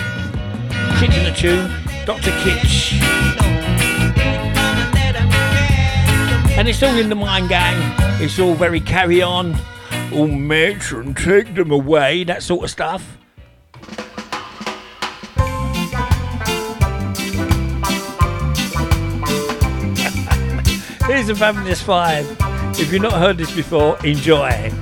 Kitchener 0.98 1.34
tune, 1.34 1.72
Dr. 2.04 2.32
Kitch. 2.42 2.92
And 6.58 6.68
it's 6.68 6.82
all 6.82 6.94
in 6.94 7.08
the 7.08 7.14
Mind 7.14 7.48
Gang. 7.48 7.94
It's 8.20 8.38
all 8.38 8.54
very 8.54 8.80
carry 8.80 9.22
on. 9.22 9.56
All 10.16 10.28
matron, 10.28 11.12
take 11.12 11.54
them 11.54 11.70
away, 11.70 12.24
that 12.24 12.42
sort 12.42 12.64
of 12.64 12.70
stuff. 12.70 13.18
Here's 21.06 21.28
a 21.28 21.34
Fabulous 21.34 21.82
Five. 21.82 22.34
If 22.80 22.90
you've 22.90 23.02
not 23.02 23.12
heard 23.12 23.36
this 23.36 23.54
before, 23.54 23.98
enjoy. 24.06 24.72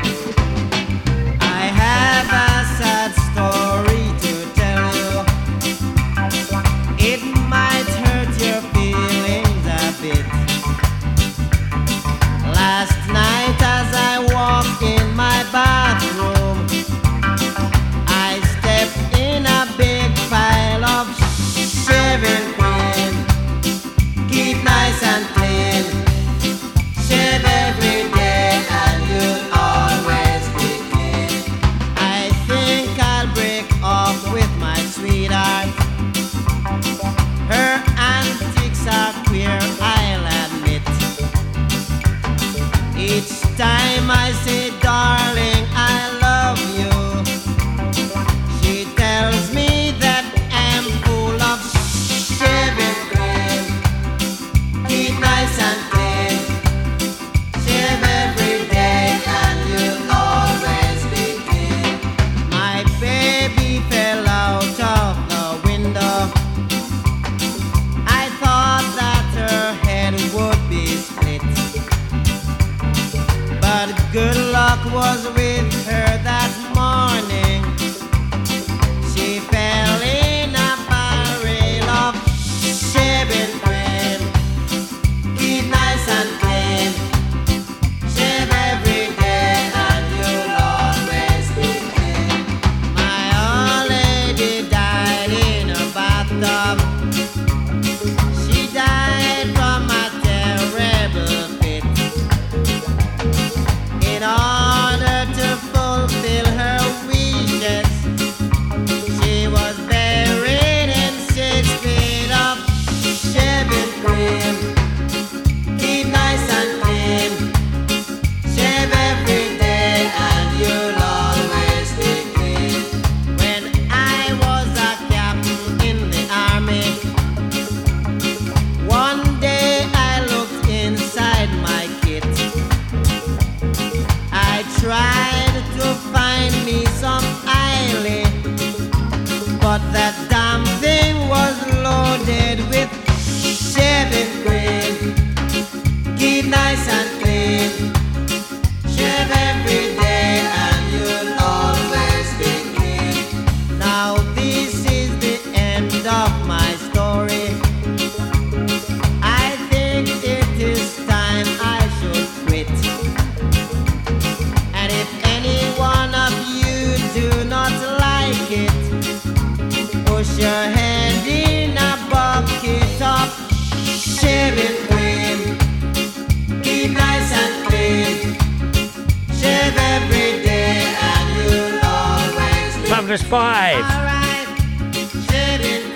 Five. 183.22 183.84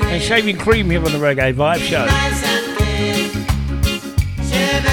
And 0.04 0.22
Shaving 0.22 0.56
Cream 0.58 0.90
here 0.90 1.04
on 1.04 1.12
the 1.12 1.18
Reggae 1.18 1.52
Vibe 1.54 1.80
Show. 1.80 2.06
day 4.46 4.88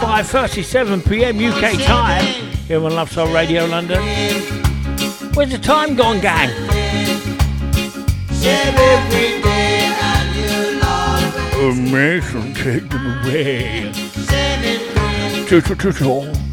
5.37 0.00 1.08
p.m. 1.08 1.38
UK 1.38 1.80
time 1.82 2.24
here 2.66 2.84
on 2.84 2.94
Love 2.94 3.10
Soul 3.10 3.32
Radio 3.32 3.64
London. 3.66 4.00
Where's 5.34 5.50
the 5.50 5.58
time 5.58 5.96
gone, 5.96 6.20
gang? 6.20 6.50
Mason, 11.90 12.52
take 12.54 12.88
them 12.90 13.06
away. 13.06 13.92
shaving 14.28 14.80
cream. 14.94 15.46
Choo-choo-choo-choo. 15.46 16.32
Keep 16.32 16.43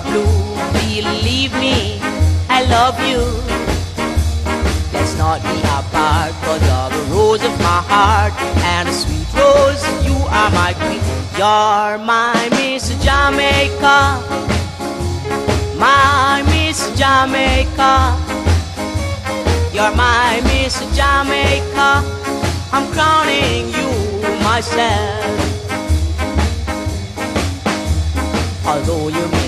are 0.00 0.10
blue. 0.10 0.32
Believe 0.72 1.52
me, 1.54 2.00
I 2.48 2.64
love 2.68 2.98
you. 3.08 3.20
Let's 4.92 5.16
not 5.16 5.42
be 5.42 5.58
apart, 5.60 6.32
cause 6.44 6.62
you're 6.68 6.90
the 6.96 7.02
rose 7.12 7.42
of 7.44 7.56
my 7.58 7.80
heart. 7.92 8.32
And 8.74 8.88
a 8.88 8.92
sweet 8.92 9.26
rose, 9.34 9.82
you 10.04 10.16
are 10.28 10.50
my 10.50 10.72
queen. 10.74 11.02
You're 11.38 11.98
my 12.04 12.48
Miss 12.50 12.88
Jamaica. 13.04 13.98
My 15.76 16.42
Miss 16.52 16.80
Jamaica. 16.98 18.16
You're 19.72 19.94
my 19.96 20.40
Miss 20.44 20.78
Jamaica. 20.96 22.04
I'm 22.72 22.86
crowning 22.92 23.68
you 23.78 23.90
myself. 24.42 25.40
Although 28.66 29.08
you 29.08 29.26
may 29.28 29.32
not 29.32 29.39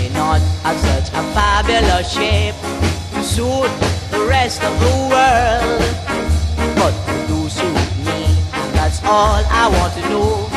such 0.79 1.09
a 1.11 1.23
fabulous 1.35 2.13
shape 2.13 2.55
to 3.15 3.23
suit 3.23 3.73
the 4.11 4.25
rest 4.29 4.63
of 4.63 4.73
the 4.81 4.95
world, 5.13 5.83
but 6.77 6.95
do 7.29 7.49
suit 7.49 7.89
me, 8.07 8.21
that's 8.73 9.03
all 9.05 9.43
I 9.49 9.69
want 9.77 9.93
to 9.95 10.01
know. 10.11 10.49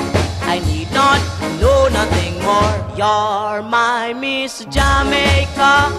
I 0.48 0.60
need 0.60 0.92
not 0.92 1.20
know 1.60 1.88
nothing 1.90 2.34
more. 2.42 2.76
You're 2.96 3.62
my 3.64 4.14
Miss 4.14 4.66
Jamaica, 4.66 5.92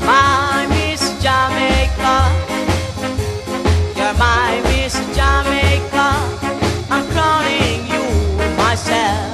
my 0.00 0.66
Miss 0.68 1.02
Jamaica. 1.22 2.16
You're 3.96 4.14
my 4.18 4.60
Miss 4.70 4.94
Jamaica. 5.16 6.08
I'm 6.90 7.04
crowning 7.10 7.86
you 7.92 8.56
myself. 8.56 9.31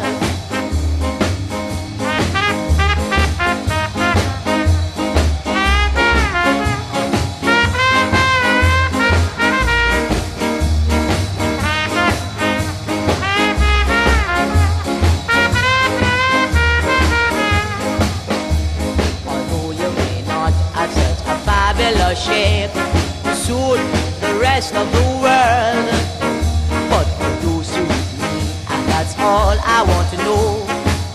To 22.43 23.35
suit 23.35 23.82
the 24.20 24.39
rest 24.40 24.74
of 24.74 24.86
the 24.93 25.06
world, 25.24 25.89
but 26.89 27.06
you 27.19 27.31
do 27.43 27.65
suit 27.65 27.89
me, 28.23 28.39
and 28.70 28.82
that's 28.89 29.19
all 29.19 29.56
I 29.77 29.82
want 29.82 30.09
to 30.10 30.19
know. 30.19 30.65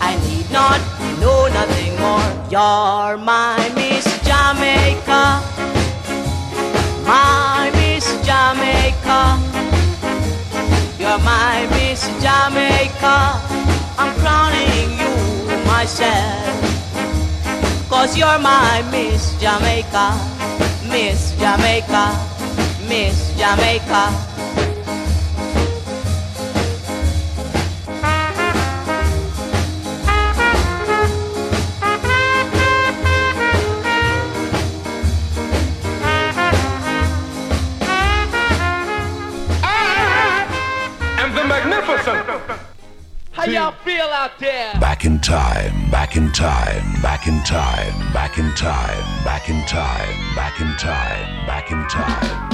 I 0.00 0.16
need 0.28 0.50
not 0.50 0.80
know 1.20 1.48
nothing 1.48 1.92
more. 1.98 2.28
You're 2.52 3.16
my 3.16 3.56
Miss 3.74 4.04
Jamaica, 4.28 5.40
my 7.06 7.70
Miss 7.72 8.04
Jamaica. 8.28 9.20
You're 10.98 11.22
my 11.24 11.66
Miss 11.70 12.02
Jamaica. 12.20 13.16
I'm 13.96 14.12
crowning 14.20 14.90
you 15.00 15.14
myself. 15.64 16.52
Cause 17.88 18.18
you're 18.18 18.38
my 18.40 18.82
Miss 18.90 19.32
Jamaica, 19.40 20.06
Miss 20.94 21.34
Jamaica, 21.40 22.14
Miss 22.88 23.34
Jamaica. 23.36 24.33
Y'all 43.54 43.72
feel 43.84 44.06
out 44.06 44.36
there? 44.40 44.74
Back 44.80 45.04
in 45.04 45.20
time, 45.20 45.88
back 45.88 46.16
in 46.16 46.32
time, 46.32 47.00
back 47.00 47.28
in 47.28 47.42
time, 47.42 48.12
back 48.12 48.36
in 48.38 48.52
time, 48.54 49.22
back 49.24 49.48
in 49.48 49.54
time, 49.54 49.54
back 49.54 49.54
in 49.54 49.64
time, 49.66 50.34
back 50.34 50.60
in 50.60 50.76
time, 50.76 51.46
back 51.46 51.70
in 51.70 51.86
time. 51.88 52.53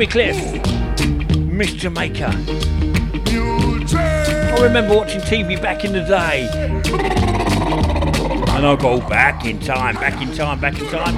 Jimmy 0.00 0.32
Cliff, 0.32 1.36
Miss 1.36 1.74
Jamaica. 1.74 2.28
I 4.48 4.56
remember 4.62 4.96
watching 4.96 5.20
TV 5.20 5.60
back 5.60 5.84
in 5.84 5.92
the 5.92 6.00
day. 6.00 6.48
And 8.54 8.66
I 8.66 8.76
go 8.76 8.98
back 9.10 9.44
in 9.44 9.60
time, 9.60 9.96
back 9.96 10.22
in 10.22 10.34
time, 10.34 10.58
back 10.58 10.80
in 10.80 10.88
time. 10.88 11.14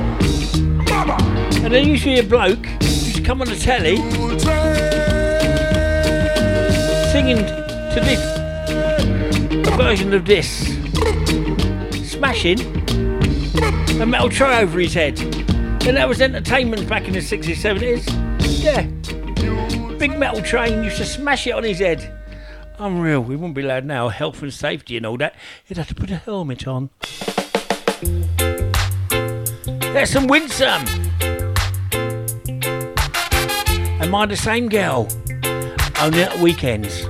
And 1.64 1.72
then 1.72 1.86
you 1.86 1.96
see 1.96 2.18
a 2.18 2.24
bloke 2.24 2.66
to 2.80 3.22
come 3.24 3.40
on 3.40 3.46
the 3.46 3.54
telly 3.54 3.98
singing 7.12 7.36
to 7.36 8.00
this, 8.02 8.20
version 9.76 10.12
of 10.12 10.24
this, 10.24 10.66
smashing 12.10 12.58
a 14.00 14.06
metal 14.06 14.28
tray 14.28 14.58
over 14.58 14.80
his 14.80 14.94
head. 14.94 15.20
And 15.86 15.96
that 15.96 16.08
was 16.08 16.20
entertainment 16.20 16.88
back 16.88 17.06
in 17.06 17.12
the 17.12 17.20
60s, 17.20 17.54
70s. 17.54 18.21
Yeah. 18.62 18.82
Big 19.98 20.16
metal 20.16 20.40
train 20.40 20.84
used 20.84 20.98
to 20.98 21.04
smash 21.04 21.48
it 21.48 21.50
on 21.50 21.64
his 21.64 21.80
head. 21.80 22.16
Unreal. 22.78 23.20
We 23.20 23.34
wouldn't 23.34 23.56
be 23.56 23.62
allowed 23.62 23.84
now. 23.84 24.08
Health 24.08 24.40
and 24.40 24.54
safety 24.54 24.96
and 24.96 25.04
all 25.04 25.16
that. 25.16 25.34
You'd 25.66 25.78
have 25.78 25.88
to 25.88 25.96
put 25.96 26.12
a 26.12 26.16
helmet 26.16 26.68
on. 26.68 26.90
There's 29.92 30.10
some 30.10 30.28
winsome. 30.28 30.86
Am 34.00 34.14
I 34.14 34.26
the 34.26 34.36
same 34.36 34.68
girl? 34.68 35.08
Only 36.00 36.22
at 36.22 36.38
weekends. 36.38 37.06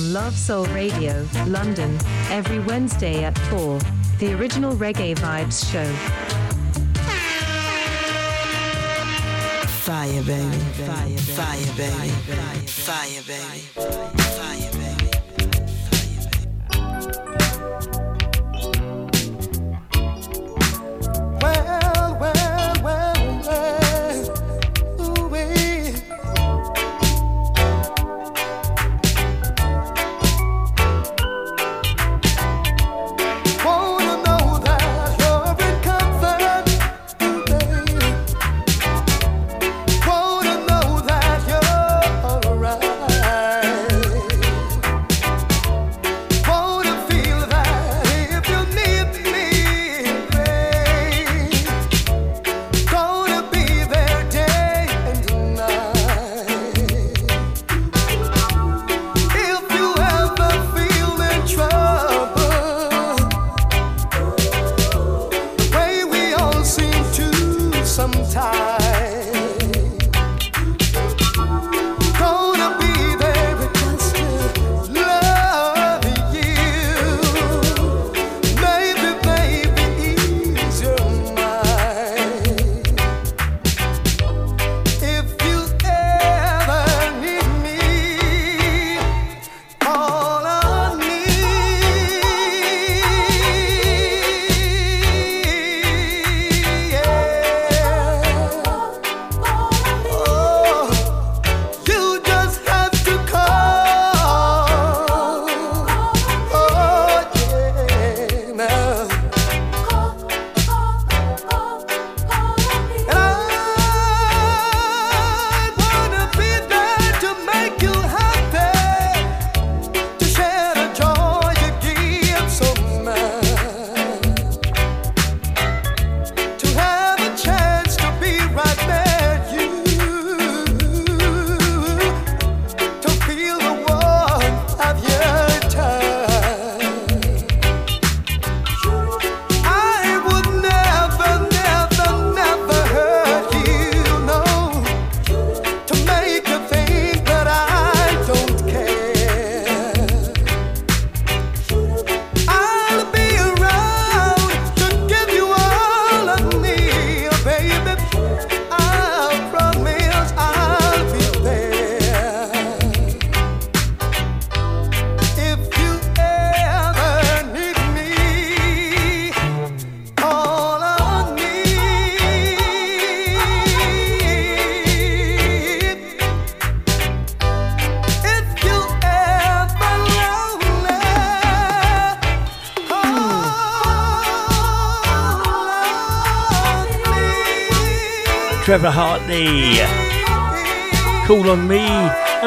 On 0.00 0.12
Love 0.12 0.36
Soul 0.36 0.66
Radio, 0.66 1.26
London, 1.46 1.98
every 2.30 2.58
Wednesday 2.60 3.24
at 3.24 3.36
4. 3.50 3.78
The 4.18 4.34
original 4.34 4.74
Reggae 4.74 5.14
Vibes 5.16 5.70
show. 5.70 5.84
Fire, 9.68 10.22
baby. 10.22 10.56
Fire, 10.86 11.18
fire, 11.18 11.76
baby. 11.76 12.08
Fire, 12.66 13.22
baby. 13.26 13.58
Fire, 13.60 13.99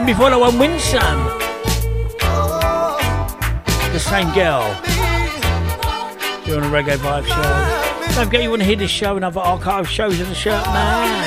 And 0.04 0.10
before 0.10 0.32
that 0.32 0.38
one, 0.38 0.60
Winsome. 0.60 1.00
The 3.94 4.00
same 4.00 4.34
girl. 4.34 4.64
On 6.52 6.62
a 6.62 6.68
Reggae 6.68 6.98
Vibe 6.98 7.26
show. 7.26 8.14
Don't 8.14 8.26
forget 8.26 8.44
you 8.44 8.50
want 8.50 8.64
to 8.64 8.68
hear 8.68 8.76
this 8.76 8.92
show 8.92 9.16
and 9.16 9.24
other 9.24 9.40
archive 9.40 9.88
shows 9.88 10.20
of 10.20 10.28
the 10.28 10.36
shirt 10.36 10.66
man. 10.66 11.24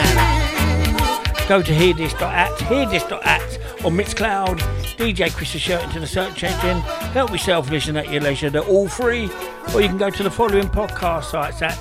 Go 1.48 1.62
to 1.62 1.72
hearthis.at, 1.72 2.50
hearthis.at 2.50 3.82
or 3.82 3.90
Mixcloud, 3.90 4.58
DJ 4.98 5.34
Chris 5.34 5.48
Shirt 5.48 5.82
into 5.82 5.98
the 5.98 6.06
search 6.06 6.44
engine. 6.44 6.80
Help 7.12 7.30
yourself 7.30 7.70
listen 7.70 7.96
at 7.96 8.10
your 8.10 8.20
leisure. 8.20 8.50
They're 8.50 8.60
all 8.60 8.88
free. 8.88 9.30
Or 9.72 9.80
you 9.80 9.88
can 9.88 9.96
go 9.96 10.10
to 10.10 10.22
the 10.22 10.30
following 10.30 10.68
podcast 10.68 11.30
sites 11.30 11.62
at 11.62 11.78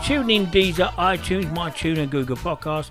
TuneIn, 0.00 0.46
Deezer, 0.46 0.90
iTunes, 0.94 1.54
MyTuner, 1.54 2.08
Google 2.08 2.38
Podcasts. 2.38 2.88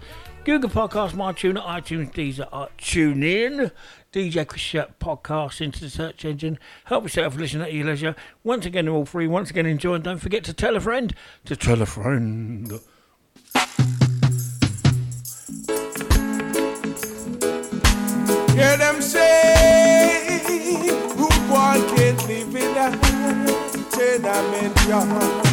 Google 0.47 0.69
Podcasts, 0.69 1.11
MyTuner, 1.11 1.61
iTunes, 1.61 2.09
Deezer, 2.13 2.49
uh, 2.97 3.13
TuneIn. 3.13 3.71
DJ 4.11 4.47
Chris 4.47 4.61
Shirt 4.61 4.99
podcast 4.99 5.61
into 5.61 5.81
the 5.81 5.89
search 5.89 6.25
engine. 6.25 6.57
Help 6.85 7.03
yourself 7.03 7.35
listen 7.35 7.61
at 7.61 7.73
your 7.73 7.85
leisure. 7.85 8.15
Once 8.43 8.65
again, 8.65 8.87
all 8.87 9.05
free. 9.05 9.27
Once 9.27 9.49
again, 9.49 9.65
enjoy 9.65 9.95
and 9.95 10.03
don't 10.03 10.19
forget 10.19 10.43
to 10.45 10.53
tell 10.53 10.75
a 10.75 10.79
friend. 10.79 11.13
To 11.45 11.55
tell 11.55 11.81
a 11.81 11.85
friend. 11.85 12.71
Hear 18.55 18.77
them 18.77 19.01
say, 19.01 20.41
rude 21.15 21.47
boy 21.47 21.77
can't 21.95 22.27
live 22.27 22.55
in 22.55 22.77
a 22.77 22.91
tenement 23.91 24.87
yard. 24.87 25.47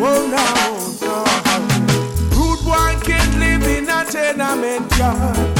Oh 0.00 0.26
no, 0.34 0.46
no. 1.06 1.24
Rude 2.36 2.64
boy 2.64 2.98
can't 3.06 3.38
live 3.38 3.62
in 3.62 3.88
a 3.88 4.04
tenement 4.10 4.98
yard. 4.98 5.57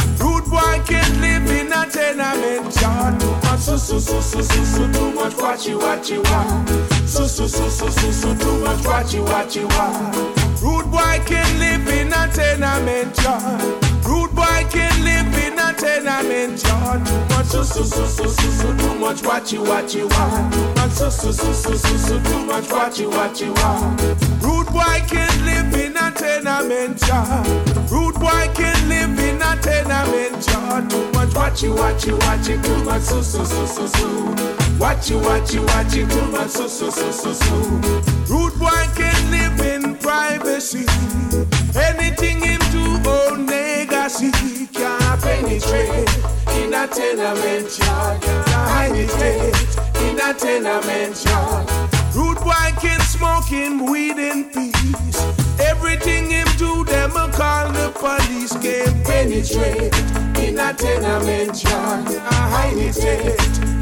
Can't 0.87 1.21
live 1.21 1.51
in 1.51 1.73
a 1.73 1.85
tenement 1.91 2.81
yard. 2.81 3.21
Too 3.21 3.31
much 3.45 3.61
so 3.61 3.77
so 3.77 3.99
so 3.99 4.21
so 4.21 4.41
so 4.41 4.65
so 4.65 4.93
too 4.93 5.13
much 5.13 5.35
watchy 5.35 5.79
watchy 5.79 6.19
wa. 6.31 6.65
So 7.07 7.27
so 7.27 7.47
so 7.47 7.69
so 7.69 7.89
so 7.89 8.11
so 8.11 8.35
too 8.35 8.59
much 8.65 8.79
watchy 8.85 9.21
watchy 9.27 9.65
wa. 9.65 10.11
Rude 10.63 10.91
boy 10.91 11.21
can't 11.27 11.59
live 11.59 11.87
in 11.89 12.13
a 12.13 12.27
tenement 12.33 13.23
yard. 13.23 13.61
Rude 14.07 14.35
boy 14.35 14.65
can't 14.71 15.01
live 15.05 15.35
in 15.45 15.59
a 15.59 15.75
tenement 15.75 16.63
yard. 16.65 17.07
Too 17.07 17.35
much 17.35 17.47
so 17.47 17.63
so 17.63 17.83
so 17.83 18.07
so 18.07 18.27
so 18.27 18.49
so 18.51 18.77
too 18.79 18.95
much 18.99 19.23
watchy 19.23 19.59
watchy 19.59 20.05
wa. 20.09 20.51
Too 20.51 20.81
much 20.81 20.93
so 20.93 21.11
so 21.11 21.33
so 21.33 21.53
so 21.53 21.75
so 21.75 21.97
so 21.97 22.23
too 22.23 22.47
much 22.47 22.65
watchy 22.65 23.11
watchy 23.11 23.51
wa. 23.57 23.95
Rude 24.41 24.69
boy 24.73 25.03
can't 25.07 25.45
live 25.45 25.75
in 25.75 25.97
a 25.97 26.11
tenement 26.13 27.07
yard. 27.07 27.58
Too 31.57 31.71
much 31.71 31.81
watchy 31.81 32.13
watchy 32.13 32.19
watchy. 32.19 32.63
Too 32.63 32.85
much 32.85 33.03
so 33.03 33.23
so 33.23 33.43
so 33.43 33.65
so 33.65 33.87
so. 33.87 34.07
Watchy 34.79 35.19
watchy 35.23 35.67
watchy. 35.67 36.11
Too 36.11 36.31
much 36.31 36.51
so 36.51 36.69
so 36.69 36.91
so 36.91 37.11
so 37.11 37.33
so. 37.33 37.55
Rude 38.29 38.59
boy 38.59 38.85
can't 38.95 39.31
live 39.31 39.61
in 39.61 39.97
privacy. 39.97 40.85
Anything 41.75 42.45
into 42.45 43.01
old 43.09 43.49
legacy 43.49 44.31
can't 44.75 45.23
penetrate 45.23 46.09
in 46.53 46.75
a 46.75 46.87
tenement 46.87 47.79
yard. 47.79 48.21
Can't 48.21 48.95
it 48.95 49.79
in 50.03 50.21
a 50.21 50.35
tenement 50.35 51.25
yard. 51.25 51.71
Rude 52.15 52.41
boy 52.41 52.73
can 52.79 53.01
smoke 53.01 53.47
him 53.47 53.87
weed 53.87 54.19
in 54.19 54.45
peace. 54.51 55.38
Everything 55.91 56.29
him 56.29 56.47
do, 56.59 56.85
them 56.85 57.13
a 57.13 57.33
call 57.33 57.73
the 57.73 57.89
police. 57.97 58.53
Can't 58.61 59.03
penetrate 59.07 59.89
in 60.37 60.59
a 60.59 60.75
tenement 60.75 61.65
yard. 61.65 62.05
Can't 62.05 62.21
hide 62.29 62.77
it 62.77 62.99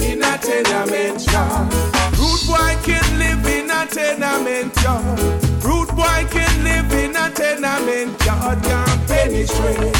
in 0.01 0.23
a 0.23 0.39
tenement 0.39 1.27
yard. 1.27 1.75
Rude 2.15 2.47
boy 2.47 2.77
can 2.87 3.19
live 3.19 3.45
in 3.47 3.69
a 3.69 3.87
tenement 3.91 4.81
yard. 4.85 5.19
Rude 5.65 5.89
boy 5.97 6.23
can 6.31 6.63
live 6.63 6.93
in 6.93 7.17
a 7.17 7.29
tenement 7.35 8.25
yard. 8.25 8.63
Can't 8.63 9.09
penetrate 9.09 9.97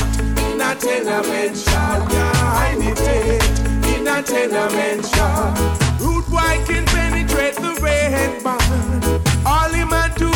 in 0.47 0.61
a 0.61 0.77
tenement 0.79 1.59
yard. 1.67 2.09
Can't 2.09 2.37
hide 2.37 2.79
it 2.87 3.99
in 3.99 4.07
a 4.07 4.23
tenement 4.23 5.17
yard. 5.17 5.59
Rude 6.01 6.27
boy 6.31 6.55
can 6.69 6.87
penetrate 6.87 7.57
the 7.57 7.77
red 7.83 8.45
man. 8.45 9.21
All 9.45 9.71
him 9.71 9.93
a 9.93 10.09
do 10.17 10.36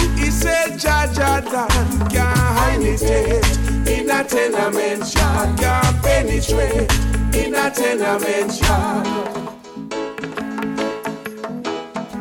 Jaja 0.79 1.41
Dan. 1.51 2.09
Can't 2.11 2.83
in 3.89 4.11
a 4.11 4.25
tenement 4.25 5.15
yard. 5.15 5.59
Can't 5.59 6.03
penetrate 6.03 6.91
in 7.35 7.55
a 7.55 7.71
tenement 7.71 8.61
yard. 8.61 9.07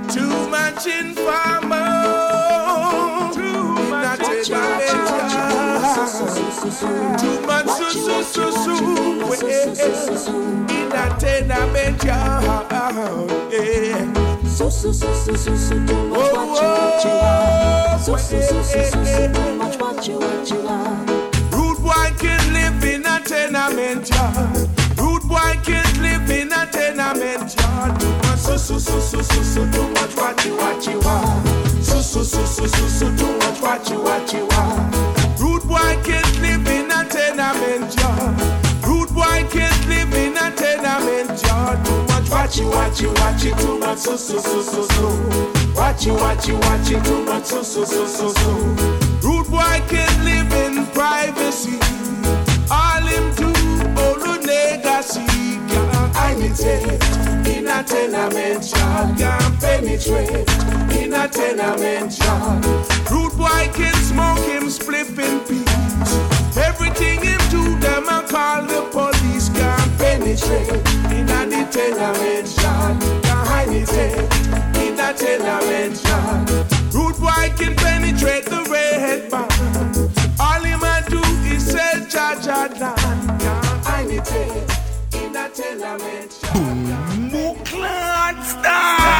Too 0.10 0.48
much 0.50 0.88
informal. 0.88 1.80
Too 3.34 3.64
much 3.90 4.50
tenement. 4.50 4.90
Too 7.20 7.42
much 7.46 7.68
so 7.68 7.90
so 7.90 8.22
so 8.22 8.52
so. 8.52 8.76
In 10.70 10.92
a 10.92 11.16
tenement 11.20 12.04
yard. 12.04 12.68
Yeah. 13.52 14.29
So 14.60 14.70
so 14.70 14.92
so 14.92 15.14
so 15.14 15.34
so 15.36 15.56
so 15.56 15.86
too 15.86 16.10
much 16.10 16.34
what 16.34 16.62
you 16.62 16.68
what 16.68 17.06
you 17.06 17.12
want. 17.12 18.02
So 18.02 18.18
so 18.18 18.42
so 18.42 18.62
so 18.62 18.84
so 18.84 19.04
so 19.06 19.32
too 19.32 19.56
much 19.56 19.80
what 19.80 20.06
you 20.06 20.20
what 20.20 20.50
you. 20.50 20.60
Rude 21.56 21.78
boy 21.82 22.12
can 22.20 22.52
live 22.52 22.84
in 22.84 23.06
a 23.06 23.22
tenement 23.22 24.10
yard. 24.10 24.68
Rude 25.00 25.24
boy 25.30 25.56
can't 25.64 26.02
live 26.02 26.30
in 26.30 26.52
a 26.52 26.68
tenement 26.70 27.56
yard. 27.56 28.02
Too 28.02 28.12
much 28.18 28.40
so 28.40 28.58
so 28.58 28.78
so 28.78 29.00
so 29.00 29.22
so 29.22 29.42
so 29.44 29.72
too 29.72 29.88
much 29.94 30.14
what 30.18 30.44
you 30.44 30.58
what 30.58 30.86
you 30.86 31.00
want. 31.00 31.48
So 31.82 32.02
so 32.02 32.22
so 32.22 32.44
so 32.44 32.68
so 32.68 32.88
so 32.90 33.16
too 33.16 33.38
much 33.38 33.62
what 33.62 33.90
you 33.90 34.02
what 34.02 34.34
you 34.34 34.46
want. 34.46 35.40
Rude 35.40 35.66
boy 35.70 35.96
can't 36.04 36.42
live 36.42 36.68
in 36.68 36.92
a 36.92 37.06
tenement 37.08 37.96
yard. 37.96 38.59
What 42.40 42.56
you 42.56 42.68
what 42.70 43.02
you 43.02 43.10
what 43.10 43.44
you 43.44 43.54
too 43.56 43.78
much 43.80 43.98
so 43.98 44.16
so 44.16 44.40
so 44.40 44.62
so 44.62 44.84
so. 44.84 45.10
What 45.76 46.06
you 46.06 46.14
what 46.14 46.48
you 46.48 46.56
what 46.56 46.90
you 46.90 47.02
too 47.02 47.26
much 47.26 47.44
so 47.44 47.62
so 47.62 47.84
so 47.84 48.06
so 48.08 48.30
so. 48.30 48.52
Rude 49.22 49.52
boy 49.52 49.84
can't 49.90 50.24
live 50.24 50.52
in 50.54 50.86
privacy. 50.94 51.78
All 52.72 53.02
him 53.02 53.36
do, 53.36 53.52
all 54.00 54.16
the 54.16 54.40
legacy 54.48 55.20
can't 55.68 56.16
imitate. 56.32 57.04
In 57.46 57.68
a 57.68 57.84
tenement 57.84 58.72
yard, 58.72 59.18
can't 59.18 59.60
penetrate. 59.60 60.50
In 60.96 61.14
a 61.14 61.28
tenement 61.28 62.18
yard, 62.20 62.66
rude 63.12 63.38
boy 63.38 63.70
can 63.74 63.94
smoke 63.96 64.40
him 64.48 64.64
spliff 64.70 65.20
in 65.20 65.42
peace. 65.42 66.58
Everything 66.58 67.20
him 67.22 67.42
do, 67.52 67.78
them 67.80 68.08
a 68.08 68.26
call 68.26 68.64
the 68.64 68.88
police. 68.92 69.19
Can't 70.30 70.42
penetrate. 70.42 70.70
In 71.10 71.28
a 71.28 71.46
the 71.50 72.62
yard, 72.62 73.02
can't 73.24 73.48
hide 73.48 73.70
it. 73.70 73.90
In 74.78 75.00
a 75.00 75.12
yard, 76.06 76.50
rude 76.94 77.18
boy 77.18 77.52
can 77.58 77.76
penetrate 77.76 78.46
the 78.46 78.64
red 78.70 79.32
band. 79.32 79.98
All 80.40 80.62
him 80.62 80.84
a 80.84 81.04
do 81.10 81.20
is 81.52 81.66
say 81.66 82.06
Jaja 82.06 82.70
Dan. 82.78 83.40
Can't 83.40 83.84
hide 83.84 84.12
it. 84.12 84.26
In 85.16 85.36
a 85.36 85.50
tenement 85.50 86.40
yard. 86.44 87.32
Bookland 87.32 88.44
star. 88.44 89.19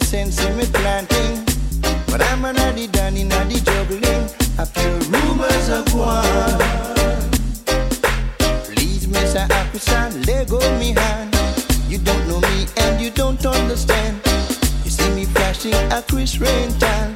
I 0.00 0.04
sense 0.04 0.44
in 0.44 0.56
me 0.56 0.64
planting. 0.66 1.44
But 2.06 2.20
I'm 2.22 2.44
an 2.44 2.56
addy 2.58 2.86
done 2.86 3.16
in 3.16 3.32
addy 3.32 3.58
juggling. 3.60 4.24
I 4.56 4.64
feel 4.64 4.98
rumors 5.10 5.68
of 5.70 5.92
one. 5.92 6.58
Please, 8.66 9.06
Mr. 9.08 9.50
Officer, 9.50 10.04
let 10.26 10.48
go 10.48 10.60
me 10.78 10.92
hand. 10.92 11.34
You 11.88 11.98
don't 11.98 12.28
know 12.28 12.40
me 12.40 12.66
and 12.76 13.00
you 13.00 13.10
don't 13.10 13.44
understand. 13.44 14.20
You 14.84 14.90
see 14.90 15.10
me 15.16 15.24
flashing 15.24 15.74
a 15.74 16.02
Chris 16.08 16.38
rental. 16.38 17.14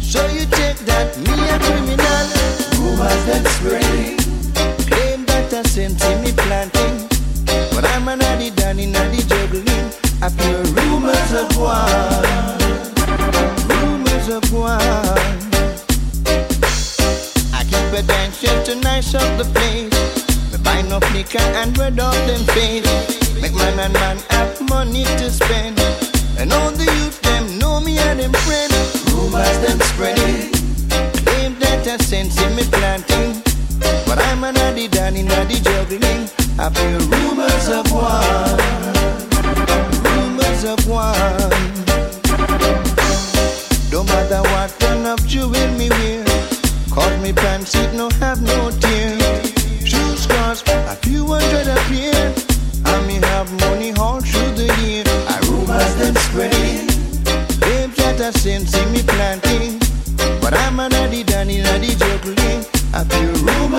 So 0.00 0.24
you 0.28 0.46
take 0.46 0.78
that 0.90 1.18
me 1.26 1.34
a 1.54 1.58
criminal. 1.66 2.26
Rumors 2.78 3.22
that 3.26 3.44
spreading, 3.56 4.18
claim 4.86 5.24
that 5.26 5.52
I 5.52 5.62
sense 5.62 6.04
in 6.06 6.22
me 6.22 6.32
planting. 6.32 7.08
But 7.74 7.84
I'm 7.84 8.06
an 8.06 8.22
addy 8.22 8.50
done 8.50 8.78
in 8.78 8.94
addy 8.94 9.22
juggling. 9.22 9.90
I 10.22 10.28
feel 10.28 10.81
rumors 11.32 11.50
of 11.50 11.58
one. 11.58 12.58
Rumors 13.68 14.28
of 14.28 14.52
one. 14.52 14.80
I 17.54 17.64
keep 17.64 17.98
a 17.98 18.02
dance 18.06 18.40
just 18.40 18.66
to 18.66 18.74
nice 18.76 19.14
up 19.14 19.38
the 19.38 19.44
enough 20.78 21.14
liquor 21.14 21.38
and 21.38 21.72
bread 21.74 21.98
off 21.98 22.14
them 22.26 22.44
face. 22.54 22.84
Make 23.40 23.54
man 23.54 23.78
and 23.78 23.92
man 23.94 24.18
have 24.30 24.60
money 24.68 25.04
to 25.04 25.30
spend. 25.30 25.78
And 26.38 26.52
all 26.52 26.70
the 26.70 26.84
youth 26.84 27.20
them 27.22 27.58
know 27.58 27.80
me 27.80 27.98
and 27.98 28.20
them 28.20 28.32
friend. 28.44 28.72
Rumors 29.12 29.58
them 29.64 29.80
spreading. 29.80 30.52
Claim 31.24 31.58
that 31.60 31.86
I 31.86 31.96
sense 31.96 32.40
in 32.42 32.54
me 32.56 32.64
planting. 32.64 33.42
But 34.06 34.18
I'm 34.18 34.44
an 34.44 34.56
addy 34.56 34.84
in 34.84 35.26
the 35.26 35.60
juggling. 35.64 36.28
I 36.58 36.68
feel 36.70 37.00
rumors 37.08 37.68
of 37.68 37.90
war. 37.90 38.81
Rumors 40.62 40.80
of 40.80 40.88
war. 40.88 41.12
Don't 43.90 44.06
matter 44.06 44.42
what 44.50 44.74
kind 44.78 45.06
of 45.06 45.26
jewel 45.26 45.50
me 45.76 45.88
wear. 45.90 46.24
Cause 46.90 47.20
me 47.22 47.32
pants 47.32 47.74
it 47.74 47.94
no 47.94 48.10
have 48.20 48.40
no 48.42 48.70
tear. 48.78 49.18
Shoe 49.84 50.16
scars, 50.16 50.62
a 50.66 50.96
few 50.96 51.26
hundred 51.26 51.66
a 51.66 51.76
pair. 51.90 52.34
And 52.86 53.06
me 53.06 53.14
have 53.26 53.50
money 53.60 53.92
all 53.98 54.20
through 54.20 54.52
the 54.52 54.68
year. 54.82 55.04
I 55.28 55.38
rumors 55.48 55.94
them 55.96 56.14
spreading. 56.16 56.86
Babes 57.60 57.96
that 57.96 58.20
I 58.20 58.30
send 58.30 58.68
see 58.68 58.86
me 58.86 59.02
planting. 59.02 59.78
But 60.40 60.54
I'm 60.54 60.78
an 60.80 60.92
addy 60.92 61.24
danny 61.24 61.60
addy 61.62 61.94
juggling. 61.96 62.64
I 62.94 63.04
feel 63.04 63.32
rumors 63.46 63.71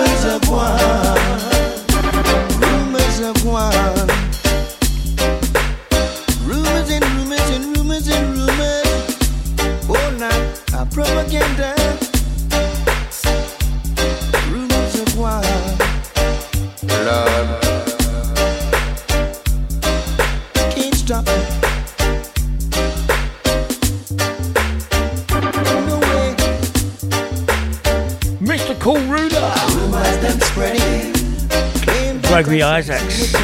I 32.62 32.78
Isaacs. 32.78 33.34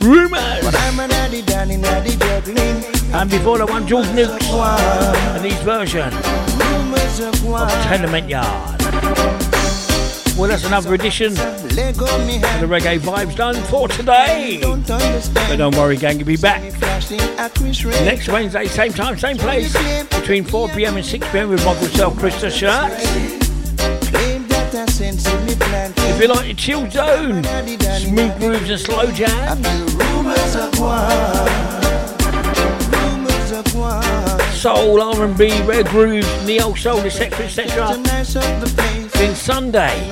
Rumours. 0.00 0.74
And 3.12 3.30
before 3.30 3.58
the 3.58 3.66
one, 3.66 3.86
George 3.86 4.08
Nooks. 4.12 4.46
And 4.50 5.44
his 5.44 5.60
version 5.62 6.12
of 6.12 7.72
Tenement 7.84 8.28
Yard. 8.28 8.80
Well, 10.38 10.48
that's 10.48 10.64
another 10.64 10.94
edition 10.94 11.32
of 11.32 11.62
the 11.74 12.66
Reggae 12.68 13.00
Vibes 13.00 13.34
done 13.34 13.56
for 13.64 13.88
today. 13.88 14.60
But 14.62 15.56
don't 15.56 15.76
worry, 15.76 15.96
gang, 15.96 16.18
you'll 16.18 16.26
be 16.26 16.36
back 16.36 16.62
next 18.04 18.28
Wednesday, 18.28 18.66
same 18.66 18.92
time, 18.92 19.18
same 19.18 19.36
place, 19.36 19.72
between 20.10 20.44
4 20.44 20.68
pm 20.68 20.96
and 20.96 21.04
6 21.04 21.28
pm 21.30 21.48
with 21.50 21.64
good 21.64 21.90
self, 21.92 22.16
Chris 22.18 22.40
the 22.40 22.50
Shirt. 22.50 22.92
If 25.00 26.20
you 26.20 26.28
like 26.28 26.46
your 26.46 26.56
chill 26.56 26.90
zone, 26.90 27.42
smooth 27.98 28.38
grooves 28.38 28.70
and 28.70 28.80
slow 28.80 29.10
jam, 29.12 29.62
Rumors 29.96 30.56
of 30.56 30.78
war. 30.78 31.08
Rumors 32.94 33.52
of 33.52 33.74
war. 33.74 34.02
soul, 34.52 35.00
R&B, 35.00 35.62
rare 35.62 35.84
grooves, 35.84 36.46
neo 36.46 36.74
soul, 36.74 37.00
etc., 37.00 37.44
etc. 37.44 37.96
Nice 37.98 38.36
of 38.36 38.60
the 38.60 38.72
place. 38.74 39.12
Then 39.12 39.34
Sunday, 39.34 40.10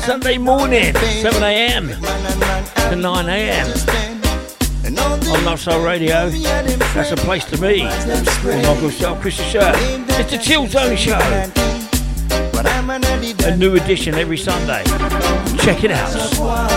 Sunday 0.00 0.38
morning, 0.38 0.94
7 0.94 1.42
am 1.42 1.88
to 2.90 2.96
9 2.96 3.28
am 3.28 4.02
on 5.32 5.44
Love 5.44 5.60
Soul 5.60 5.84
Radio. 5.84 6.28
That's 6.28 7.12
a 7.12 7.16
place 7.16 7.44
to 7.46 7.56
be. 7.56 7.84
With 8.44 8.62
my 8.62 8.80
good 8.80 8.92
self, 8.92 9.20
Chris 9.20 9.36
the 9.36 9.44
Shirt. 9.44 9.76
It's 10.18 10.30
the 10.30 10.38
Chill 10.38 10.66
Zone 10.66 10.96
Show. 10.96 11.18
But 12.52 12.66
I'm 12.66 12.90
an 12.90 13.04
addy 13.04 13.34
A 13.44 13.56
new 13.56 13.74
edition 13.76 14.14
every 14.14 14.38
Sunday. 14.38 14.84
Check 15.58 15.84
it 15.84 15.90
out. 15.90 16.71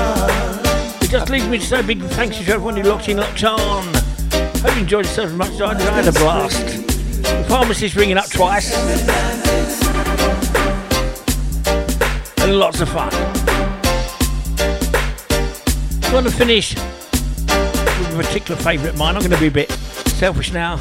It 1.05 1.11
just 1.11 1.29
leaves 1.29 1.47
me 1.47 1.59
to 1.59 1.63
say 1.63 1.83
big 1.83 2.01
thanks 2.01 2.39
to 2.39 2.43
everyone 2.51 2.77
who 2.77 2.81
locked 2.81 3.09
in, 3.09 3.17
locked 3.17 3.43
on. 3.43 3.93
Hope 3.93 4.73
you 4.73 4.81
enjoyed 4.81 5.05
yourself 5.05 5.29
as 5.29 5.35
much 5.35 5.51
as 5.51 5.61
I 5.61 5.73
did. 5.75 5.87
I 5.87 6.01
had 6.01 6.07
a 6.07 6.11
blast. 6.11 6.65
The 6.65 7.45
pharmacist 7.47 7.95
ringing 7.95 8.17
up 8.17 8.27
twice. 8.31 8.73
And 12.39 12.57
lots 12.57 12.81
of 12.81 12.89
fun. 12.89 13.13
I'm 16.05 16.11
going 16.11 16.23
to 16.23 16.31
finish 16.31 16.73
with 16.73 18.15
a 18.15 18.23
particular 18.23 18.59
favourite 18.59 18.93
of 18.93 18.97
mine. 18.97 19.15
I'm 19.15 19.21
going 19.21 19.29
to 19.29 19.39
be 19.39 19.45
a 19.45 19.51
bit 19.51 19.69
selfish 19.69 20.53
now. 20.53 20.79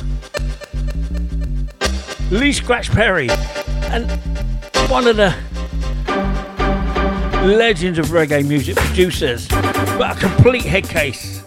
Lee 2.30 2.54
Scratch 2.54 2.90
Perry. 2.90 3.28
And 3.90 4.10
one 4.88 5.06
of 5.06 5.16
the 5.16 5.36
legends 7.44 7.98
of 7.98 8.06
reggae 8.06 8.42
music 8.48 8.76
producers, 8.76 9.46
but 9.98 10.16
a 10.16 10.20
complete 10.20 10.64
head 10.64 10.88
case. 10.88 11.40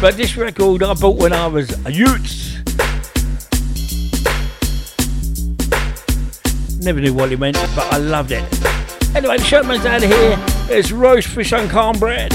But 0.00 0.16
this 0.16 0.36
record 0.36 0.82
I 0.82 0.94
bought 0.94 1.16
when 1.16 1.32
I 1.32 1.46
was 1.48 1.70
a 1.84 1.92
youth. 1.92 2.54
Never 6.80 7.00
knew 7.00 7.12
what 7.12 7.32
it 7.32 7.40
meant, 7.40 7.56
but 7.74 7.92
I 7.92 7.96
loved 7.96 8.30
it. 8.30 8.44
Anyway, 9.16 9.38
the 9.38 9.44
showman's 9.44 9.84
out 9.84 10.04
of 10.04 10.08
here. 10.08 10.36
It's 10.70 10.92
roast 10.92 11.28
fish 11.28 11.52
and 11.52 11.68
cornbread. 11.70 12.30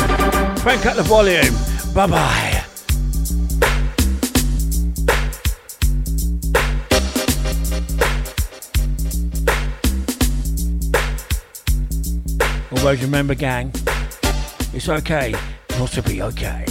Crank 0.60 0.85
up 0.85 0.97
the 0.97 1.03
volume. 1.03 1.53
Bye 1.93 2.07
bye. 2.07 2.43
Always 12.84 13.01
remember, 13.01 13.34
gang, 13.34 13.72
it's 14.73 14.89
okay 14.89 15.34
not 15.80 15.89
to 15.91 16.01
be 16.03 16.22
okay. 16.22 16.65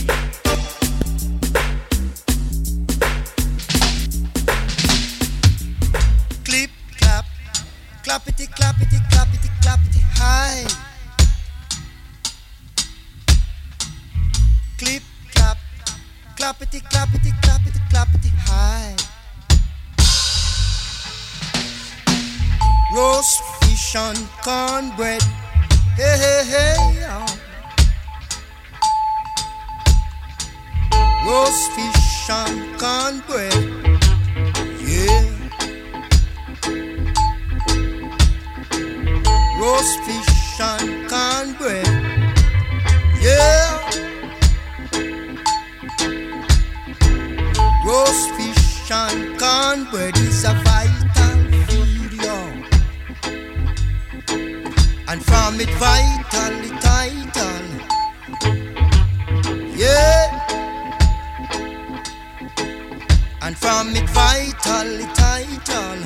Clip, 6.45 6.71
clap, 6.99 7.25
clappity, 8.05 8.47
clappity, 8.47 9.01
clappity, 9.09 9.49
clappity, 9.63 10.03
high. 10.13 10.67
Clip, 14.77 15.03
clap, 15.35 15.57
clappity, 16.37 16.83
clappity, 16.93 17.33
clappity, 17.41 17.81
clappity, 17.89 18.31
high. 18.45 18.95
Roast 22.95 23.41
fish 23.63 23.95
and 23.97 24.29
cornbread, 24.43 25.23
hey, 25.97 26.17
hey, 26.23 26.43
hey. 26.55 26.77
Roast 31.27 31.71
fish 31.73 32.31
and 32.31 32.79
cornbread, 32.79 33.55
yeah. 34.87 35.33
roast 39.63 40.01
fish 40.01 40.61
and 40.61 41.09
cornbread. 41.09 41.87
Yeah. 43.21 43.79
Roast 47.87 48.31
fish 48.37 48.91
and 48.91 49.39
cornbread 49.39 50.17
is 50.19 50.45
a 50.45 50.55
vital 50.65 51.02
And 55.13 55.23
from 55.23 55.61
it 55.61 55.69
vital, 55.73 56.55
it 56.65 56.73
vital. 56.81 57.65
Yeah. 59.77 60.25
And 63.43 63.55
from 63.59 63.95
it 63.95 64.09
vital, 64.09 64.89
it 65.05 65.15
vital. 65.19 65.99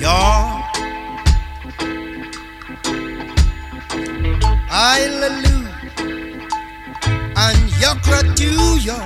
Yeah. 0.00 0.62
Hallelujah. 4.68 5.74
And 7.36 7.62
Yakratuya. 7.82 8.98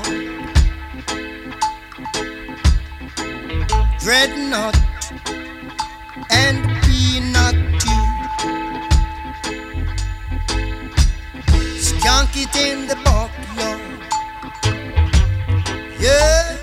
Dreadnought 4.01 4.86
it 12.47 12.56
in 12.56 12.86
the 12.86 12.97
backyard. 12.97 13.81
Yeah. 15.98 16.56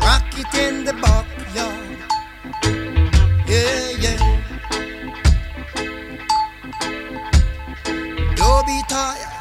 Rock 0.00 0.38
it 0.38 0.54
in 0.54 0.84
the 0.84 0.92
backyard. 0.92 1.98
Yeah, 3.48 3.90
yeah. 4.04 4.20
Don't 8.36 8.66
be 8.66 8.82
tired. 8.88 9.32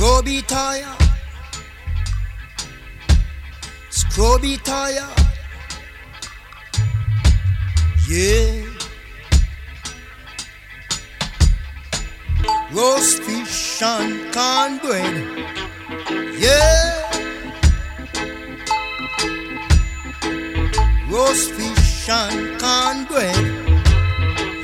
Roby 0.00 0.42
tired. 0.42 0.98
Scroby 3.90 4.62
tired. 4.62 5.08
Yeah. 8.08 8.61
Roast 12.82 13.22
fish 13.22 13.80
and 13.80 14.34
cornbread. 14.34 15.14
Yeah. 16.36 16.90
Roast 21.08 21.52
fish 21.52 22.08
and 22.08 22.60
cornbread. 22.60 23.44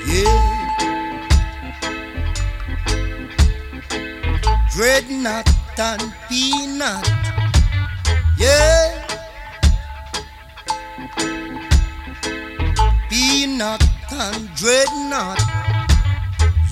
Yeah. 0.08 0.42
Dreadnought 4.74 5.48
and 5.78 6.12
peanut. 6.28 7.08
Yeah. 8.36 9.06
Peanut 13.08 13.84
and 14.10 14.48
dreadnought. 14.56 15.40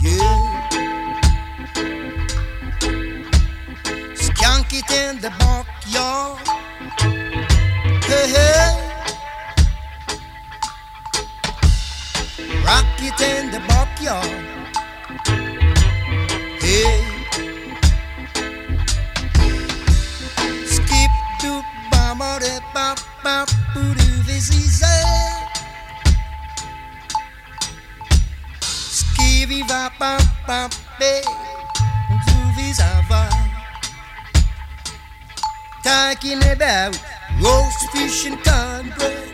Yeah. 0.02 0.45
In 4.96 5.20
the 5.20 5.30
backyard. 5.38 6.38
Hey, 8.08 8.26
hey. 8.34 8.72
Rock 12.64 12.86
it 13.08 13.20
in 13.20 13.50
the 13.50 13.60
backyard. 13.68 14.42
Hey. 16.64 17.00
Skip 20.74 21.12
to 21.42 21.52
bama 21.92 22.40
de 22.40 22.54
bop 22.74 22.98
bop 23.22 23.48
boo 23.74 23.94
doo 23.94 24.22
this 24.26 24.48
easy. 24.60 24.98
Skivvy 28.98 29.60
bop 29.68 29.92
bop 29.98 30.22
bop 30.46 30.72
be 30.98 31.45
Talking 35.86 36.42
about 36.42 37.00
roast 37.40 37.90
fish 37.92 38.26
and 38.26 38.36
cornbread. 38.42 39.28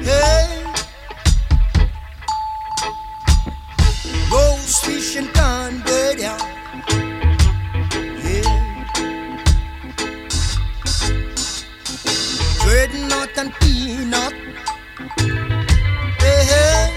Hey. 0.00 0.62
Roast 4.30 4.84
fish 4.84 5.16
and 5.16 5.28
cornbread, 5.34 6.20
yeah. 6.20 6.38
Yeah. 8.22 8.48
Dreadnought 12.62 13.36
and 13.36 13.52
peanut. 13.54 14.34
Hey, 16.20 16.42
hey. 16.52 16.88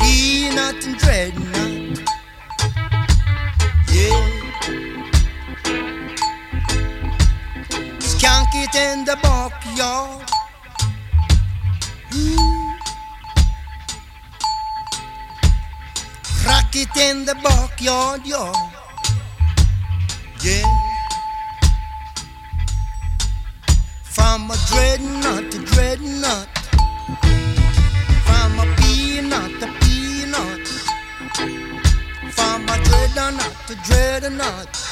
Peanut 0.00 0.84
and 0.84 0.96
dreadnought. 0.98 1.49
It 8.72 8.76
in 8.76 9.04
the 9.04 9.16
backyard. 9.16 10.30
Ooh. 12.14 12.76
Rock 16.46 16.76
it 16.76 16.96
in 16.96 17.24
the 17.24 17.34
backyard, 17.42 18.24
y'all. 18.24 18.54
Yeah. 20.42 20.62
From 24.04 24.50
a 24.52 24.56
dreadnought 24.68 25.50
to 25.50 25.58
dreadnought. 25.72 26.48
From 28.26 28.60
a 28.60 28.76
peanut 28.76 29.60
to 29.60 29.66
peanut. 29.80 30.68
From 32.34 32.68
a 32.68 32.76
dreadnought 32.84 33.56
to 33.66 33.74
dreadnought. 33.84 34.89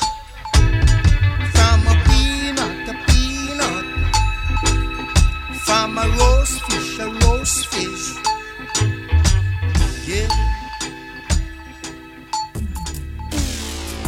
A 6.00 6.08
roast 6.10 6.62
fish, 6.70 6.98
a 7.00 7.10
roast 7.26 7.66
fish. 7.66 8.14
Yeah. 10.06 10.28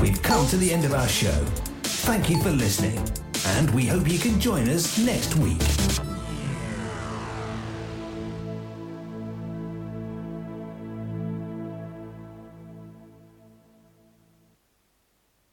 We've 0.01 0.23
come 0.23 0.47
to 0.51 0.57
the 0.57 0.73
end 0.73 0.85
of 0.85 0.95
our 0.95 1.09
show. 1.09 1.45
Thank 1.83 2.31
you 2.31 2.41
for 2.45 2.51
listening, 2.51 2.97
and 3.57 3.69
we 3.75 3.87
hope 3.87 4.09
you 4.09 4.21
can 4.21 4.39
join 4.39 4.69
us 4.69 4.99
next 4.99 5.35
week. 5.35 5.80